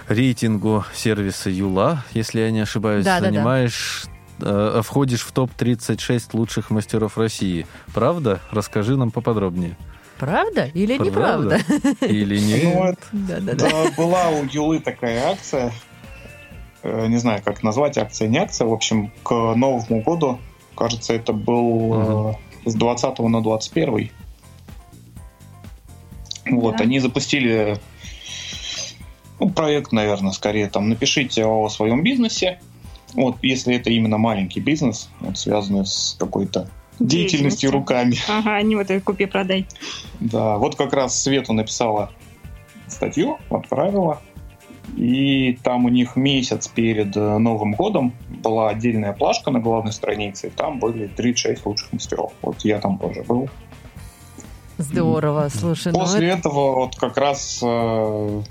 рейтингу 0.08 0.84
сервиса 0.94 1.50
Юла, 1.50 2.04
если 2.12 2.40
я 2.40 2.50
не 2.50 2.60
ошибаюсь, 2.60 3.04
Да, 3.04 3.18
да, 3.20 3.26
да. 3.26 3.32
занимаешь, 3.32 4.04
э, 4.40 4.80
входишь 4.84 5.22
в 5.22 5.32
топ-36 5.32 6.30
лучших 6.34 6.70
мастеров 6.70 7.16
России. 7.18 7.66
Правда? 7.94 8.40
Расскажи 8.50 8.96
нам 8.96 9.10
поподробнее. 9.10 9.76
Правда 10.18 10.66
или 10.74 10.96
Правда? 10.98 11.58
неправда? 11.58 12.06
Или 12.06 12.38
Ну, 12.38 12.84
нет? 12.84 12.98
это 12.98 13.06
Да, 13.12 13.40
да, 13.40 13.54
да. 13.54 13.70
Да, 13.70 13.90
была 13.96 14.28
у 14.28 14.44
Юлы 14.44 14.78
такая 14.80 15.30
акция, 15.32 15.72
э, 16.82 17.06
не 17.06 17.16
знаю, 17.16 17.40
как 17.44 17.62
назвать, 17.62 17.98
акция, 17.98 18.28
не 18.28 18.38
акция, 18.38 18.66
в 18.66 18.72
общем, 18.72 19.10
к 19.24 19.30
Новому 19.32 20.02
году, 20.02 20.38
кажется, 20.76 21.12
это 21.14 21.32
был 21.32 22.30
э, 22.30 22.34
с 22.64 22.74
20 22.74 23.18
на 23.20 23.42
21. 23.42 24.10
Вот, 26.50 26.76
Да. 26.76 26.84
они 26.84 26.98
запустили 26.98 27.78
ну, 29.40 29.50
проект, 29.50 29.92
наверное, 29.92 30.32
скорее 30.32 30.68
там, 30.68 30.88
напишите 30.88 31.44
о 31.44 31.68
своем 31.68 32.02
бизнесе, 32.02 32.60
вот, 33.14 33.36
если 33.42 33.74
это 33.76 33.90
именно 33.90 34.18
маленький 34.18 34.60
бизнес, 34.60 35.08
вот, 35.20 35.38
связанный 35.38 35.84
с 35.84 36.16
какой-то 36.18 36.68
деятельностью 36.98 37.70
руками. 37.70 38.16
Ага, 38.28 38.62
не 38.62 38.76
вот 38.76 38.90
это 38.90 39.02
купи-продай. 39.04 39.66
Да, 40.20 40.58
вот 40.58 40.76
как 40.76 40.92
раз 40.92 41.20
Свету 41.20 41.52
написала 41.52 42.12
статью, 42.86 43.38
отправила. 43.50 44.22
И 44.96 45.58
там 45.62 45.84
у 45.84 45.88
них 45.88 46.16
месяц 46.16 46.68
перед 46.68 47.16
э, 47.16 47.38
Новым 47.38 47.72
годом 47.72 48.12
была 48.28 48.68
отдельная 48.70 49.12
плашка 49.12 49.50
на 49.50 49.60
главной 49.60 49.92
странице, 49.92 50.48
и 50.48 50.50
там 50.50 50.78
были 50.78 51.06
36 51.06 51.64
лучших 51.66 51.92
мастеров. 51.92 52.32
Вот 52.42 52.60
я 52.64 52.78
там 52.78 52.98
тоже 52.98 53.22
был. 53.22 53.48
Здорово, 54.78 55.48
слушай. 55.52 55.92
ну 55.92 56.00
После 56.00 56.28
это- 56.28 56.40
этого 56.40 56.74
вот 56.74 56.96
как 56.96 57.16
раз 57.16 57.60
э, 57.62 58.42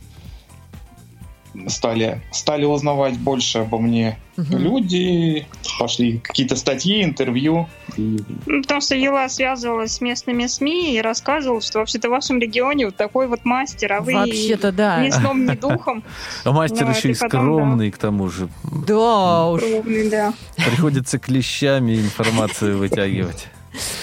стали, 1.67 2.21
стали 2.31 2.65
узнавать 2.65 3.17
больше 3.17 3.59
обо 3.59 3.77
мне 3.79 4.17
Мгм. 4.37 4.57
люди, 4.57 5.45
пошли 5.77 6.19
какие-то 6.19 6.55
статьи, 6.55 7.03
интервью. 7.03 7.67
И 7.97 8.17
Ну, 8.45 8.61
Потому 8.61 8.81
что 8.81 8.95
Юла 8.95 9.27
связывалась 9.29 9.93
с 9.93 10.01
местными 10.01 10.47
СМИ 10.47 10.95
и 10.95 11.01
рассказывала, 11.01 11.61
что 11.61 11.79
вообще-то 11.79 12.07
в 12.07 12.11
вашем 12.11 12.39
регионе 12.39 12.85
вот 12.85 12.95
такой 12.95 13.27
вот 13.27 13.43
мастер, 13.43 13.93
а 13.93 14.01
вы 14.01 14.13
Вообще-то 14.13 14.71
да. 14.71 15.05
ни 15.05 15.09
сном, 15.09 15.45
ни 15.45 15.55
духом. 15.55 16.03
А 16.43 16.51
мастер 16.51 16.89
еще 16.89 17.11
и 17.11 17.13
скромный, 17.13 17.91
к 17.91 17.97
тому 17.97 18.29
же. 18.29 18.47
Да 18.63 19.47
уж. 19.47 19.61
Приходится 19.61 21.19
клещами 21.19 21.95
информацию 21.95 22.77
вытягивать. 22.77 23.47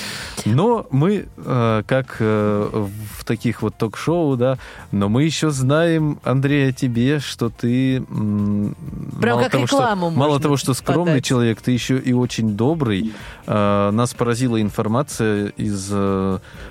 Но 0.54 0.86
мы, 0.90 1.26
э, 1.36 1.82
как 1.86 2.16
э, 2.20 2.86
в 3.18 3.24
таких 3.24 3.62
вот 3.62 3.74
ток-шоу, 3.76 4.36
да, 4.36 4.58
но 4.92 5.08
мы 5.08 5.24
еще 5.24 5.50
знаем, 5.50 6.18
Андрей, 6.24 6.70
о 6.70 6.72
тебе, 6.72 7.18
что 7.20 7.48
ты... 7.50 8.02
Прям 8.02 8.74
мало 9.38 9.48
того, 9.50 9.66
что- 9.66 9.96
Мало 10.18 10.40
того, 10.40 10.56
что 10.56 10.74
скромный 10.74 11.12
подать. 11.14 11.24
человек, 11.24 11.60
ты 11.60 11.72
еще 11.72 11.98
и 11.98 12.12
очень 12.12 12.56
добрый. 12.56 13.12
Э, 13.46 13.90
Нас 13.90 14.14
поразила 14.14 14.60
информация 14.60 15.52
из 15.56 15.92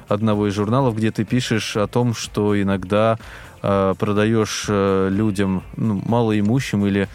одного 0.07 0.47
из 0.47 0.53
журналов, 0.53 0.95
где 0.95 1.11
ты 1.11 1.25
пишешь 1.25 1.75
о 1.77 1.87
том, 1.87 2.13
что 2.15 2.59
иногда 2.61 3.17
продаешь 3.61 4.65
людям, 4.69 5.63
ну, 5.75 6.01
малоимущим 6.05 6.85
или 6.85 7.09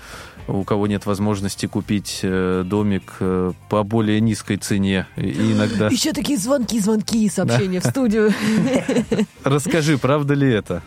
у 0.48 0.64
кого 0.64 0.86
нет 0.86 1.06
возможности 1.06 1.66
купить 1.66 2.20
э, 2.22 2.62
домик 2.66 3.16
э, 3.20 3.52
по 3.68 3.82
более 3.82 4.20
низкой 4.20 4.56
цене. 4.56 5.06
И 5.16 5.52
иногда... 5.52 5.88
Еще 5.88 6.12
такие 6.12 6.38
звонки, 6.38 6.78
звонки, 6.80 7.28
сообщения 7.28 7.80
в 7.80 7.86
студию. 7.86 8.32
Расскажи, 9.44 9.98
правда 9.98 10.34
ли 10.34 10.50
это? 10.50 10.82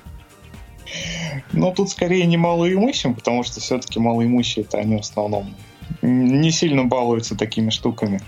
Но 1.51 1.71
тут 1.71 1.89
скорее 1.89 2.25
не 2.25 2.37
малоимущим, 2.37 3.15
потому 3.15 3.43
что 3.43 3.59
все-таки 3.59 3.99
малоимущие 3.99 4.65
это 4.65 4.77
они 4.77 4.97
в 4.97 5.01
основном 5.01 5.53
не 6.01 6.51
сильно 6.51 6.83
балуются 6.85 7.35
такими 7.35 7.69
штуками. 7.69 8.21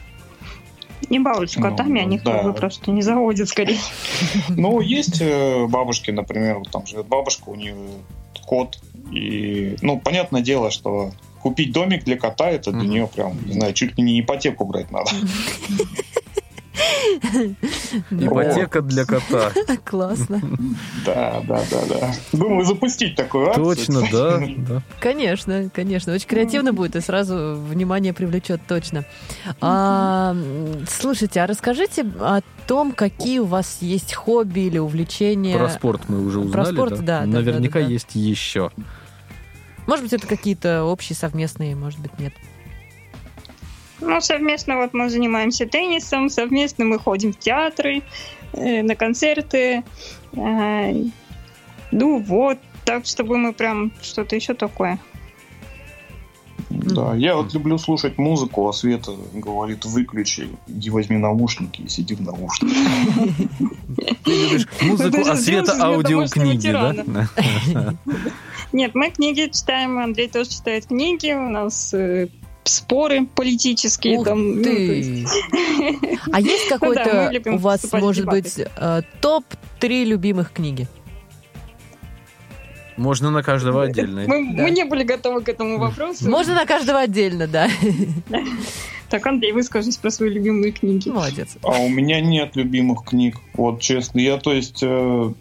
Не 1.10 1.20
балуются 1.20 1.60
Ну, 1.60 1.70
котами, 1.70 2.02
они 2.02 2.18
да. 2.20 2.34
как 2.34 2.44
бы 2.44 2.54
просто 2.54 2.92
не 2.92 3.02
заводят 3.02 3.48
скорее. 3.50 3.78
Ну, 4.50 4.82
есть 4.82 5.22
э, 5.22 5.66
бабушки, 5.68 6.12
например, 6.12 6.60
вот 6.60 6.72
там 6.72 6.86
живет 6.86 7.06
бабушка, 7.06 7.50
у 7.50 7.56
нее 7.56 7.76
кот. 8.46 8.80
И, 9.12 9.76
ну, 9.82 10.00
понятное 10.00 10.42
дело, 10.42 10.72
что 10.72 11.12
купить 11.42 11.72
домик 11.72 12.04
для 12.04 12.18
кота, 12.18 12.50
это 12.50 12.72
для 12.72 12.88
нее 12.88 13.08
прям, 13.08 13.38
не 13.46 13.54
знаю, 13.54 13.74
чуть 13.74 13.98
ли 13.98 14.04
не 14.04 14.20
ипотеку 14.20 14.66
брать 14.66 14.92
надо. 14.92 15.12
Ипотека 18.12 18.82
для 18.82 19.06
кота. 19.06 19.52
Классно. 19.86 20.42
Да, 21.06 21.42
да, 21.48 21.62
да, 21.72 21.82
да. 21.90 22.14
Думаю, 22.32 22.66
запустить 22.66 23.16
такую 23.16 23.50
акцию. 23.50 23.66
Точно, 23.66 24.02
да, 24.12 24.42
да. 24.58 24.82
Конечно, 25.00 25.70
конечно. 25.74 26.14
Очень 26.14 26.28
креативно 26.28 26.74
будет 26.74 26.96
и 26.96 27.02
сразу 27.02 27.56
внимание 27.56 28.14
привлечет 28.14 28.62
точно. 28.68 29.06
А, 29.62 30.36
слушайте, 30.90 31.42
а 31.42 31.48
расскажите 31.48 32.04
о 32.20 32.42
том, 32.68 32.92
какие 32.92 33.40
у 33.40 33.46
вас 33.46 33.78
есть 33.82 34.14
хобби 34.14 34.62
или 34.62 34.78
увлечения. 34.78 35.58
Про 35.58 35.70
спорт 35.70 36.02
мы 36.08 36.26
уже 36.26 36.42
Про 36.42 36.62
узнали. 36.64 36.74
спорт, 36.76 37.00
да, 37.00 37.22
да, 37.22 37.26
Наверняка 37.26 37.80
да, 37.80 37.86
да. 37.86 37.92
есть 37.92 38.16
еще. 38.16 38.72
Может 39.86 40.04
быть, 40.04 40.14
это 40.14 40.28
какие-то 40.28 40.84
общие, 40.84 41.16
совместные, 41.16 41.76
может 41.76 42.00
быть, 42.00 42.18
нет. 42.20 42.34
Ну, 44.00 44.22
совместно 44.22 44.78
вот 44.78 44.94
мы 44.94 45.10
занимаемся 45.10 45.66
теннисом, 45.66 46.30
совместно 46.30 46.86
мы 46.86 47.00
ходим 47.00 47.34
в 47.34 47.40
театры, 47.40 48.04
э, 48.54 48.84
на 48.84 48.96
концерты. 48.96 49.84
э, 50.34 50.94
ну 51.92 52.20
вот, 52.20 52.58
так, 52.86 53.06
чтобы 53.06 53.38
мы 53.38 53.54
прям 53.54 53.92
что-то 54.02 54.36
еще 54.36 54.54
такое. 54.54 55.00
Да, 56.70 57.16
я 57.16 57.36
вот 57.36 57.54
люблю 57.54 57.78
слушать 57.78 58.18
музыку, 58.18 58.68
а 58.68 58.74
Света 58.74 59.14
говорит, 59.34 59.86
выключи, 59.86 60.50
иди 60.68 60.90
возьми 60.90 61.18
наушники 61.18 61.82
и 61.82 61.88
сиди 61.88 62.16
в 62.16 62.22
наушниках. 62.22 62.78
Ты 64.24 64.32
любишь 64.32 64.68
музыку, 64.82 65.22
а 65.28 65.36
Света 65.36 65.78
аудиокниги, 65.80 66.72
да? 66.72 66.94
Нет, 68.74 68.96
мы 68.96 69.12
книги 69.12 69.50
читаем, 69.52 69.98
Андрей 69.98 70.28
тоже 70.28 70.50
читает 70.50 70.88
книги, 70.88 71.32
у 71.32 71.50
нас 71.50 71.94
э, 71.94 72.28
споры 72.68 73.26
политические. 73.26 74.18
Ух 74.20 74.26
там, 74.26 74.58
ну, 74.58 74.64
ты! 74.64 74.70
есть- 74.70 75.28
А 76.32 76.42
есть 76.42 76.66
Ну 76.70 76.70
да, 76.70 76.80
какой-то 76.80 77.30
любим 77.32 77.56
у 77.56 77.58
вас, 77.58 77.92
может 77.94 78.26
быть, 78.26 78.60
э, 78.60 79.02
топ-3 79.22 80.04
любимых 80.06 80.52
книги? 80.52 80.88
Можно 82.98 83.30
на 83.30 83.44
каждого 83.44 83.84
отдельно. 83.84 84.26
Мы, 84.28 84.56
Да. 84.56 84.64
мы 84.64 84.72
не 84.72 84.84
были 84.84 85.04
готовы 85.04 85.42
к 85.42 85.50
этому 85.50 85.78
вопросу. 85.78 86.28
Можно 86.30 86.56
на 86.56 86.66
каждого 86.66 87.00
отдельно, 87.00 87.48
да. 87.48 87.70
Так, 89.10 89.26
Андрей, 89.26 89.54
выскажись 89.54 89.96
про 89.96 90.10
свои 90.12 90.30
любимые 90.30 90.74
книги. 90.74 91.08
Молодец. 91.08 91.56
А 91.64 91.80
у 91.80 91.88
меня 91.88 92.20
нет 92.20 92.58
любимых 92.58 93.06
книг, 93.06 93.38
вот 93.54 93.80
честно. 93.80 94.20
Я, 94.20 94.36
то 94.38 94.52
есть, 94.52 94.80
э, 94.82 95.32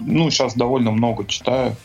ну, 0.00 0.30
сейчас 0.30 0.54
довольно 0.56 0.90
много 0.90 1.24
читаю. 1.24 1.76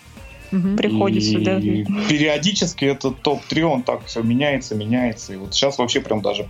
Мгм. 0.51 0.77
Приходится, 0.77 1.37
и 1.37 1.43
да. 1.43 1.59
периодически 2.07 2.85
этот 2.85 3.21
топ-3, 3.21 3.61
он 3.63 3.83
так 3.83 4.05
все 4.05 4.21
меняется, 4.21 4.75
меняется. 4.75 5.33
И 5.33 5.35
вот 5.37 5.53
сейчас 5.53 5.77
вообще 5.77 5.99
прям 5.99 6.21
даже 6.21 6.47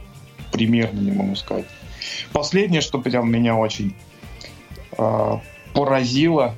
примерно 0.51 0.99
не 0.99 1.11
могу 1.11 1.35
сказать. 1.35 1.65
Последнее, 2.31 2.81
что 2.81 2.99
прям 2.99 3.31
меня 3.31 3.55
очень 3.55 3.95
э, 4.97 5.31
поразило, 5.73 6.55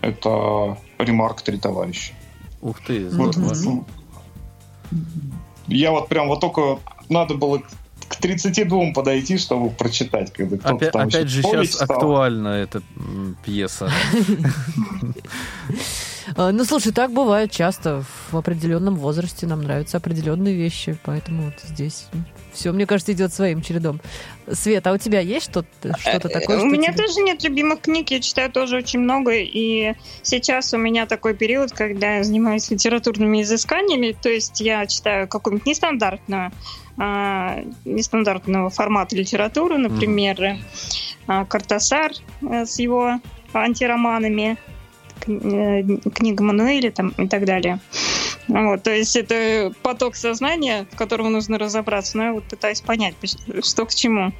это 0.00 0.78
ремарк 0.98 1.42
«Три 1.42 1.58
товарища». 1.58 2.12
Ух 2.60 2.80
ты, 2.86 3.08
Вот, 3.10 3.34
здорово. 3.34 3.84
Я 5.66 5.92
вот 5.92 6.08
прям 6.08 6.28
вот 6.28 6.40
только 6.40 6.80
надо 7.08 7.34
было 7.34 7.62
к 8.08 8.16
32 8.16 8.92
подойти, 8.92 9.38
чтобы 9.38 9.70
прочитать. 9.70 10.32
Когда 10.32 10.56
кто-то 10.58 10.74
Опять, 10.74 10.92
там 10.92 11.08
опять 11.08 11.28
же 11.28 11.42
сейчас 11.42 11.68
читал. 11.68 11.96
актуальна 11.96 12.48
эта 12.48 12.82
м, 12.96 13.36
пьеса. 13.44 13.90
Э, 16.36 16.50
Ну, 16.52 16.64
слушай, 16.64 16.92
так 16.92 17.12
бывает 17.12 17.50
часто. 17.50 18.04
В 18.30 18.36
определенном 18.36 18.96
возрасте 18.96 19.46
нам 19.46 19.62
нравятся 19.62 19.96
определенные 19.98 20.54
вещи, 20.54 20.96
поэтому 21.04 21.44
вот 21.44 21.54
здесь 21.62 22.06
все, 22.52 22.72
мне 22.72 22.86
кажется, 22.86 23.12
идет 23.12 23.32
своим 23.32 23.62
чередом. 23.62 24.00
Света, 24.52 24.90
а 24.90 24.92
у 24.94 24.98
тебя 24.98 25.20
есть 25.20 25.50
что-то 25.50 25.96
что 25.98 26.18
такое? 26.28 26.56
Э, 26.56 26.60
У 26.62 26.68
что 26.68 26.68
меня 26.68 26.92
тебе- 26.92 27.04
тоже 27.06 27.20
нет 27.20 27.42
любимых 27.44 27.80
книг, 27.82 28.10
я 28.10 28.20
читаю 28.20 28.50
тоже 28.50 28.76
очень 28.78 28.98
много, 29.00 29.32
и 29.34 29.94
сейчас 30.22 30.74
у 30.74 30.76
меня 30.78 31.06
такой 31.06 31.34
период, 31.34 31.72
когда 31.72 32.16
я 32.16 32.24
занимаюсь 32.24 32.70
литературными 32.70 33.42
изысканиями, 33.42 34.16
то 34.20 34.28
есть 34.28 34.60
я 34.60 34.86
читаю 34.86 35.28
какую-нибудь 35.28 35.66
нестандартную, 35.66 36.50
а, 36.98 37.62
нестандартного 37.84 38.68
формата 38.70 39.16
литературу, 39.16 39.78
например, 39.78 40.58
Картасар 41.48 42.12
э, 42.42 42.66
с 42.66 42.78
его 42.80 43.20
антироманами, 43.52 44.56
книга 45.24 46.42
Мануэля 46.42 46.90
там, 46.90 47.10
и 47.10 47.28
так 47.28 47.44
далее. 47.44 47.80
Вот, 48.48 48.82
то 48.82 48.90
есть 48.90 49.14
это 49.14 49.72
поток 49.82 50.16
сознания, 50.16 50.86
в 50.90 50.96
котором 50.96 51.32
нужно 51.32 51.58
разобраться, 51.58 52.16
но 52.16 52.24
я 52.24 52.32
вот 52.32 52.44
пытаюсь 52.44 52.80
понять, 52.80 53.14
что 53.62 53.86
к 53.86 53.94
чему. 53.94 54.32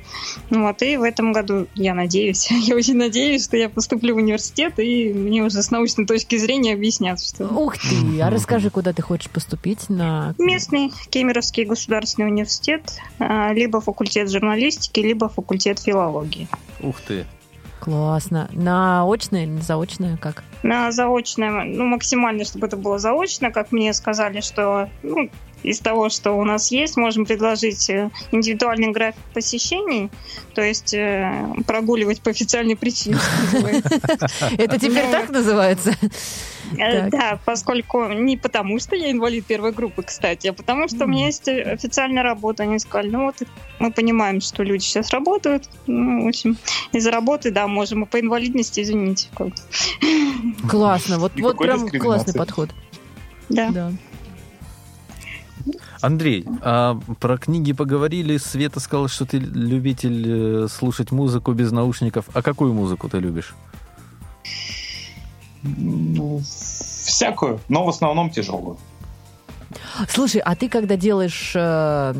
Ну 0.50 0.64
Вот, 0.64 0.82
и 0.82 0.96
в 0.96 1.02
этом 1.02 1.32
году 1.32 1.68
я 1.74 1.94
надеюсь, 1.94 2.50
я 2.50 2.74
очень 2.74 2.96
надеюсь, 2.96 3.44
что 3.44 3.56
я 3.56 3.68
поступлю 3.68 4.14
в 4.14 4.18
университет, 4.18 4.78
и 4.78 5.12
мне 5.12 5.42
уже 5.42 5.62
с 5.62 5.70
научной 5.70 6.06
точки 6.06 6.36
зрения 6.36 6.74
объяснят, 6.74 7.22
что 7.22 7.46
Ух 7.46 7.78
ты! 7.78 8.20
А 8.20 8.30
расскажи, 8.30 8.70
куда 8.70 8.92
ты 8.92 9.02
хочешь 9.02 9.30
поступить 9.30 9.88
на... 9.88 10.34
местный 10.38 10.92
Кемеровский 11.10 11.64
государственный 11.64 12.28
университет, 12.28 12.98
а, 13.18 13.52
либо 13.52 13.80
факультет 13.80 14.30
журналистики, 14.30 15.00
либо 15.00 15.28
факультет 15.28 15.78
филологии. 15.78 16.48
Ух 16.80 17.00
ты. 17.00 17.26
Классно. 17.80 18.48
На 18.52 19.10
очное 19.10 19.44
или 19.44 19.50
на 19.50 19.62
заочное? 19.62 20.16
Как? 20.18 20.44
На 20.62 20.92
заочное, 20.92 21.64
ну, 21.64 21.84
максимально, 21.86 22.44
чтобы 22.44 22.66
это 22.66 22.76
было 22.76 22.98
заочно, 22.98 23.50
как 23.50 23.72
мне 23.72 23.92
сказали, 23.94 24.40
что 24.40 24.90
ну, 25.02 25.30
из 25.62 25.80
того, 25.80 26.08
что 26.08 26.32
у 26.32 26.44
нас 26.44 26.70
есть, 26.70 26.96
можем 26.96 27.24
предложить 27.24 27.88
э, 27.90 28.10
индивидуальный 28.32 28.92
график 28.92 29.20
посещений, 29.34 30.10
то 30.54 30.62
есть 30.62 30.94
э, 30.94 31.32
прогуливать 31.66 32.20
по 32.20 32.30
официальной 32.30 32.76
причине. 32.76 33.18
Это 34.58 34.78
теперь 34.78 35.06
Ну, 35.06 35.12
так 35.12 35.30
называется? 35.30 35.94
Э. 36.78 37.10
Да, 37.10 37.38
поскольку 37.44 38.06
не 38.08 38.36
потому, 38.36 38.78
что 38.78 38.96
я 38.96 39.10
инвалид 39.10 39.46
первой 39.46 39.72
группы, 39.72 40.02
кстати, 40.02 40.48
а 40.48 40.52
потому 40.52 40.88
что 40.88 41.04
у 41.04 41.08
меня 41.08 41.26
есть 41.26 41.48
э, 41.48 41.62
официальная 41.62 42.22
работа. 42.22 42.62
Они 42.62 42.78
сказали, 42.78 43.10
ну 43.10 43.24
вот 43.24 43.36
мы 43.78 43.92
понимаем, 43.92 44.40
что 44.40 44.62
люди 44.62 44.82
сейчас 44.82 45.10
работают, 45.10 45.68
ну, 45.86 46.24
в 46.24 46.28
общем, 46.28 46.56
из-за 46.92 47.10
работы, 47.10 47.50
да, 47.50 47.66
можем 47.66 48.04
и 48.04 48.06
по 48.06 48.20
инвалидности, 48.20 48.80
извините. 48.80 49.28
Классно. 50.68 51.18
Вот, 51.18 51.32
вот 51.38 51.58
прям 51.58 51.88
классный 51.88 52.34
подход. 52.34 52.70
Да. 53.48 53.70
Да. 53.70 53.92
Андрей, 56.00 56.46
а 56.62 56.98
про 57.20 57.36
книги 57.36 57.72
поговорили. 57.72 58.38
Света 58.38 58.80
сказала, 58.80 59.08
что 59.08 59.26
ты 59.26 59.38
любитель 59.38 60.64
э, 60.64 60.68
слушать 60.68 61.10
музыку 61.10 61.52
без 61.52 61.72
наушников. 61.72 62.26
А 62.32 62.42
какую 62.42 62.72
музыку 62.72 63.08
ты 63.08 63.18
любишь? 63.18 63.54
Ну, 65.62 66.40
всякую, 67.04 67.60
но 67.68 67.84
в 67.84 67.88
основном 67.88 68.30
тяжелую. 68.30 68.76
Слушай, 70.08 70.40
а 70.44 70.56
ты 70.56 70.68
когда 70.68 70.96
делаешь 70.96 71.52
э, 71.54 72.12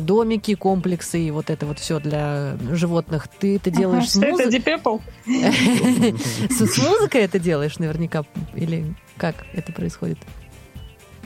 домики, 0.00 0.54
комплексы 0.54 1.20
и 1.20 1.30
вот 1.30 1.50
это 1.50 1.66
вот 1.66 1.78
все 1.78 2.00
для 2.00 2.56
животных, 2.70 3.28
ты 3.28 3.56
это 3.56 3.70
делаешь 3.70 4.04
Ага, 4.04 4.08
с, 4.08 4.16
Что 4.16 4.42
это, 4.42 4.48
Deep 4.56 5.00
с 6.50 6.78
музыкой 6.78 7.22
это 7.22 7.38
делаешь 7.38 7.78
наверняка? 7.78 8.24
Или 8.54 8.94
как 9.18 9.34
это 9.52 9.72
происходит? 9.72 10.18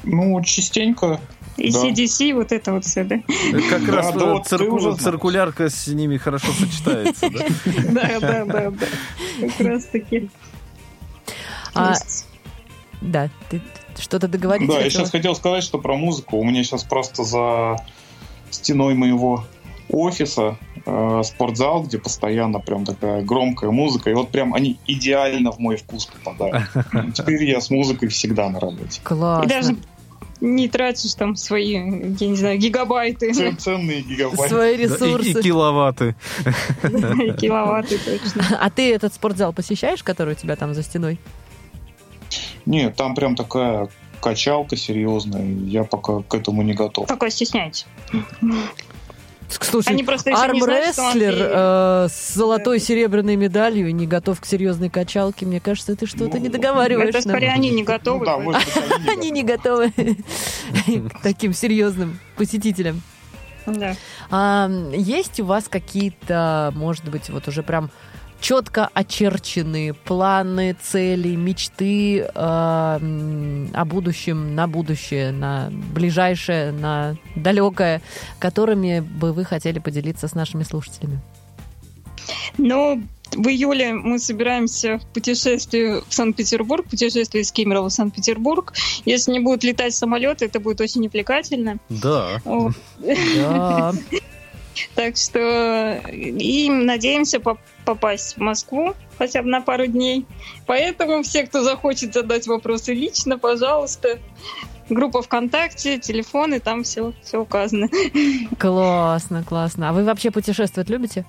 Ну, 0.03 0.41
частенько. 0.43 1.21
И 1.57 1.73
Да. 1.73 1.87
CDC, 1.87 2.35
вот 2.35 2.53
это 2.53 2.73
вот 2.73 2.85
все, 2.85 3.05
да? 3.05 3.17
Как 3.69 3.85
Да, 3.87 3.93
раз 3.93 4.15
да 4.15 4.27
вот 4.27 4.47
цирку- 4.47 4.97
циркулярка 4.97 5.69
с 5.69 5.87
ними 5.89 6.17
хорошо 6.17 6.53
сочетается. 6.53 7.29
да? 7.31 7.47
Да, 7.93 8.21
да, 8.21 8.45
да, 8.45 8.71
да. 8.71 8.87
Как 9.41 9.67
раз 9.67 9.85
таки. 9.87 10.31
А, 11.79 11.95
да, 13.01 13.29
ты 13.51 13.61
что-то 13.99 14.29
договорить 14.29 14.69
Да, 14.69 14.75
я 14.79 14.85
хотела? 14.85 15.01
сейчас 15.03 15.11
хотел 15.11 15.35
сказать, 15.35 15.63
что 15.65 15.79
про 15.79 15.97
музыку. 15.97 16.37
У 16.39 16.45
меня 16.45 16.63
сейчас 16.65 16.85
просто 16.85 17.25
за 17.25 17.77
стеной 18.51 18.95
моего 18.95 19.45
офиса 19.91 20.57
э, 20.85 21.23
спортзал, 21.25 21.83
где 21.85 21.99
постоянно 21.99 22.61
прям 22.61 22.85
такая 22.85 23.23
громкая 23.23 23.71
музыка. 23.71 24.11
И 24.11 24.15
вот 24.15 24.31
прям 24.31 24.55
они 24.55 24.79
идеально 24.87 25.51
в 25.53 25.59
мой 25.59 25.77
вкус 25.77 26.07
попадают. 26.07 26.65
Теперь 27.15 27.45
я 27.45 27.61
с 27.61 27.71
музыкой 27.71 28.09
всегда 28.09 28.49
на 28.51 28.61
работе. 28.61 29.01
И 29.01 29.05
Классно. 29.07 29.49
даже 29.49 29.77
не 30.41 30.69
тратишь 30.69 31.15
там 31.15 31.35
свои, 31.37 31.73
я 31.73 31.81
не 32.29 32.37
знаю, 32.37 32.59
гигабайты, 32.59 33.33
Ценные 33.57 34.03
гигабайты. 34.03 34.49
Свои 34.55 34.77
Да, 34.77 34.83
и- 34.83 34.87
И 34.87 34.93
ресурсы. 35.17 35.43
киловатты. 35.43 36.15
и 36.85 37.33
киловатты 37.33 37.99
точно. 37.99 38.59
А 38.61 38.71
ты 38.71 38.95
этот 38.95 39.15
спортзал 39.15 39.53
посещаешь, 39.53 40.03
который 40.05 40.35
у 40.35 40.37
тебя 40.37 40.55
там 40.57 40.75
за 40.75 40.83
стеной? 40.83 41.19
Нет, 42.69 42.97
там 42.97 43.15
прям 43.15 43.35
такая 43.35 43.89
качалка 44.21 44.77
серьезная. 44.77 45.47
Я 45.47 45.85
пока 45.85 46.21
к 46.21 46.35
этому 46.35 46.63
не 46.63 46.75
готов. 46.75 47.07
Такое 47.07 47.31
стесняйтесь. 47.31 47.87
Слушай, 49.49 49.95
Они 49.95 50.03
просто 50.03 50.35
армрестлер 50.35 51.35
э, 51.35 52.09
с 52.11 52.35
золотой 52.35 52.79
серебряной 52.79 53.37
медалью 53.37 53.95
не 53.95 54.07
готов 54.07 54.39
к 54.43 54.45
серьезной 54.45 54.91
качалке. 54.91 55.47
Мне 55.47 55.61
кажется, 55.61 55.97
ты 55.97 56.05
что-то 56.05 56.37
Ну, 56.37 56.43
не 56.43 56.51
договариваешь. 56.51 57.09
Это 57.15 57.23
скорее 57.23 57.53
они 57.53 57.71
не 57.71 57.85
готовы. 57.85 58.27
Ну 58.27 58.53
да, 58.53 58.61
Они 59.11 59.31
не 59.31 59.43
готовы 59.43 59.91
к 59.91 61.23
таким 61.23 61.55
серьезным 61.55 62.19
посетителям. 62.37 63.01
Да. 63.65 63.97
А, 64.31 64.71
есть 64.93 65.41
у 65.41 65.47
вас 65.47 65.69
какие-то, 65.69 66.73
может 66.77 67.09
быть, 67.09 67.31
вот 67.31 67.49
уже 67.49 67.63
прям 67.63 67.91
четко 68.41 68.89
очерченные 68.95 69.95
планы, 69.95 70.77
цели, 70.81 71.35
мечты 71.35 72.21
м, 72.21 73.71
о 73.73 73.85
будущем, 73.85 74.55
на 74.55 74.67
будущее, 74.67 75.33
на 75.33 75.71
ближайшее, 75.71 76.73
на 76.73 77.17
далекое, 77.35 78.01
которыми 78.39 79.01
бы 79.01 79.33
вы 79.33 79.45
хотели 79.45 79.79
поделиться 79.79 80.29
с 80.29 80.35
нашими 80.35 80.63
слушателями? 80.63 81.21
Но 82.57 82.99
в 83.33 83.49
июле 83.49 83.93
мы 83.93 84.19
собираемся 84.19 84.99
в 84.99 85.07
путешествие 85.07 86.03
в 86.09 86.15
Санкт-Петербург, 86.15 86.87
путешествие 86.89 87.43
из 87.43 87.53
Кемерово 87.53 87.89
в 87.89 87.93
Санкт-Петербург. 87.93 88.73
Если 89.05 89.33
не 89.33 89.41
будут 89.41 89.65
летать 89.65 89.95
самолеты, 89.95 90.47
это 90.47 90.61
будет 90.61 90.81
очень 90.81 91.09
привлекательно. 91.09 91.79
Да. 91.89 92.41
Так 94.95 95.17
что 95.17 96.01
и 96.13 96.71
надеемся 96.71 97.41
попасть 97.89 98.37
в 98.37 98.41
Москву 98.41 98.95
хотя 99.17 99.43
бы 99.43 99.49
на 99.49 99.63
пару 99.63 99.87
дней. 99.87 100.27
Поэтому 100.67 101.23
все, 101.23 101.45
кто 101.47 101.65
захочет 101.65 102.13
задать 102.13 102.47
вопросы 102.47 102.93
лично, 102.93 103.39
пожалуйста, 103.39 104.19
группа 104.91 105.23
ВКонтакте, 105.23 105.99
телефоны, 105.99 106.61
там 106.61 106.83
все, 106.83 107.15
все 107.23 107.39
указано. 107.41 107.89
Классно, 108.59 109.43
классно. 109.43 109.89
А 109.89 109.93
вы 109.95 110.05
вообще 110.05 110.31
путешествовать 110.31 110.91
любите? 110.91 111.25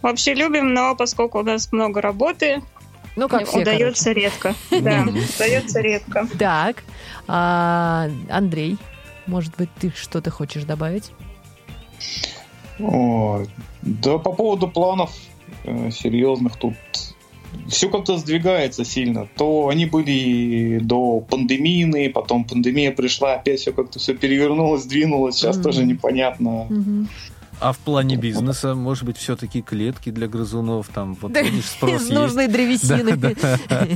Вообще 0.00 0.34
любим, 0.34 0.72
но 0.72 0.94
поскольку 0.94 1.40
у 1.40 1.42
нас 1.42 1.72
много 1.72 2.00
работы, 2.00 2.62
Ну, 3.16 3.28
как 3.28 3.48
все, 3.48 3.58
удается 3.62 4.12
редко. 4.12 4.54
Да, 4.70 5.04
удается 5.36 5.80
редко. 5.80 6.12
короче. 6.12 6.38
Так, 6.38 6.84
а, 7.26 8.08
Андрей, 8.30 8.78
может 9.26 9.56
быть, 9.56 9.70
ты 9.80 9.90
что-то 9.90 10.30
хочешь 10.30 10.62
добавить? 10.62 11.10
Ой, 12.78 13.48
да 13.82 14.18
по 14.18 14.32
поводу 14.32 14.68
планов 14.68 15.10
э, 15.64 15.90
серьезных 15.90 16.56
тут 16.56 16.74
все 17.68 17.88
как-то 17.88 18.16
сдвигается 18.18 18.84
сильно. 18.84 19.28
То 19.36 19.68
они 19.68 19.86
были 19.86 20.78
до 20.82 21.20
пандемийные, 21.20 22.10
потом 22.10 22.44
пандемия 22.44 22.90
пришла, 22.92 23.34
опять 23.34 23.60
все 23.60 23.72
как-то 23.72 23.98
все 23.98 24.14
перевернулось, 24.14 24.82
сдвинулось. 24.82 25.36
Сейчас 25.36 25.56
Мгм. 25.56 25.62
тоже 25.62 25.84
непонятно. 25.84 26.66
Мгм. 26.68 27.08
А 27.60 27.72
в 27.72 27.78
плане 27.78 28.16
бизнеса, 28.16 28.74
может 28.74 29.04
быть, 29.04 29.16
все-таки 29.16 29.62
клетки 29.62 30.10
для 30.10 30.26
грызунов, 30.26 30.88
там, 30.88 31.16
вот, 31.20 31.32
Да, 31.32 31.42
видишь, 31.42 31.66
спрос 31.66 31.92
Из 31.94 32.00
есть. 32.02 32.12
нужной 32.12 32.48
древесины. 32.48 33.16
Да, 33.16 33.30
да. 33.68 33.86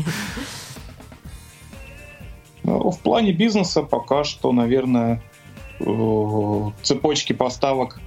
Ну, 2.62 2.90
В 2.90 2.98
плане 3.00 3.32
бизнеса 3.32 3.82
пока 3.82 4.24
что, 4.24 4.52
наверное, 4.52 5.22
э, 5.80 6.70
цепочки 6.82 7.32
поставок 7.32 8.00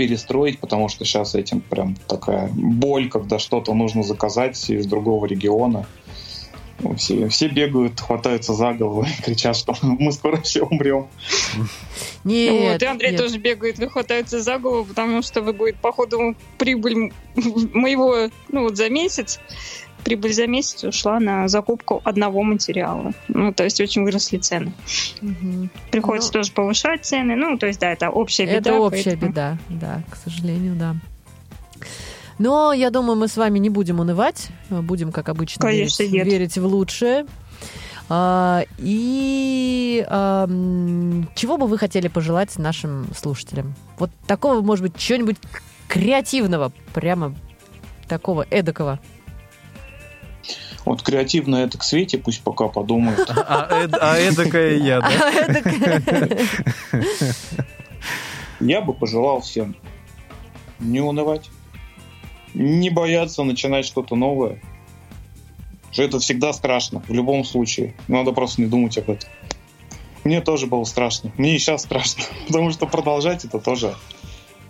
перестроить, 0.00 0.58
потому 0.58 0.88
что 0.88 1.04
сейчас 1.04 1.34
этим 1.34 1.60
прям 1.60 1.94
такая 2.08 2.48
боль, 2.54 3.10
когда 3.10 3.38
что-то 3.38 3.74
нужно 3.74 4.02
заказать 4.02 4.70
из 4.70 4.86
другого 4.86 5.26
региона. 5.26 5.84
Все, 6.96 7.28
все 7.28 7.48
бегают, 7.48 8.00
хватаются 8.00 8.54
за 8.54 8.72
голову 8.72 9.02
и 9.02 9.22
кричат, 9.22 9.56
что 9.56 9.76
мы 9.82 10.10
скоро 10.12 10.40
все 10.40 10.62
умрем. 10.62 11.08
Нет, 12.24 12.72
вот, 12.72 12.82
и 12.82 12.86
Андрей 12.86 13.10
нет. 13.10 13.20
тоже 13.20 13.36
бегает 13.36 13.78
и 13.78 13.86
хватается 13.88 14.40
за 14.40 14.56
голову, 14.56 14.86
потому 14.86 15.20
что 15.20 15.42
вы 15.42 15.52
говорит, 15.52 15.76
походу, 15.76 16.34
прибыль 16.56 17.12
моего, 17.74 18.30
ну 18.48 18.62
вот 18.62 18.78
за 18.78 18.88
месяц, 18.88 19.38
прибыль 20.04 20.32
за 20.32 20.46
месяц 20.46 20.84
ушла 20.84 21.20
на 21.20 21.48
закупку 21.48 22.00
одного 22.04 22.42
материала. 22.42 23.12
Ну, 23.28 23.52
то 23.52 23.64
есть 23.64 23.80
очень 23.80 24.02
выросли 24.04 24.38
цены. 24.38 24.72
Мгм. 25.20 25.70
Приходится 25.90 26.30
Ну, 26.30 26.40
тоже 26.40 26.52
повышать 26.52 27.04
цены. 27.04 27.36
Ну, 27.36 27.58
то 27.58 27.66
есть, 27.66 27.80
да, 27.80 27.92
это 27.92 28.10
общая 28.10 28.46
беда. 28.46 28.56
Это 28.70 28.78
общая 28.80 29.04
поэтому- 29.10 29.30
беда, 29.32 29.58
да, 29.68 30.02
к 30.10 30.16
сожалению, 30.16 30.74
да. 30.76 30.96
Но 32.38 32.72
я 32.72 32.90
думаю, 32.90 33.16
мы 33.16 33.28
с 33.28 33.36
вами 33.36 33.58
не 33.58 33.68
будем 33.68 34.00
унывать, 34.00 34.48
будем, 34.70 35.12
как 35.12 35.28
обычно, 35.28 35.60
Конечно, 35.60 36.02
верить, 36.02 36.14
нет. 36.14 36.26
верить 36.26 36.58
в 36.58 36.64
лучшее. 36.64 37.26
А, 38.08 38.64
и 38.78 40.04
а, 40.08 40.46
чего 41.36 41.58
бы 41.58 41.66
вы 41.66 41.78
хотели 41.78 42.08
пожелать 42.08 42.58
нашим 42.58 43.06
слушателям? 43.14 43.74
Вот 43.98 44.10
такого, 44.26 44.62
может 44.62 44.82
быть, 44.82 44.96
чего-нибудь 44.96 45.36
креативного, 45.86 46.72
прямо 46.94 47.34
такого 48.08 48.46
эдакого. 48.50 48.98
Вот 50.84 51.02
креативно 51.02 51.56
это 51.56 51.78
к 51.78 51.82
Свете, 51.82 52.18
пусть 52.18 52.42
пока 52.42 52.68
подумают. 52.68 53.30
А, 53.30 53.68
эд- 53.84 53.98
а 54.00 54.18
эдакая 54.18 54.76
я, 54.76 55.00
да? 55.00 55.30
Эдакое. 55.46 56.46
Я 58.60 58.80
бы 58.80 58.92
пожелал 58.92 59.40
всем 59.40 59.76
не 60.78 61.00
унывать, 61.00 61.50
не 62.54 62.90
бояться 62.90 63.42
начинать 63.42 63.84
что-то 63.84 64.16
новое. 64.16 64.60
Что 65.92 66.02
это 66.04 66.18
всегда 66.20 66.52
страшно, 66.52 67.02
в 67.08 67.12
любом 67.12 67.44
случае. 67.44 67.94
Надо 68.06 68.32
просто 68.32 68.62
не 68.62 68.68
думать 68.68 68.96
об 68.98 69.10
этом. 69.10 69.28
Мне 70.24 70.40
тоже 70.40 70.66
было 70.66 70.84
страшно. 70.84 71.32
Мне 71.36 71.56
и 71.56 71.58
сейчас 71.58 71.82
страшно, 71.82 72.24
потому 72.46 72.70
что 72.70 72.86
продолжать 72.86 73.44
это 73.44 73.58
тоже 73.58 73.94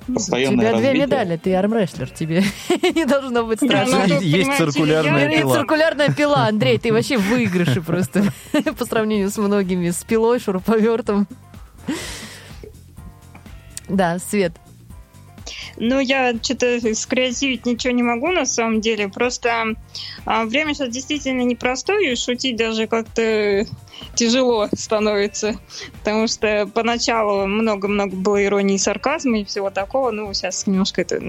У 0.09 0.15
постоянное 0.15 0.57
тебя 0.71 0.79
две 0.79 0.89
развитие. 0.89 1.07
медали, 1.07 1.37
ты 1.37 1.55
армрестлер, 1.55 2.09
тебе 2.11 2.43
не 2.95 3.05
должно 3.05 3.45
быть 3.45 3.61
Да, 3.61 3.67
страшно. 3.87 4.07
ну, 4.09 4.15
тут, 4.15 4.23
Есть 4.23 4.57
циркулярная 4.57 5.31
я- 5.31 5.39
пила. 5.39 5.55
циркулярная 5.57 6.09
пила, 6.13 6.47
Андрей, 6.47 6.79
ты 6.79 6.93
вообще 6.93 7.17
в 7.19 7.29
выигрыше 7.29 7.81
просто 7.83 8.25
по 8.79 8.85
сравнению 8.85 9.31
с 9.31 9.37
многими, 9.39 9.91
с 9.91 10.03
пилой, 10.05 10.41
шуруповертом. 10.41 11.27
Да, 13.89 14.19
Свет. 14.19 14.53
Ну, 15.77 15.99
я 15.99 16.35
что-то 16.43 16.95
скреативить 16.95 17.65
ничего 17.67 17.93
не 17.93 18.03
могу 18.03 18.29
на 18.29 18.45
самом 18.45 18.81
деле. 18.81 19.09
Просто 19.09 19.75
а, 20.27 20.45
время 20.45 20.75
сейчас 20.75 20.91
действительно 20.91 21.41
непростое, 21.43 22.13
и 22.13 22.17
шутить 22.17 22.57
даже 22.57 22.87
как-то 22.87 23.65
тяжело 24.15 24.69
становится. 24.75 25.55
Потому 26.01 26.27
что 26.29 26.69
поначалу 26.73 27.47
много-много 27.47 28.17
было 28.17 28.45
иронии 28.45 28.77
и 28.77 28.79
сарказма 28.79 29.41
и 29.41 29.45
всего 29.45 29.71
такого. 29.71 30.11
Ну, 30.11 30.33
сейчас 30.35 30.67
немножко 30.67 31.03
это... 31.03 31.21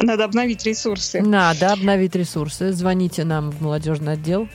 Надо 0.00 0.24
обновить 0.24 0.64
ресурсы. 0.64 1.20
Надо 1.22 1.72
обновить 1.72 2.14
ресурсы. 2.14 2.72
Звоните 2.72 3.24
нам 3.24 3.50
в 3.50 3.62
молодежный 3.62 4.14
отдел. 4.14 4.48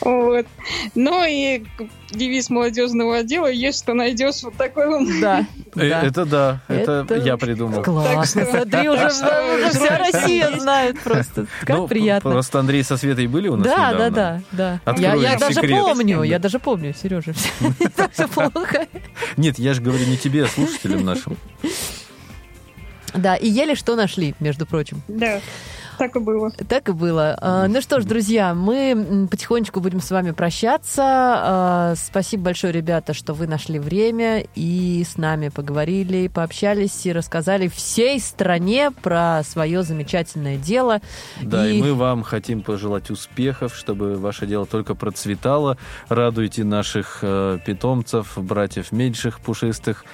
Вот. 0.00 0.46
Ну 0.94 1.24
и 1.26 1.64
девиз 2.10 2.50
молодежного 2.50 3.18
отдела 3.18 3.46
«Есть 3.46 3.82
что 3.82 3.94
найдешь». 3.94 4.42
Вот 4.42 4.54
такой 4.54 4.86
он. 4.86 5.20
Да. 5.20 5.46
Э, 5.76 5.88
да. 5.88 6.02
Это 6.02 6.24
да, 6.24 6.60
это 6.68 7.14
я 7.16 7.36
придумал. 7.36 7.82
Классно. 7.82 8.14
Так 8.14 8.26
что- 8.26 8.44
Смотри, 8.58 8.88
уже, 8.88 9.08
вся 9.08 9.98
Россия 9.98 10.58
знает 10.58 11.00
просто. 11.00 11.46
Как 11.60 11.76
Ну, 11.76 11.88
приятно. 11.88 12.30
Просто 12.30 12.60
Андрей 12.60 12.82
со 12.84 12.96
Светой 12.96 13.26
были 13.26 13.48
у 13.48 13.56
нас 13.56 13.66
Да, 13.66 13.94
да, 13.94 14.10
да, 14.52 14.73
да. 14.84 14.90
Открою 14.92 15.20
Я, 15.20 15.32
я 15.32 15.38
даже 15.38 15.54
секрет. 15.54 15.80
помню, 15.80 16.22
я 16.22 16.38
даже 16.38 16.58
помню, 16.58 16.94
Сережа, 16.94 17.32
все 17.32 17.50
так 17.96 18.12
все 18.12 18.28
плохо. 18.28 18.86
Нет, 19.36 19.58
я 19.58 19.74
же 19.74 19.80
говорю 19.82 20.06
не 20.06 20.16
тебе, 20.16 20.44
а 20.44 20.48
слушателям 20.48 21.04
нашим. 21.04 21.36
Да, 23.14 23.36
и 23.36 23.48
еле 23.48 23.74
что 23.76 23.94
нашли, 23.96 24.34
между 24.40 24.66
прочим. 24.66 25.02
Да, 25.08 25.40
так 25.98 26.16
и 26.16 26.18
было. 26.20 26.50
Так 26.68 26.88
и 26.88 26.92
было. 26.92 27.36
А, 27.40 27.66
Ну 27.68 27.80
что 27.80 28.00
ж, 28.00 28.04
друзья, 28.04 28.54
мы 28.54 29.28
потихонечку 29.30 29.80
будем 29.80 30.00
с 30.00 30.10
вами 30.10 30.32
прощаться. 30.32 31.02
А, 31.04 31.94
Спасибо 31.96 32.44
большое, 32.44 32.72
ребята, 32.72 33.14
что 33.14 33.34
вы 33.34 33.46
нашли 33.46 33.78
время 33.78 34.44
и 34.54 35.04
с 35.08 35.16
нами 35.16 35.48
поговорили, 35.48 36.28
пообщались 36.28 37.06
и 37.06 37.12
рассказали 37.12 37.68
всей 37.68 38.20
стране 38.20 38.90
про 38.90 39.42
свое 39.44 39.82
замечательное 39.82 40.56
дело. 40.56 41.00
Да, 41.42 41.66
и... 41.68 41.78
И- 41.78 41.82
мы 41.82 41.94
вам 41.94 42.22
хотим 42.22 42.62
пожелать 42.62 43.10
успехов, 43.10 43.74
чтобы 43.74 44.16
ваше 44.16 44.46
дело 44.46 44.66
только 44.66 44.94
процветало. 44.94 45.76
Радуйте 46.08 46.64
наших 46.64 47.18
э, 47.22 47.58
питомцев, 47.66 48.32
братьев 48.36 48.92
меньших, 48.92 49.40
пушистых, 49.40 50.04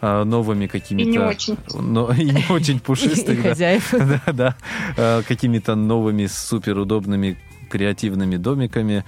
новыми 0.00 0.66
какими-то... 0.66 1.08
И 1.08 1.12
не 1.12 1.18
очень. 1.18 1.56
Но, 1.74 2.12
и 2.12 2.24
не 2.24 2.44
очень 2.50 2.80
пушистых, 2.80 3.42
да. 3.42 3.48
хозяев. 3.50 3.92
Да, 4.26 4.32
да. 4.32 4.56
Э, 4.96 5.22
Какими-то 5.26 5.74
новыми 5.74 6.26
суперудобными 6.26 7.38
креативными 7.70 8.36
домиками. 8.36 9.04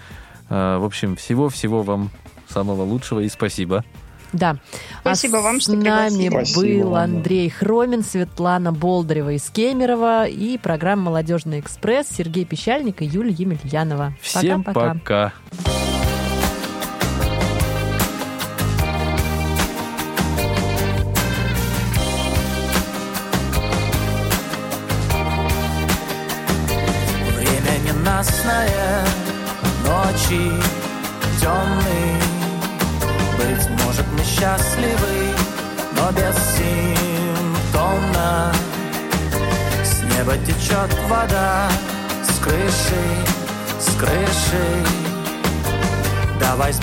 Э, 0.48 0.78
В 0.78 0.84
общем, 0.84 1.16
всего-всего 1.16 1.82
вам 1.82 2.10
самого 2.48 2.82
лучшего 2.82 3.20
и 3.20 3.28
спасибо. 3.28 3.84
Да. 4.32 4.56
Спасибо 5.00 5.38
а 5.38 5.42
вам, 5.42 5.60
с 5.60 5.64
что 5.64 5.74
нами 5.76 6.28
пригласили. 6.28 6.82
Был. 6.82 6.96
Андрей 6.96 7.50
Хромин, 7.50 8.04
Светлана 8.04 8.72
Болдырева 8.72 9.32
из 9.32 9.48
Кемерово 9.50 10.26
и 10.28 10.56
программа 10.56 11.02
«Молодежный 11.06 11.58
экспресс» 11.58 12.06
Сергей 12.16 12.44
Пещальник 12.44 13.02
и 13.02 13.06
Юлия 13.06 13.32
Емельянова. 13.32 14.14
Всем 14.20 14.62
Пока-пока. 14.62 15.32
пока. 15.50 15.79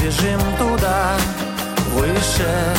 бежим 0.07 0.39
туда, 0.57 1.17
выше, 1.93 2.73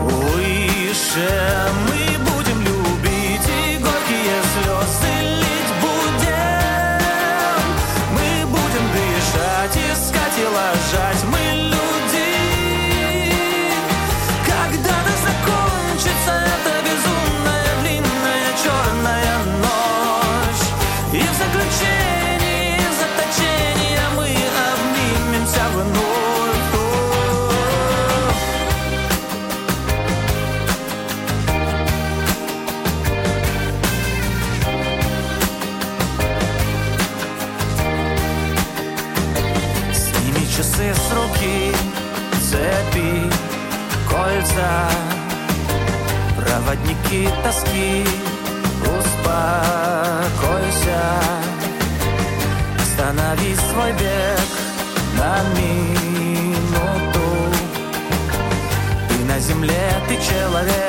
выше. 0.00 1.81
крики 47.12 47.28
тоски. 47.44 48.04
Успокойся. 48.82 50.22
Останови 52.82 53.54
свой 53.54 53.92
бег 53.92 54.48
на 55.18 55.42
минуту. 55.58 57.28
Ты 59.08 59.16
на 59.24 59.38
земле, 59.38 59.84
ты 60.08 60.14
человек. 60.16 60.81